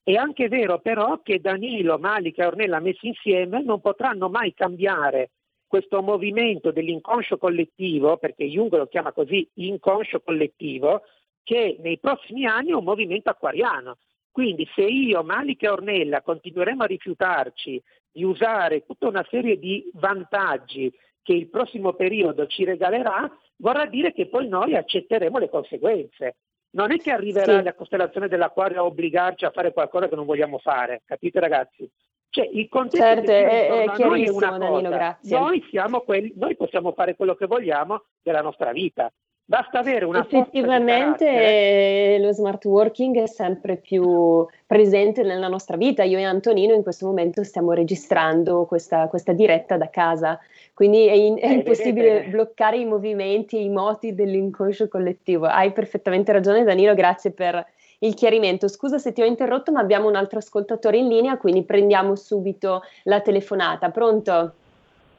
È 0.08 0.14
anche 0.14 0.48
vero 0.48 0.78
però 0.78 1.20
che 1.20 1.38
Danilo, 1.38 1.98
Malika 1.98 2.42
e 2.42 2.46
Ornella 2.46 2.80
messi 2.80 3.08
insieme 3.08 3.60
non 3.60 3.82
potranno 3.82 4.30
mai 4.30 4.54
cambiare 4.54 5.32
questo 5.66 6.00
movimento 6.00 6.70
dell'inconscio 6.70 7.36
collettivo, 7.36 8.16
perché 8.16 8.46
Jung 8.46 8.74
lo 8.74 8.86
chiama 8.86 9.12
così 9.12 9.46
inconscio 9.56 10.22
collettivo, 10.22 11.02
che 11.42 11.76
nei 11.80 11.98
prossimi 11.98 12.46
anni 12.46 12.70
è 12.70 12.74
un 12.74 12.84
movimento 12.84 13.28
acquariano. 13.28 13.98
Quindi 14.30 14.66
se 14.74 14.80
io, 14.80 15.22
Malika 15.22 15.66
e 15.66 15.72
Ornella 15.72 16.22
continueremo 16.22 16.84
a 16.84 16.86
rifiutarci 16.86 17.82
di 18.10 18.24
usare 18.24 18.86
tutta 18.86 19.08
una 19.08 19.26
serie 19.28 19.58
di 19.58 19.90
vantaggi 19.92 20.90
che 21.22 21.34
il 21.34 21.50
prossimo 21.50 21.92
periodo 21.92 22.46
ci 22.46 22.64
regalerà, 22.64 23.30
vorrà 23.56 23.84
dire 23.84 24.14
che 24.14 24.26
poi 24.28 24.48
noi 24.48 24.74
accetteremo 24.74 25.36
le 25.36 25.50
conseguenze. 25.50 26.36
Non 26.78 26.92
è 26.92 26.96
che 26.98 27.10
arriverà 27.10 27.58
sì. 27.58 27.64
la 27.64 27.74
costellazione 27.74 28.28
dell'acquario 28.28 28.78
a 28.78 28.84
obbligarci 28.84 29.44
a 29.44 29.50
fare 29.50 29.72
qualcosa 29.72 30.08
che 30.08 30.14
non 30.14 30.24
vogliamo 30.24 30.58
fare, 30.58 31.02
capite 31.04 31.40
ragazzi? 31.40 31.90
Cioè, 32.30 32.48
il 32.52 32.68
contesto 32.68 33.04
certo, 33.04 33.30
è, 33.32 33.82
è 33.82 33.90
chiarissimo, 33.94 34.38
è 34.38 34.58
Danilo, 34.58 34.88
grazie. 34.88 35.38
Noi, 35.38 35.64
quelli, 36.04 36.32
noi 36.36 36.54
possiamo 36.54 36.92
fare 36.92 37.16
quello 37.16 37.34
che 37.34 37.46
vogliamo 37.46 38.04
della 38.22 38.42
nostra 38.42 38.70
vita. 38.70 39.12
Basta 39.50 39.78
avere 39.78 40.04
una 40.04 40.20
Effettivamente 40.20 42.18
lo 42.20 42.30
smart 42.32 42.62
working 42.66 43.18
è 43.18 43.26
sempre 43.26 43.76
più 43.76 44.46
presente 44.66 45.22
nella 45.22 45.48
nostra 45.48 45.78
vita. 45.78 46.02
Io 46.02 46.18
e 46.18 46.24
Antonino 46.24 46.74
in 46.74 46.82
questo 46.82 47.06
momento 47.06 47.42
stiamo 47.42 47.72
registrando 47.72 48.66
questa, 48.66 49.08
questa 49.08 49.32
diretta 49.32 49.78
da 49.78 49.88
casa, 49.88 50.38
quindi 50.74 51.06
è, 51.06 51.12
in, 51.12 51.38
è 51.38 51.48
eh, 51.48 51.52
impossibile 51.54 52.10
vedete. 52.10 52.28
bloccare 52.28 52.76
i 52.76 52.84
movimenti 52.84 53.56
e 53.56 53.62
i 53.62 53.70
moti 53.70 54.14
dell'inconscio 54.14 54.86
collettivo. 54.86 55.46
Hai 55.46 55.72
perfettamente 55.72 56.30
ragione 56.30 56.62
Danilo, 56.62 56.92
grazie 56.92 57.30
per 57.30 57.66
il 58.00 58.12
chiarimento. 58.12 58.68
Scusa 58.68 58.98
se 58.98 59.14
ti 59.14 59.22
ho 59.22 59.24
interrotto, 59.24 59.72
ma 59.72 59.80
abbiamo 59.80 60.08
un 60.08 60.16
altro 60.16 60.40
ascoltatore 60.40 60.98
in 60.98 61.08
linea, 61.08 61.38
quindi 61.38 61.62
prendiamo 61.62 62.16
subito 62.16 62.82
la 63.04 63.22
telefonata. 63.22 63.88
Pronto? 63.88 64.52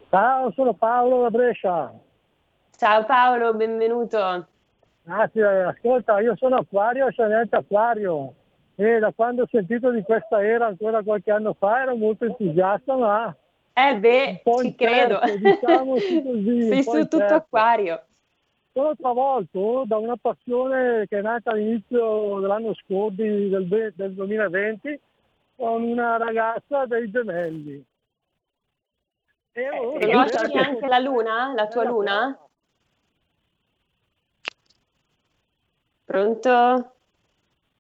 Ciao, 0.07 0.51
sono 0.51 0.73
Paolo 0.73 1.23
da 1.23 1.32
Brescia. 1.32 1.91
Ciao 2.80 3.03
Paolo, 3.03 3.53
benvenuto. 3.55 4.47
Grazie, 5.03 5.43
ascolta, 5.43 6.21
io 6.21 6.34
sono 6.38 6.55
Acquario, 6.55 7.07
ascendente 7.07 7.57
Acquario 7.57 8.34
e 8.75 8.99
da 8.99 9.11
quando 9.13 9.41
ho 9.41 9.47
sentito 9.51 9.91
di 9.91 10.01
questa 10.01 10.41
era 10.41 10.67
ancora 10.67 11.03
qualche 11.03 11.30
anno 11.30 11.53
fa 11.59 11.82
ero 11.82 11.97
molto 11.97 12.23
entusiasta, 12.23 12.95
ma... 12.95 13.36
Eh 13.73 13.97
beh, 13.97 14.43
ci 14.61 14.75
credo. 14.75 15.19
Diciamo 15.41 15.91
così, 16.23 16.67
Sei 16.69 16.84
su 16.84 16.91
tutto 16.91 17.17
certo. 17.17 17.34
Acquario. 17.34 18.05
Sono 18.71 18.95
travolto 18.95 19.84
da 19.86 19.97
una 19.97 20.15
passione 20.15 21.05
che 21.09 21.17
è 21.17 21.21
nata 21.21 21.51
all'inizio 21.51 22.39
dell'anno 22.39 22.73
scorso, 22.75 23.15
del, 23.17 23.93
del 23.93 24.13
2020, 24.13 25.01
con 25.57 25.84
una 25.84 26.15
ragazza 26.15 26.86
dei 26.86 27.11
gemelli. 27.11 27.86
E 29.51 29.63
eh, 29.63 29.99
conosci 29.99 30.57
anche 30.57 30.88
la 30.88 30.99
luna, 30.99 31.51
la 31.53 31.67
tua 31.67 31.84
luna? 31.84 32.39
Pronto? 36.10 36.93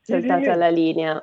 Saltata 0.01 0.53
la 0.53 0.69
linea. 0.69 1.19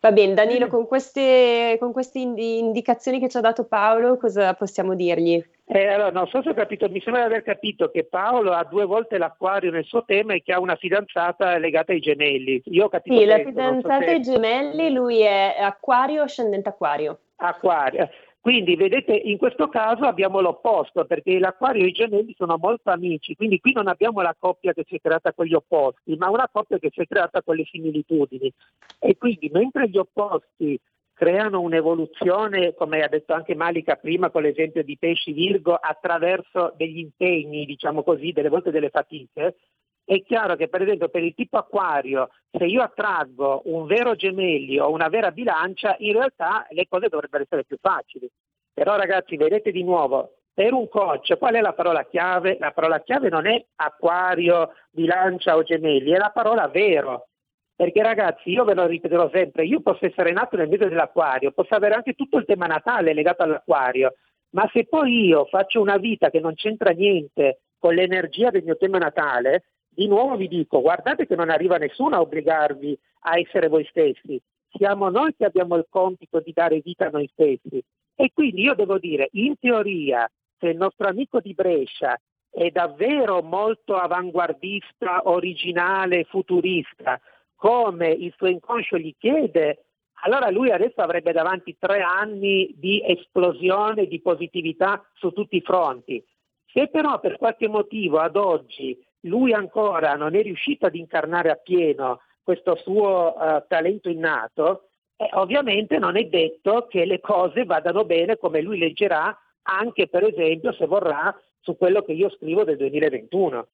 Va 0.00 0.12
bene, 0.12 0.34
Danilo, 0.34 0.68
con 0.68 0.86
queste, 0.86 1.76
con 1.80 1.90
queste 1.90 2.20
indicazioni 2.20 3.18
che 3.18 3.28
ci 3.28 3.38
ha 3.38 3.40
dato 3.40 3.64
Paolo, 3.64 4.16
cosa 4.16 4.54
possiamo 4.54 4.94
dirgli? 4.94 5.44
Eh, 5.64 5.86
allora, 5.88 6.12
non 6.12 6.28
so 6.28 6.42
se 6.42 6.50
ho 6.50 6.54
capito, 6.54 6.88
mi 6.88 7.00
sembra 7.00 7.22
di 7.22 7.26
aver 7.26 7.42
capito 7.42 7.90
che 7.90 8.04
Paolo 8.04 8.52
ha 8.52 8.62
due 8.62 8.84
volte 8.84 9.18
l'acquario 9.18 9.72
nel 9.72 9.84
suo 9.84 10.04
tema 10.04 10.34
e 10.34 10.42
che 10.44 10.52
ha 10.52 10.60
una 10.60 10.76
fidanzata 10.76 11.58
legata 11.58 11.90
ai 11.90 11.98
gemelli. 11.98 12.62
Io 12.66 12.84
ho 12.84 12.88
capito 12.88 13.18
sì, 13.18 13.24
questo, 13.24 13.42
la 13.42 13.48
fidanzata 13.48 13.98
so 13.98 14.04
se... 14.04 14.10
ai 14.10 14.22
gemelli, 14.22 14.92
lui 14.92 15.22
è 15.22 15.56
acquario 15.58 16.22
ascendente 16.22 16.68
acquario. 16.68 17.18
Acquario. 17.36 18.08
Quindi 18.44 18.76
vedete, 18.76 19.14
in 19.14 19.38
questo 19.38 19.70
caso 19.70 20.04
abbiamo 20.04 20.38
l'opposto, 20.42 21.06
perché 21.06 21.38
l'acquario 21.38 21.82
e 21.82 21.86
i 21.86 21.92
gemelli 21.92 22.34
sono 22.36 22.58
molto 22.58 22.90
amici, 22.90 23.34
quindi 23.34 23.58
qui 23.58 23.72
non 23.72 23.88
abbiamo 23.88 24.20
la 24.20 24.36
coppia 24.38 24.74
che 24.74 24.84
si 24.86 24.96
è 24.96 25.00
creata 25.00 25.32
con 25.32 25.46
gli 25.46 25.54
opposti, 25.54 26.14
ma 26.16 26.28
una 26.28 26.46
coppia 26.52 26.78
che 26.78 26.90
si 26.92 27.00
è 27.00 27.06
creata 27.06 27.40
con 27.40 27.56
le 27.56 27.64
similitudini. 27.64 28.52
E 28.98 29.16
quindi 29.16 29.48
mentre 29.50 29.88
gli 29.88 29.96
opposti 29.96 30.78
creano 31.14 31.62
un'evoluzione, 31.62 32.74
come 32.74 33.00
ha 33.00 33.08
detto 33.08 33.32
anche 33.32 33.54
Malika 33.54 33.94
prima 33.94 34.28
con 34.28 34.42
l'esempio 34.42 34.84
di 34.84 34.98
pesci 34.98 35.32
Virgo, 35.32 35.72
attraverso 35.72 36.74
degli 36.76 36.98
impegni, 36.98 37.64
diciamo 37.64 38.02
così, 38.02 38.32
delle 38.32 38.50
volte 38.50 38.70
delle 38.70 38.90
fatiche, 38.90 39.56
è 40.04 40.22
chiaro 40.22 40.56
che 40.56 40.68
per 40.68 40.82
esempio 40.82 41.08
per 41.08 41.22
il 41.22 41.34
tipo 41.34 41.56
acquario, 41.56 42.30
se 42.50 42.64
io 42.64 42.82
attraggo 42.82 43.62
un 43.64 43.86
vero 43.86 44.14
gemelli 44.14 44.78
o 44.78 44.90
una 44.90 45.08
vera 45.08 45.30
bilancia, 45.30 45.96
in 45.98 46.12
realtà 46.12 46.66
le 46.70 46.86
cose 46.88 47.08
dovrebbero 47.08 47.42
essere 47.42 47.64
più 47.64 47.78
facili. 47.80 48.28
Però 48.72 48.96
ragazzi, 48.96 49.36
vedete 49.36 49.70
di 49.70 49.82
nuovo, 49.82 50.34
per 50.52 50.72
un 50.72 50.88
coach 50.88 51.36
qual 51.38 51.54
è 51.54 51.60
la 51.60 51.72
parola 51.72 52.04
chiave? 52.04 52.56
La 52.60 52.72
parola 52.72 53.00
chiave 53.00 53.28
non 53.28 53.46
è 53.46 53.64
acquario, 53.76 54.72
bilancia 54.90 55.56
o 55.56 55.62
gemelli, 55.62 56.12
è 56.12 56.18
la 56.18 56.30
parola 56.30 56.68
vero. 56.68 57.28
Perché 57.76 58.02
ragazzi, 58.02 58.50
io 58.50 58.64
ve 58.64 58.74
lo 58.74 58.86
ripeterò 58.86 59.28
sempre, 59.30 59.64
io 59.64 59.80
posso 59.80 60.06
essere 60.06 60.30
nato 60.30 60.56
nel 60.56 60.68
mese 60.68 60.88
dell'acquario, 60.88 61.50
posso 61.50 61.74
avere 61.74 61.94
anche 61.94 62.12
tutto 62.12 62.38
il 62.38 62.44
tema 62.44 62.66
natale 62.66 63.14
legato 63.14 63.42
all'acquario, 63.42 64.14
ma 64.50 64.70
se 64.72 64.86
poi 64.86 65.26
io 65.26 65.46
faccio 65.46 65.80
una 65.80 65.96
vita 65.96 66.30
che 66.30 66.38
non 66.38 66.54
c'entra 66.54 66.90
niente 66.90 67.62
con 67.76 67.94
l'energia 67.94 68.50
del 68.50 68.62
mio 68.62 68.76
tema 68.76 68.98
natale, 68.98 69.64
di 69.94 70.08
nuovo 70.08 70.36
vi 70.36 70.48
dico, 70.48 70.80
guardate 70.80 71.26
che 71.26 71.36
non 71.36 71.50
arriva 71.50 71.76
nessuno 71.76 72.16
a 72.16 72.20
obbligarvi 72.20 72.98
a 73.26 73.38
essere 73.38 73.68
voi 73.68 73.84
stessi, 73.88 74.40
siamo 74.70 75.08
noi 75.08 75.34
che 75.36 75.44
abbiamo 75.44 75.76
il 75.76 75.86
compito 75.88 76.40
di 76.40 76.52
dare 76.52 76.80
vita 76.80 77.06
a 77.06 77.10
noi 77.10 77.28
stessi. 77.32 77.82
E 78.16 78.30
quindi 78.32 78.62
io 78.62 78.74
devo 78.74 78.98
dire, 78.98 79.28
in 79.32 79.54
teoria, 79.58 80.30
se 80.58 80.68
il 80.68 80.76
nostro 80.76 81.08
amico 81.08 81.40
di 81.40 81.54
Brescia 81.54 82.18
è 82.50 82.70
davvero 82.70 83.42
molto 83.42 83.96
avanguardista, 83.96 85.22
originale, 85.24 86.24
futurista, 86.24 87.20
come 87.56 88.08
il 88.10 88.32
suo 88.36 88.46
inconscio 88.46 88.98
gli 88.98 89.14
chiede, 89.18 89.86
allora 90.22 90.50
lui 90.50 90.70
adesso 90.70 91.00
avrebbe 91.00 91.32
davanti 91.32 91.76
tre 91.78 92.00
anni 92.00 92.72
di 92.76 93.02
esplosione 93.04 94.06
di 94.06 94.20
positività 94.20 95.04
su 95.14 95.30
tutti 95.30 95.56
i 95.56 95.62
fronti. 95.62 96.24
Se 96.72 96.88
però 96.88 97.20
per 97.20 97.36
qualche 97.36 97.68
motivo 97.68 98.18
ad 98.18 98.36
oggi 98.36 98.98
lui 99.24 99.52
ancora 99.52 100.14
non 100.14 100.34
è 100.34 100.42
riuscito 100.42 100.86
ad 100.86 100.94
incarnare 100.94 101.50
appieno 101.50 102.20
questo 102.42 102.76
suo 102.76 103.34
uh, 103.36 103.64
talento 103.66 104.08
innato, 104.08 104.88
eh, 105.16 105.28
ovviamente 105.32 105.98
non 105.98 106.16
è 106.16 106.24
detto 106.24 106.86
che 106.88 107.04
le 107.04 107.20
cose 107.20 107.64
vadano 107.64 108.04
bene 108.04 108.36
come 108.36 108.60
lui 108.60 108.78
leggerà 108.78 109.36
anche 109.62 110.08
per 110.08 110.24
esempio 110.24 110.72
se 110.72 110.86
vorrà 110.86 111.34
su 111.60 111.76
quello 111.76 112.02
che 112.02 112.12
io 112.12 112.30
scrivo 112.30 112.64
del 112.64 112.76
2021. 112.76 113.66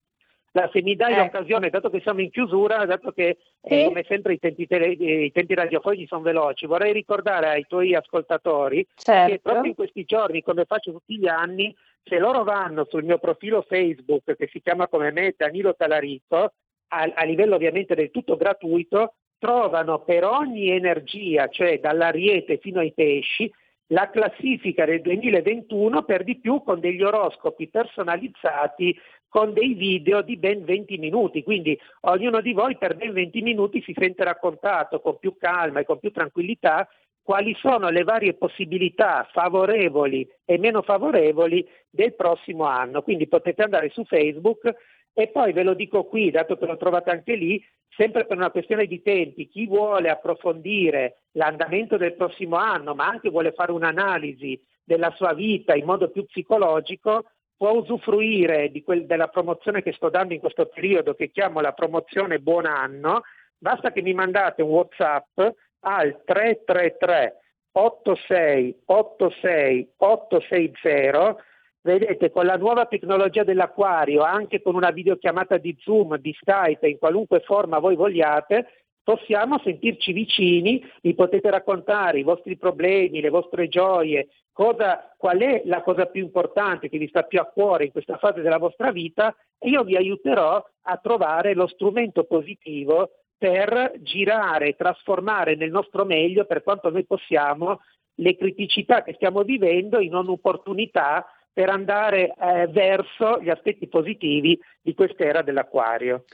La, 0.52 0.68
se 0.72 0.82
mi 0.82 0.96
dai 0.96 1.12
ecco. 1.12 1.22
l'occasione, 1.22 1.70
dato 1.70 1.90
che 1.90 2.00
siamo 2.00 2.20
in 2.20 2.30
chiusura, 2.30 2.84
dato 2.84 3.12
che 3.12 3.38
sì. 3.62 3.82
eh, 3.82 3.84
come 3.86 4.04
sempre 4.08 4.32
i 4.32 4.38
tempi, 4.38 4.66
tele, 4.66 4.96
eh, 4.96 5.24
i 5.24 5.32
tempi 5.32 5.54
radiofonici 5.54 6.06
sono 6.06 6.22
veloci, 6.22 6.66
vorrei 6.66 6.92
ricordare 6.92 7.48
ai 7.48 7.66
tuoi 7.68 7.94
ascoltatori 7.94 8.84
certo. 8.96 9.30
che 9.30 9.40
proprio 9.40 9.66
in 9.66 9.74
questi 9.74 10.04
giorni, 10.04 10.42
come 10.42 10.64
faccio 10.64 10.90
tutti 10.90 11.18
gli 11.18 11.28
anni, 11.28 11.74
se 12.02 12.18
loro 12.18 12.44
vanno 12.44 12.86
sul 12.88 13.04
mio 13.04 13.18
profilo 13.18 13.62
Facebook 13.62 14.36
che 14.36 14.48
si 14.50 14.60
chiama 14.60 14.88
come 14.88 15.10
me 15.12 15.34
Danilo 15.36 15.74
Talarico, 15.74 16.52
a, 16.88 17.12
a 17.14 17.24
livello 17.24 17.54
ovviamente 17.54 17.94
del 17.94 18.10
tutto 18.10 18.36
gratuito, 18.36 19.14
trovano 19.38 20.00
per 20.00 20.24
ogni 20.24 20.70
energia, 20.70 21.48
cioè 21.48 21.80
dall'ariete 21.80 22.58
fino 22.58 22.80
ai 22.80 22.92
pesci, 22.92 23.50
la 23.92 24.10
classifica 24.10 24.84
del 24.84 25.00
2021 25.00 26.04
per 26.04 26.24
di 26.24 26.38
più 26.38 26.62
con 26.62 26.78
degli 26.78 27.02
oroscopi 27.02 27.68
personalizzati 27.68 28.96
con 29.28 29.52
dei 29.52 29.74
video 29.74 30.22
di 30.22 30.36
ben 30.36 30.64
20 30.64 30.98
minuti, 30.98 31.42
quindi 31.44 31.78
ognuno 32.00 32.40
di 32.40 32.52
voi 32.52 32.76
per 32.76 32.96
ben 32.96 33.12
20 33.12 33.42
minuti 33.42 33.80
si 33.82 33.94
sente 33.96 34.24
raccontato 34.24 35.00
con 35.00 35.18
più 35.18 35.36
calma 35.38 35.80
e 35.80 35.84
con 35.84 36.00
più 36.00 36.10
tranquillità 36.10 36.88
quali 37.22 37.54
sono 37.60 37.90
le 37.90 38.02
varie 38.02 38.34
possibilità 38.34 39.28
favorevoli 39.32 40.28
e 40.44 40.58
meno 40.58 40.82
favorevoli 40.82 41.66
del 41.88 42.14
prossimo 42.14 42.64
anno. 42.64 43.02
Quindi 43.02 43.28
potete 43.28 43.62
andare 43.62 43.90
su 43.90 44.04
Facebook 44.04 44.74
e 45.12 45.28
poi 45.28 45.52
ve 45.52 45.62
lo 45.62 45.74
dico 45.74 46.04
qui, 46.04 46.30
dato 46.30 46.56
che 46.56 46.66
lo 46.66 46.76
trovate 46.76 47.10
anche 47.10 47.34
lì, 47.34 47.62
sempre 47.88 48.26
per 48.26 48.36
una 48.36 48.50
questione 48.50 48.86
di 48.86 49.02
tempi, 49.02 49.48
chi 49.48 49.66
vuole 49.66 50.08
approfondire 50.08 51.22
l'andamento 51.32 51.96
del 51.96 52.14
prossimo 52.14 52.56
anno, 52.56 52.94
ma 52.94 53.06
anche 53.06 53.28
vuole 53.28 53.52
fare 53.52 53.72
un'analisi 53.72 54.60
della 54.82 55.12
sua 55.16 55.34
vita 55.34 55.74
in 55.74 55.84
modo 55.84 56.08
più 56.10 56.24
psicologico, 56.24 57.24
può 57.56 57.72
usufruire 57.72 58.72
quel, 58.82 59.04
della 59.04 59.28
promozione 59.28 59.82
che 59.82 59.92
sto 59.92 60.08
dando 60.08 60.32
in 60.32 60.40
questo 60.40 60.66
periodo, 60.66 61.14
che 61.14 61.30
chiamo 61.30 61.60
la 61.60 61.72
promozione 61.72 62.38
Buon 62.38 62.64
Anno, 62.64 63.22
basta 63.58 63.92
che 63.92 64.00
mi 64.00 64.14
mandate 64.14 64.62
un 64.62 64.70
WhatsApp 64.70 65.38
al 65.80 66.22
333 66.24 67.36
86 67.72 68.82
86 68.86 69.92
860 69.96 71.44
Vedete, 71.82 72.30
con 72.30 72.44
la 72.44 72.58
nuova 72.58 72.84
tecnologia 72.84 73.42
dell'acquario, 73.42 74.20
anche 74.20 74.60
con 74.60 74.74
una 74.74 74.90
videochiamata 74.90 75.56
di 75.56 75.74
Zoom, 75.80 76.18
di 76.18 76.36
Skype, 76.38 76.86
in 76.86 76.98
qualunque 76.98 77.40
forma 77.40 77.78
voi 77.78 77.96
vogliate, 77.96 78.66
possiamo 79.02 79.58
sentirci 79.64 80.12
vicini, 80.12 80.84
mi 81.00 81.14
potete 81.14 81.48
raccontare 81.48 82.18
i 82.18 82.22
vostri 82.22 82.58
problemi, 82.58 83.22
le 83.22 83.30
vostre 83.30 83.68
gioie, 83.68 84.28
cosa, 84.52 85.14
qual 85.16 85.38
è 85.38 85.62
la 85.64 85.80
cosa 85.80 86.04
più 86.04 86.22
importante 86.22 86.90
che 86.90 86.98
vi 86.98 87.08
sta 87.08 87.22
più 87.22 87.40
a 87.40 87.46
cuore 87.46 87.86
in 87.86 87.92
questa 87.92 88.18
fase 88.18 88.42
della 88.42 88.58
vostra 88.58 88.92
vita 88.92 89.34
e 89.58 89.70
io 89.70 89.82
vi 89.82 89.96
aiuterò 89.96 90.62
a 90.82 90.96
trovare 90.98 91.54
lo 91.54 91.66
strumento 91.66 92.24
positivo 92.24 93.19
per 93.40 93.92
girare 94.00 94.76
trasformare 94.76 95.54
nel 95.56 95.70
nostro 95.70 96.04
meglio, 96.04 96.44
per 96.44 96.62
quanto 96.62 96.90
noi 96.90 97.06
possiamo, 97.06 97.80
le 98.16 98.36
criticità 98.36 99.02
che 99.02 99.14
stiamo 99.14 99.44
vivendo 99.44 99.98
in 99.98 100.14
un'opportunità 100.14 101.24
per 101.50 101.70
andare 101.70 102.34
eh, 102.34 102.66
verso 102.66 103.40
gli 103.40 103.48
aspetti 103.48 103.88
positivi 103.88 104.60
di 104.82 104.92
quest'era 104.92 105.40
dell'acquario. 105.40 106.24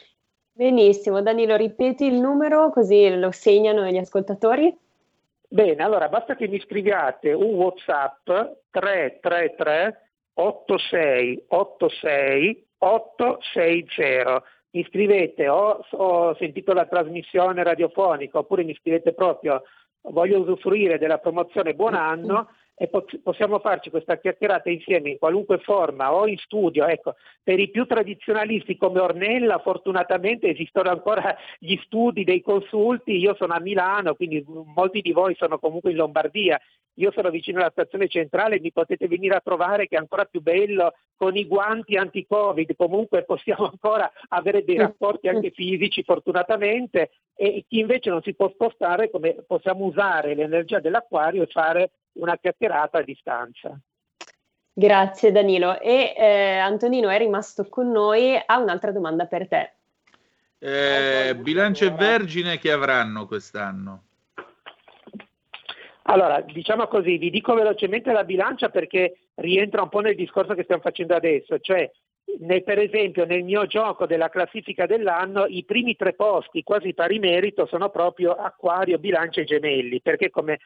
Benissimo, 0.51 1.23
Danilo, 1.23 1.55
ripeti 1.55 2.07
il 2.07 2.19
numero 2.19 2.71
così 2.71 3.17
lo 3.17 3.31
segnano 3.31 3.87
gli 3.87 3.99
ascoltatori. 3.99 4.77
Bene, 5.47 5.85
allora 5.85 6.09
basta 6.09 6.35
che 6.35 6.49
mi 6.49 6.59
scriviate 6.59 7.33
un 7.33 7.55
WhatsApp 7.55 8.29
333 8.71 10.11
86 10.35 11.45
86 11.47 12.67
860. 12.79 14.43
Mi 14.77 14.85
scrivete 14.91 15.49
ho, 15.49 15.83
ho 15.91 16.35
sentito 16.35 16.75
la 16.75 16.85
trasmissione 16.85 17.63
radiofonica 17.63 18.37
oppure 18.37 18.63
mi 18.63 18.77
scrivete 18.79 19.15
proprio 19.15 19.63
voglio 20.11 20.41
usufruire 20.41 20.99
della 20.99 21.17
promozione 21.17 21.73
Buon 21.73 21.95
Anno 21.95 22.51
e 22.75 22.91
possiamo 23.23 23.59
farci 23.59 23.89
questa 23.89 24.19
chiacchierata 24.19 24.69
insieme 24.69 25.09
in 25.09 25.19
qualunque 25.19 25.61
forma 25.61 26.13
o 26.13 26.27
in 26.27 26.37
studio. 26.37 26.85
Ecco, 26.87 27.15
per 27.43 27.59
i 27.59 27.71
più 27.71 27.87
tradizionalisti 27.87 28.77
come 28.77 29.01
Ornella 29.01 29.61
fortunatamente 29.61 30.51
esistono 30.51 30.91
ancora 30.91 31.35
gli 31.59 31.77
studi 31.85 32.23
dei 32.23 32.43
consulti, 32.43 33.17
io 33.17 33.35
sono 33.35 33.55
a 33.55 33.61
Milano, 33.61 34.15
quindi 34.15 34.45
molti 34.47 35.01
di 35.01 35.13
voi 35.13 35.35
sono 35.37 35.59
comunque 35.59 35.93
in 35.93 35.97
Lombardia, 35.97 36.61
io 36.97 37.11
sono 37.13 37.31
vicino 37.31 37.59
alla 37.59 37.71
stazione 37.71 38.09
centrale, 38.09 38.61
mi 38.61 38.73
potete 38.73 39.09
venire 39.09 39.35
a 39.35 39.41
trovare 39.41 39.87
che 39.87 39.97
è 39.97 39.99
ancora 39.99 40.25
più 40.25 40.41
bello 40.41 40.95
con 41.17 41.37
i 41.37 41.47
guanti 41.47 41.97
anti-Covid, 41.97 42.77
comunque 42.77 43.25
possiamo 43.25 43.67
ancora 43.71 44.11
avere 44.29 44.65
dei 44.65 44.77
rapporti 44.77 45.29
anche 45.29 45.51
fisici 45.51 46.03
fortunatamente 46.03 47.11
e 47.35 47.65
chi 47.69 47.79
invece 47.79 48.11
non 48.11 48.23
si 48.23 48.35
può 48.35 48.51
spostare 48.51 49.11
come 49.11 49.35
possiamo 49.47 49.85
usare 49.85 50.35
l'energia 50.35 50.81
dell'acquario 50.81 51.43
e 51.43 51.47
fare 51.47 51.91
una 52.13 52.37
chiacchierata 52.37 52.99
a 52.99 53.03
distanza. 53.03 53.79
Grazie 54.73 55.33
Danilo. 55.33 55.81
E 55.81 56.15
eh, 56.17 56.59
Antonino 56.59 57.09
è 57.09 57.19
rimasto 57.19 57.67
con 57.69 57.91
noi, 57.91 58.37
ha 58.45 58.59
un'altra 58.59 58.93
domanda 58.93 59.27
per 59.27 59.49
te. 59.49 59.73
Eh, 60.59 61.35
bilancio 61.37 61.85
e 61.85 61.91
vergine 61.91 62.59
che 62.59 62.73
avranno 62.73 63.27
quest'anno? 63.27 64.03
Allora, 66.09 66.41
diciamo 66.41 66.87
così, 66.87 67.19
vi 67.19 67.31
dico 67.31 67.55
velocemente 67.55 68.13
la 68.13 68.23
bilancia 68.23 68.69
perché 68.69 69.19
rientra 69.35 69.83
un 69.83 69.89
po' 69.89 70.01
nel 70.01 70.15
discorso 70.15 70.55
che 70.55 70.63
stiamo 70.63 70.83
facendo 70.83 71.17
adesso, 71.17 71.59
cioè 71.59 71.91
nel, 72.41 72.63
per 72.63 72.79
esempio 72.79 73.25
nel 73.25 73.43
mio 73.43 73.67
gioco 73.67 74.07
della 74.07 74.29
classifica 74.29 74.87
dell'anno 74.87 75.47
i 75.47 75.65
primi 75.65 75.97
tre 75.97 76.15
posti 76.15 76.63
quasi 76.63 76.95
pari 76.95 77.19
merito 77.19 77.67
sono 77.67 77.89
proprio 77.91 78.33
Acquario, 78.33 78.99
Bilancia 78.99 79.41
e 79.41 79.45
Gemelli, 79.45 80.01
perché 80.01 80.31
come 80.31 80.59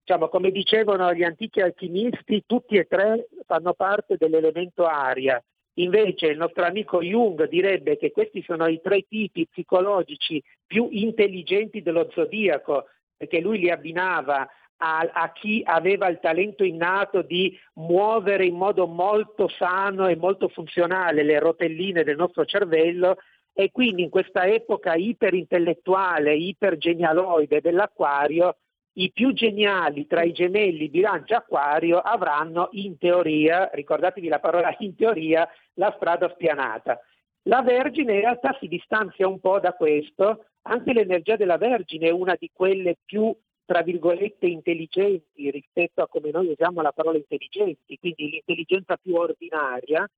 diciamo, 0.00 0.28
come 0.28 0.50
dicevano 0.50 1.12
gli 1.12 1.24
antichi 1.24 1.60
alchimisti, 1.60 2.44
tutti 2.46 2.76
e 2.76 2.84
tre 2.84 3.28
fanno 3.44 3.74
parte 3.74 4.16
dell'elemento 4.16 4.86
aria. 4.86 5.42
Invece 5.78 6.28
il 6.28 6.38
nostro 6.38 6.64
amico 6.64 7.02
Jung 7.02 7.46
direbbe 7.48 7.98
che 7.98 8.12
questi 8.12 8.42
sono 8.42 8.66
i 8.66 8.80
tre 8.80 9.02
tipi 9.02 9.46
psicologici 9.46 10.42
più 10.66 10.88
intelligenti 10.90 11.82
dello 11.82 12.08
zodiaco, 12.12 12.86
perché 13.14 13.40
lui 13.40 13.58
li 13.58 13.70
abbinava 13.70 14.48
a, 14.78 15.08
a, 15.12 15.32
chi 15.32 15.62
aveva 15.64 16.08
il 16.08 16.18
talento 16.20 16.64
innato 16.64 17.22
di 17.22 17.58
muovere 17.74 18.44
in 18.44 18.56
modo 18.56 18.86
molto 18.86 19.48
sano 19.48 20.06
e 20.06 20.16
molto 20.16 20.48
funzionale 20.48 21.22
le 21.22 21.38
rotelline 21.38 22.04
del 22.04 22.16
nostro 22.16 22.44
cervello 22.44 23.16
e 23.52 23.70
quindi 23.70 24.02
in 24.02 24.10
questa 24.10 24.46
epoca 24.46 24.94
iperintellettuale, 24.94 26.34
ipergenialoide 26.34 27.60
dell'acquario 27.60 28.56
i 28.98 29.10
più 29.12 29.32
geniali 29.32 30.06
tra 30.06 30.22
i 30.22 30.32
gemelli 30.32 30.88
bilancia 30.88 31.38
acquario 31.38 31.98
avranno 31.98 32.68
in 32.72 32.98
teoria, 32.98 33.70
ricordatevi 33.72 34.28
la 34.28 34.40
parola 34.40 34.74
in 34.80 34.94
teoria, 34.94 35.48
la 35.74 35.92
strada 35.96 36.28
spianata. 36.30 37.00
La 37.42 37.62
Vergine 37.62 38.14
in 38.14 38.20
realtà 38.20 38.56
si 38.58 38.66
distanzia 38.68 39.28
un 39.28 39.38
po' 39.38 39.60
da 39.60 39.72
questo, 39.72 40.46
anche 40.62 40.92
l'energia 40.92 41.36
della 41.36 41.58
Vergine 41.58 42.08
è 42.08 42.10
una 42.10 42.36
di 42.38 42.50
quelle 42.52 42.96
più, 43.04 43.34
tra 43.66 43.82
virgolette, 43.82 44.46
intelligenti 44.46 45.50
rispetto 45.50 46.00
a 46.00 46.08
come 46.08 46.30
noi 46.30 46.46
usiamo 46.46 46.80
la 46.80 46.92
parola 46.92 47.18
intelligenti, 47.18 47.98
quindi 47.98 48.30
l'intelligenza 48.30 48.96
più 48.96 49.16
ordinaria, 49.16 50.08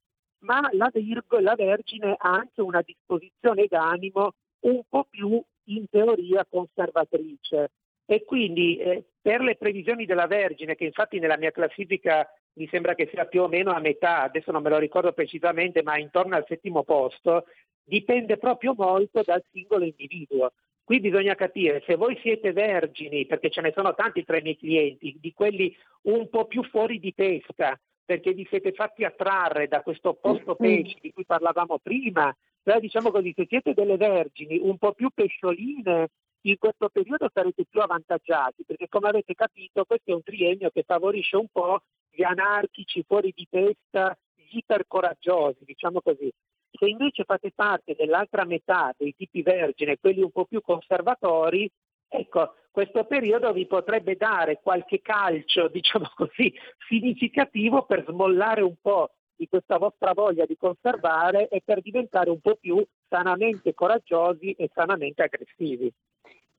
ma 0.40 0.68
la 0.72 0.90
Virgo, 0.92 1.40
la 1.40 1.54
Vergine 1.56 2.14
ha 2.16 2.30
anche 2.30 2.60
una 2.60 2.82
disposizione 2.82 3.66
d'animo 3.66 4.34
un 4.60 4.82
po' 4.88 5.06
più 5.08 5.42
in 5.64 5.86
teoria 5.88 6.46
conservatrice, 6.48 7.70
e 8.04 8.24
quindi 8.24 8.76
eh, 8.76 9.04
per 9.20 9.40
le 9.40 9.56
previsioni 9.56 10.04
della 10.04 10.26
Vergine, 10.26 10.76
che 10.76 10.84
infatti 10.84 11.18
nella 11.18 11.36
mia 11.36 11.50
classifica 11.50 12.26
mi 12.54 12.68
sembra 12.68 12.94
che 12.94 13.08
sia 13.10 13.26
più 13.26 13.42
o 13.42 13.48
meno 13.48 13.72
a 13.72 13.80
metà, 13.80 14.22
adesso 14.22 14.50
non 14.52 14.62
me 14.62 14.70
lo 14.70 14.78
ricordo 14.78 15.12
precisamente, 15.12 15.82
ma 15.82 15.98
intorno 15.98 16.36
al 16.36 16.44
settimo 16.46 16.84
posto, 16.84 17.44
dipende 17.82 18.36
proprio 18.36 18.74
molto 18.76 19.22
dal 19.22 19.42
singolo 19.50 19.84
individuo. 19.84 20.52
Qui 20.88 21.00
bisogna 21.00 21.34
capire 21.34 21.82
se 21.84 21.96
voi 21.96 22.18
siete 22.22 22.54
vergini, 22.54 23.26
perché 23.26 23.50
ce 23.50 23.60
ne 23.60 23.72
sono 23.76 23.94
tanti 23.94 24.24
tra 24.24 24.38
i 24.38 24.40
miei 24.40 24.56
clienti, 24.56 25.18
di 25.20 25.34
quelli 25.34 25.76
un 26.04 26.30
po' 26.30 26.46
più 26.46 26.62
fuori 26.62 26.98
di 26.98 27.12
testa, 27.14 27.78
perché 28.02 28.32
vi 28.32 28.46
siete 28.48 28.72
fatti 28.72 29.04
attrarre 29.04 29.68
da 29.68 29.82
questo 29.82 30.08
opposto 30.08 30.54
pesci 30.54 30.96
di 31.02 31.12
cui 31.12 31.26
parlavamo 31.26 31.78
prima, 31.82 32.34
cioè 32.64 32.80
diciamo 32.80 33.10
così, 33.10 33.34
se 33.36 33.44
siete 33.46 33.74
delle 33.74 33.98
vergini 33.98 34.56
un 34.62 34.78
po' 34.78 34.94
più 34.94 35.10
pescioline 35.12 36.08
in 36.46 36.56
questo 36.56 36.88
periodo 36.88 37.28
sarete 37.34 37.66
più 37.68 37.82
avvantaggiati 37.82 38.64
perché 38.64 38.88
come 38.88 39.10
avete 39.10 39.34
capito 39.34 39.84
questo 39.84 40.12
è 40.12 40.14
un 40.14 40.22
triennio 40.22 40.70
che 40.70 40.84
favorisce 40.86 41.36
un 41.36 41.48
po' 41.52 41.82
gli 42.10 42.22
anarchici 42.22 43.04
fuori 43.06 43.34
di 43.36 43.46
testa, 43.50 44.16
gli 44.34 44.56
ipercoraggiosi, 44.56 45.64
diciamo 45.66 46.00
così. 46.00 46.32
Se 46.70 46.86
invece 46.86 47.24
fate 47.24 47.52
parte 47.54 47.94
dell'altra 47.96 48.44
metà 48.44 48.94
dei 48.96 49.14
tipi 49.16 49.42
vergine, 49.42 49.98
quelli 49.98 50.22
un 50.22 50.30
po' 50.30 50.44
più 50.44 50.60
conservatori, 50.60 51.70
ecco, 52.08 52.54
questo 52.70 53.04
periodo 53.04 53.52
vi 53.52 53.66
potrebbe 53.66 54.16
dare 54.16 54.60
qualche 54.62 55.00
calcio, 55.00 55.68
diciamo 55.72 56.10
così, 56.14 56.52
significativo 56.88 57.84
per 57.84 58.04
smollare 58.06 58.62
un 58.62 58.74
po' 58.80 59.10
di 59.34 59.48
questa 59.48 59.78
vostra 59.78 60.12
voglia 60.12 60.44
di 60.46 60.56
conservare 60.56 61.48
e 61.48 61.62
per 61.64 61.80
diventare 61.80 62.30
un 62.30 62.40
po' 62.40 62.56
più 62.56 62.84
sanamente 63.08 63.72
coraggiosi 63.72 64.52
e 64.52 64.68
sanamente 64.74 65.22
aggressivi. 65.22 65.92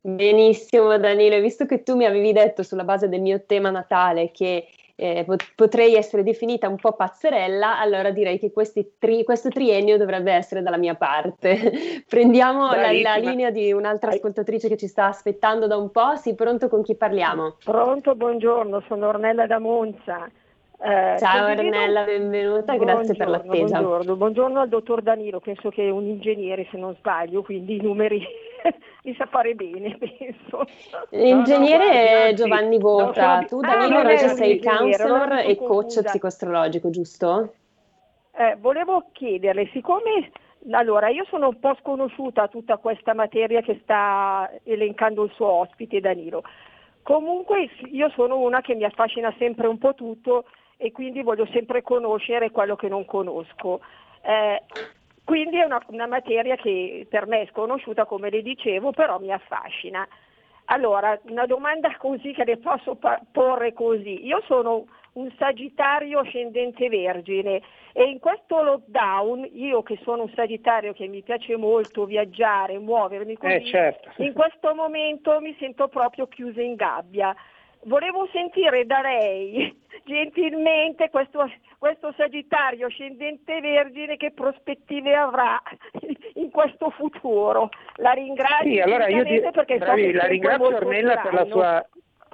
Benissimo 0.02 0.98
Danilo, 0.98 1.42
visto 1.42 1.66
che 1.66 1.84
tu 1.84 1.98
mi 1.98 2.06
avevi 2.06 2.32
detto 2.32 2.64
sulla 2.64 2.86
base 2.86 3.10
del 3.10 3.20
mio 3.20 3.44
tema 3.46 3.70
natale 3.70 4.32
che 4.32 4.70
eh, 5.00 5.26
potrei 5.56 5.96
essere 5.96 6.24
definita 6.24 6.68
un 6.68 6.76
po' 6.76 6.92
pazzerella, 6.92 7.80
allora 7.80 8.12
direi 8.12 8.38
che 8.38 8.52
tri- 8.98 9.24
questo 9.24 9.50
triennio 9.50 9.98
dovrebbe 9.98 10.34
essere 10.34 10.62
dalla 10.62 10.78
mia 10.78 10.96
parte. 10.96 12.04
Prendiamo 12.08 12.72
la, 12.72 12.92
la, 12.92 13.16
linea 13.16 13.50
di 13.50 13.72
un'altra 13.72 14.12
ascoltatrice 14.12 14.68
che 14.68 14.76
ci 14.76 14.88
sta 14.88 15.06
aspettando 15.06 15.68
da 15.68 15.78
un 15.78 15.90
po'. 15.90 16.18
Sì, 16.18 16.36
pronto 16.36 16.68
con 16.68 16.84
chi 16.84 16.96
parliamo? 16.96 17.56
Pronto, 17.64 18.16
buongiorno, 18.16 18.84
sono 18.88 19.08
Ornella 19.08 19.48
da 19.48 19.60
Monza. 19.60 20.30
Eh, 20.82 21.18
Ciao 21.18 21.50
Ornella, 21.50 22.04
benvenuta, 22.04 22.76
grazie 22.76 23.16
per 23.16 23.30
l'attesa. 23.30 23.80
Buongiorno, 23.80 24.16
buongiorno 24.16 24.60
al 24.60 24.70
dottor 24.70 25.02
Danilo, 25.02 25.40
penso 25.40 25.70
che 25.70 25.88
è 25.88 25.90
un 25.90 26.06
ingegnere 26.06 26.68
se 26.72 26.78
non 26.78 26.96
sbaglio, 26.96 27.42
quindi 27.42 27.78
i 27.78 27.82
numeri 27.82 28.22
mi 29.04 29.16
sa 29.16 29.26
fare 29.26 29.56
bene, 29.56 29.98
penso. 30.00 30.66
L'ingegnere 31.10 32.22
no, 32.22 32.26
no, 32.26 32.34
Giovanni 32.34 32.78
Vota, 32.78 33.40
no, 33.40 33.46
tu 33.46 33.60
Danilo 33.62 33.98
ah, 33.98 34.02
invece 34.02 34.30
sei 34.30 34.60
counselor 34.60 35.34
e 35.40 35.56
coach 35.56 36.02
psicoastrologico, 36.02 36.90
giusto? 36.90 37.54
Eh, 38.32 38.56
volevo 38.60 39.10
chiederle, 39.12 39.70
siccome 39.74 40.32
allora, 40.72 41.08
io 41.08 41.26
sono 41.30 41.48
un 41.50 41.60
po' 41.60 41.76
sconosciuta 41.80 42.44
a 42.44 42.48
tutta 42.48 42.78
questa 42.78 43.14
materia 43.14 43.62
che 43.62 43.80
sta 43.82 44.50
elencando 44.64 45.24
il 45.24 45.32
suo 45.32 45.48
ospite 45.48 46.02
Danilo. 46.02 46.44
Comunque 47.02 47.70
io 47.92 48.10
sono 48.10 48.38
una 48.40 48.62
che 48.62 48.76
mi 48.76 48.84
affascina 48.84 49.34
sempre 49.38 49.68
un 49.68 49.78
po' 49.78 49.94
tutto 49.96 50.46
e 50.76 50.92
quindi 50.92 51.24
voglio 51.24 51.48
sempre 51.52 51.82
conoscere 51.82 52.52
quello 52.52 52.76
che 52.76 52.90
non 52.90 53.06
conosco. 53.06 53.80
Eh, 54.22 54.62
quindi 55.30 55.60
è 55.60 55.64
una, 55.64 55.80
una, 55.90 56.08
materia 56.08 56.56
che 56.56 57.06
per 57.08 57.28
me 57.28 57.42
è 57.42 57.48
sconosciuta, 57.52 58.06
come 58.06 58.32
le 58.32 58.42
dicevo, 58.42 58.90
però 58.90 59.20
mi 59.20 59.32
affascina. 59.32 60.08
Allora, 60.66 61.20
una 61.28 61.46
domanda 61.46 61.96
così 61.98 62.32
che 62.34 62.44
le 62.46 62.58
posso 62.58 62.98
porre 63.32 63.74
così. 63.74 64.26
Io 64.26 64.42
sono 64.48 64.88
un 65.14 65.32
Sagittario 65.38 66.18
ascendente 66.22 66.90
Vergine 66.90 67.62
e 67.94 68.06
in 68.06 68.18
questo 68.18 68.64
lockdown 68.64 69.48
io 69.54 69.84
che 69.84 70.00
sono 70.02 70.24
un 70.24 70.32
Sagittario 70.34 70.94
che 70.94 71.06
mi 71.06 71.22
piace 71.22 71.56
molto 71.58 72.06
viaggiare, 72.06 72.80
muovermi 72.80 73.38
così, 73.38 73.54
eh, 73.54 73.66
certo. 73.66 74.24
in 74.24 74.34
questo 74.34 74.74
momento 74.74 75.40
mi 75.42 75.56
sento 75.60 75.90
proprio 75.90 76.26
chiusa 76.26 76.60
in 76.60 76.74
gabbia. 76.74 77.36
Volevo 77.84 78.28
sentire 78.32 78.86
da 78.86 79.02
lei 79.02 79.74
gentilmente 80.06 81.10
questo, 81.10 81.50
questo 81.78 82.14
Sagittario 82.18 82.88
ascendente 82.88 83.62
Vergine 83.62 84.18
che 84.18 84.32
prospettive 84.32 85.16
avrà 85.16 85.62
in 86.36 86.50
questo 86.52 86.90
futuro. 86.90 87.70
La 87.96 88.12
ringrazio 88.12 88.70
sì, 88.70 88.80
allora 88.80 89.08
io 89.08 89.24
di... 89.24 89.42
perché 89.52 89.78
bravi, 89.78 90.12
so 90.12 90.18
la 90.18 90.26
ringrazio 90.26 90.76
Ornella 90.76 91.18
per 91.18 91.34
la 91.34 91.46
sua 91.46 91.90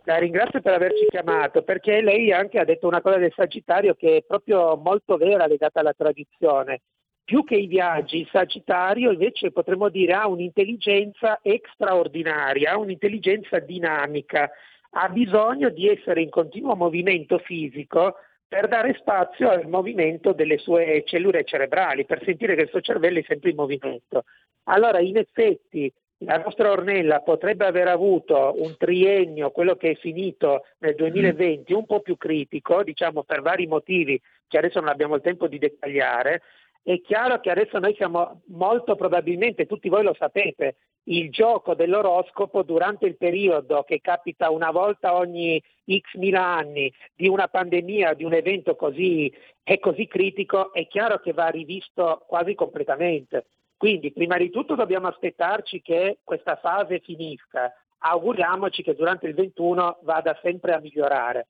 la 0.05 0.17
ringrazio 0.17 0.61
per 0.61 0.73
averci 0.73 1.07
chiamato 1.09 1.63
perché 1.63 2.01
lei 2.01 2.31
anche 2.31 2.59
ha 2.59 2.63
detto 2.63 2.87
una 2.87 3.01
cosa 3.01 3.17
del 3.17 3.33
Sagittario 3.35 3.95
che 3.95 4.17
è 4.17 4.23
proprio 4.23 4.77
molto 4.77 5.17
vera 5.17 5.47
legata 5.47 5.79
alla 5.79 5.93
tradizione. 5.93 6.81
Più 7.23 7.43
che 7.43 7.55
i 7.55 7.65
viaggi, 7.65 8.19
il 8.19 8.29
Sagittario 8.31 9.11
invece 9.11 9.51
potremmo 9.51 9.89
dire 9.89 10.13
ha 10.13 10.27
un'intelligenza 10.27 11.39
straordinaria, 11.73 12.73
ha 12.73 12.77
un'intelligenza 12.77 13.57
dinamica, 13.57 14.51
ha 14.97 15.09
bisogno 15.09 15.69
di 15.69 15.89
essere 15.89 16.21
in 16.21 16.29
continuo 16.29 16.75
movimento 16.75 17.37
fisico 17.39 18.15
per 18.47 18.67
dare 18.67 18.95
spazio 18.97 19.49
al 19.49 19.67
movimento 19.67 20.31
delle 20.31 20.57
sue 20.57 21.03
cellule 21.05 21.43
cerebrali, 21.43 22.05
per 22.05 22.23
sentire 22.23 22.55
che 22.55 22.61
il 22.61 22.69
suo 22.69 22.79
cervello 22.79 23.19
è 23.19 23.23
sempre 23.27 23.49
in 23.49 23.57
movimento. 23.57 24.23
Allora, 24.63 24.99
in 24.99 25.17
effetti, 25.17 25.91
la 26.19 26.37
nostra 26.37 26.71
Ornella 26.71 27.19
potrebbe 27.19 27.65
aver 27.65 27.89
avuto 27.89 28.55
un 28.57 28.75
triennio, 28.77 29.51
quello 29.51 29.75
che 29.75 29.91
è 29.91 29.95
finito 29.95 30.63
nel 30.77 30.95
2020, 30.95 31.73
un 31.73 31.85
po' 31.85 31.99
più 31.99 32.15
critico, 32.15 32.83
diciamo 32.83 33.23
per 33.23 33.41
vari 33.41 33.67
motivi 33.67 34.19
che 34.47 34.57
adesso 34.57 34.79
non 34.79 34.89
abbiamo 34.89 35.15
il 35.15 35.21
tempo 35.21 35.47
di 35.47 35.57
dettagliare. 35.57 36.41
È 36.81 37.01
chiaro 37.01 37.41
che 37.41 37.49
adesso 37.49 37.79
noi 37.79 37.95
siamo 37.95 38.43
molto 38.45 38.95
probabilmente, 38.95 39.65
tutti 39.65 39.89
voi 39.89 40.03
lo 40.03 40.15
sapete, 40.17 40.75
il 41.05 41.29
gioco 41.29 41.75
dell'oroscopo 41.75 42.63
durante 42.63 43.05
il 43.05 43.17
periodo 43.17 43.83
che 43.83 44.01
capita 44.01 44.49
una 44.49 44.71
volta 44.71 45.15
ogni 45.15 45.61
x 45.85 46.15
mila 46.15 46.43
anni 46.43 46.91
di 47.13 47.27
una 47.27 47.47
pandemia, 47.47 48.13
di 48.13 48.23
un 48.23 48.33
evento 48.33 48.75
così, 48.75 49.31
è 49.61 49.79
così 49.79 50.07
critico, 50.07 50.73
è 50.73 50.87
chiaro 50.87 51.19
che 51.19 51.33
va 51.33 51.47
rivisto 51.47 52.23
quasi 52.27 52.55
completamente. 52.55 53.45
Quindi 53.77 54.11
prima 54.11 54.37
di 54.37 54.49
tutto 54.49 54.75
dobbiamo 54.75 55.07
aspettarci 55.07 55.81
che 55.81 56.19
questa 56.23 56.55
fase 56.55 56.99
finisca, 56.99 57.71
auguriamoci 57.99 58.81
che 58.81 58.95
durante 58.95 59.27
il 59.27 59.33
21 59.33 59.99
vada 60.03 60.37
sempre 60.41 60.73
a 60.73 60.79
migliorare. 60.79 61.47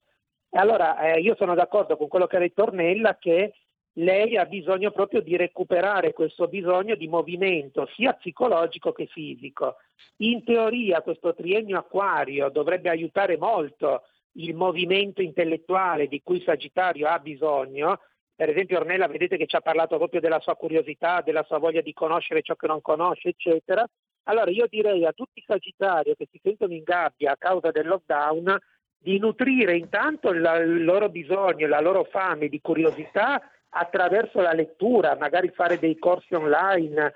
E 0.49 0.57
allora 0.57 0.97
eh, 0.99 1.19
io 1.19 1.35
sono 1.35 1.53
d'accordo 1.53 1.97
con 1.97 2.07
quello 2.07 2.27
che 2.27 2.37
ha 2.37 2.39
detto 2.39 2.63
Ornella 2.63 3.17
che 3.17 3.53
lei 3.97 4.37
ha 4.37 4.45
bisogno 4.45 4.91
proprio 4.91 5.21
di 5.21 5.37
recuperare 5.37 6.13
questo 6.13 6.47
bisogno 6.47 6.95
di 6.95 7.07
movimento 7.07 7.87
sia 7.95 8.13
psicologico 8.13 8.91
che 8.91 9.05
fisico. 9.05 9.77
In 10.17 10.43
teoria 10.43 11.01
questo 11.01 11.33
triennio 11.33 11.77
acquario 11.77 12.49
dovrebbe 12.49 12.89
aiutare 12.89 13.37
molto 13.37 14.03
il 14.33 14.53
movimento 14.53 15.21
intellettuale 15.21 16.07
di 16.07 16.21
cui 16.21 16.41
Sagittario 16.41 17.07
ha 17.07 17.19
bisogno, 17.19 17.99
per 18.35 18.49
esempio 18.49 18.79
Ornella 18.79 19.07
vedete 19.07 19.37
che 19.37 19.45
ci 19.45 19.55
ha 19.55 19.61
parlato 19.61 19.95
proprio 19.95 20.19
della 20.19 20.41
sua 20.41 20.57
curiosità, 20.57 21.21
della 21.21 21.43
sua 21.43 21.57
voglia 21.57 21.79
di 21.79 21.93
conoscere 21.93 22.41
ciò 22.41 22.55
che 22.55 22.67
non 22.67 22.81
conosce, 22.81 23.29
eccetera. 23.29 23.87
Allora 24.23 24.51
io 24.51 24.67
direi 24.69 25.05
a 25.05 25.13
tutti 25.13 25.39
i 25.39 25.43
Sagittari 25.47 26.15
che 26.17 26.27
si 26.29 26.39
sentono 26.43 26.73
in 26.73 26.83
gabbia 26.83 27.31
a 27.31 27.37
causa 27.37 27.71
del 27.71 27.87
lockdown 27.87 28.57
di 28.97 29.19
nutrire 29.19 29.77
intanto 29.77 30.31
il 30.31 30.83
loro 30.83 31.09
bisogno, 31.09 31.67
la 31.67 31.79
loro 31.79 32.03
fame 32.03 32.49
di 32.49 32.59
curiosità 32.59 33.39
attraverso 33.77 34.39
la 34.39 34.53
lettura, 34.53 35.17
magari 35.19 35.49
fare 35.49 35.77
dei 35.77 35.97
corsi 35.97 36.33
online, 36.33 37.13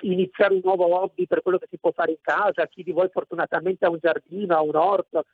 iniziare 0.00 0.54
un 0.54 0.60
nuovo 0.64 1.00
hobby 1.00 1.26
per 1.26 1.42
quello 1.42 1.58
che 1.58 1.66
si 1.68 1.78
può 1.78 1.92
fare 1.92 2.12
in 2.12 2.20
casa, 2.22 2.66
chi 2.66 2.82
di 2.82 2.90
voi 2.90 3.08
fortunatamente 3.10 3.84
ha 3.84 3.90
un 3.90 3.98
giardino, 4.00 4.56
ha 4.56 4.62
un 4.62 4.76
orto, 4.76 5.24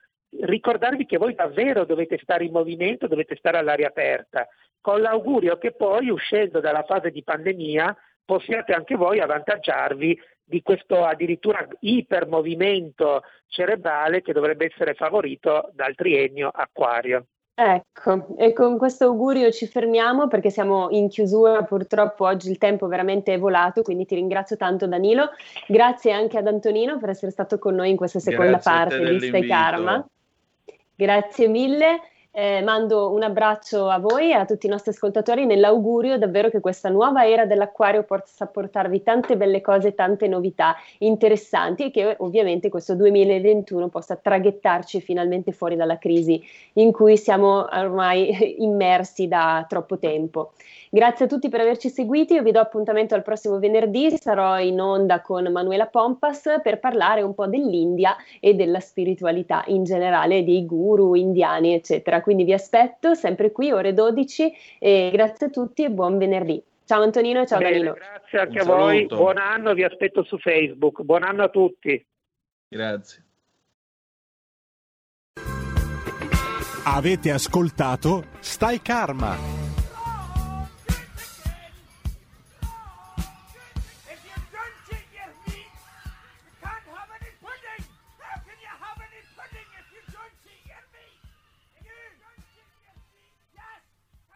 ricordarvi 0.40 1.06
che 1.06 1.18
voi 1.18 1.34
davvero 1.34 1.84
dovete 1.84 2.18
stare 2.20 2.44
in 2.44 2.52
movimento, 2.52 3.06
dovete 3.06 3.36
stare 3.36 3.58
all'aria 3.58 3.88
aperta, 3.88 4.46
con 4.80 5.00
l'augurio 5.00 5.56
che 5.56 5.72
poi 5.72 6.10
uscendo 6.10 6.58
dalla 6.58 6.82
fase 6.82 7.10
di 7.10 7.22
pandemia 7.22 7.96
possiate 8.24 8.72
anche 8.72 8.96
voi 8.96 9.20
avvantaggiarvi 9.20 10.20
di 10.42 10.62
questo 10.62 11.04
addirittura 11.04 11.66
ipermovimento 11.80 13.22
cerebrale 13.46 14.20
che 14.20 14.32
dovrebbe 14.32 14.66
essere 14.66 14.94
favorito 14.94 15.70
dal 15.74 15.94
triennio 15.94 16.50
acquario. 16.52 17.26
Ecco, 17.58 18.36
e 18.36 18.52
con 18.52 18.76
questo 18.76 19.04
augurio 19.04 19.50
ci 19.50 19.66
fermiamo 19.66 20.28
perché 20.28 20.50
siamo 20.50 20.90
in 20.90 21.08
chiusura, 21.08 21.62
purtroppo 21.62 22.26
oggi 22.26 22.50
il 22.50 22.58
tempo 22.58 22.86
veramente 22.86 23.32
è 23.32 23.38
volato, 23.38 23.80
quindi 23.80 24.04
ti 24.04 24.14
ringrazio 24.14 24.58
tanto 24.58 24.86
Danilo, 24.86 25.30
grazie 25.66 26.12
anche 26.12 26.36
ad 26.36 26.46
Antonino 26.46 26.98
per 26.98 27.08
essere 27.08 27.32
stato 27.32 27.58
con 27.58 27.74
noi 27.74 27.88
in 27.88 27.96
questa 27.96 28.18
seconda 28.18 28.58
grazie 28.58 28.70
parte 28.70 29.08
di 29.08 29.26
Stay 29.28 29.46
Karma. 29.46 30.06
Grazie 30.94 31.48
mille. 31.48 32.00
Eh, 32.38 32.60
mando 32.60 33.12
un 33.12 33.22
abbraccio 33.22 33.88
a 33.88 33.98
voi 33.98 34.28
e 34.28 34.34
a 34.34 34.44
tutti 34.44 34.66
i 34.66 34.68
nostri 34.68 34.90
ascoltatori 34.90 35.46
nell'augurio 35.46 36.18
davvero 36.18 36.50
che 36.50 36.60
questa 36.60 36.90
nuova 36.90 37.26
era 37.26 37.46
dell'acquario 37.46 38.02
possa 38.02 38.44
portarvi 38.44 39.02
tante 39.02 39.38
belle 39.38 39.62
cose, 39.62 39.94
tante 39.94 40.28
novità 40.28 40.76
interessanti 40.98 41.84
e 41.84 41.90
che 41.90 42.14
ovviamente 42.18 42.68
questo 42.68 42.94
2021 42.94 43.88
possa 43.88 44.16
traghettarci 44.16 45.00
finalmente 45.00 45.52
fuori 45.52 45.76
dalla 45.76 45.96
crisi 45.96 46.38
in 46.74 46.92
cui 46.92 47.16
siamo 47.16 47.66
ormai 47.72 48.56
immersi 48.60 49.28
da 49.28 49.64
troppo 49.66 49.98
tempo. 49.98 50.52
Grazie 50.88 51.24
a 51.24 51.28
tutti 51.28 51.48
per 51.48 51.60
averci 51.60 51.88
seguiti, 51.88 52.34
io 52.34 52.42
vi 52.42 52.52
do 52.52 52.60
appuntamento 52.60 53.14
al 53.14 53.22
prossimo 53.22 53.58
venerdì, 53.58 54.16
sarò 54.16 54.60
in 54.60 54.80
onda 54.80 55.20
con 55.20 55.50
Manuela 55.50 55.86
Pompas 55.86 56.60
per 56.62 56.78
parlare 56.78 57.22
un 57.22 57.34
po' 57.34 57.46
dell'India 57.46 58.16
e 58.38 58.54
della 58.54 58.80
spiritualità 58.80 59.64
in 59.66 59.82
generale, 59.82 60.44
dei 60.44 60.64
guru 60.64 61.14
indiani, 61.14 61.74
eccetera. 61.74 62.20
Quindi 62.22 62.44
vi 62.44 62.52
aspetto 62.52 63.14
sempre 63.14 63.50
qui, 63.50 63.72
ore 63.72 63.94
12, 63.94 64.52
e 64.78 65.10
grazie 65.12 65.46
a 65.46 65.50
tutti 65.50 65.82
e 65.82 65.90
buon 65.90 66.18
venerdì. 66.18 66.62
Ciao 66.84 67.02
Antonino 67.02 67.40
e 67.40 67.46
ciao 67.46 67.58
Bene, 67.58 67.72
Danilo. 67.72 67.94
Grazie 67.94 68.38
anche 68.38 68.58
a 68.60 68.64
voi, 68.64 69.06
buon 69.06 69.38
anno, 69.38 69.74
vi 69.74 69.82
aspetto 69.82 70.22
su 70.22 70.38
Facebook, 70.38 71.02
buon 71.02 71.24
anno 71.24 71.42
a 71.42 71.48
tutti. 71.48 72.06
Grazie. 72.68 73.24
Avete 76.84 77.32
ascoltato 77.32 78.26
Stai 78.38 78.80
Karma 78.80 79.65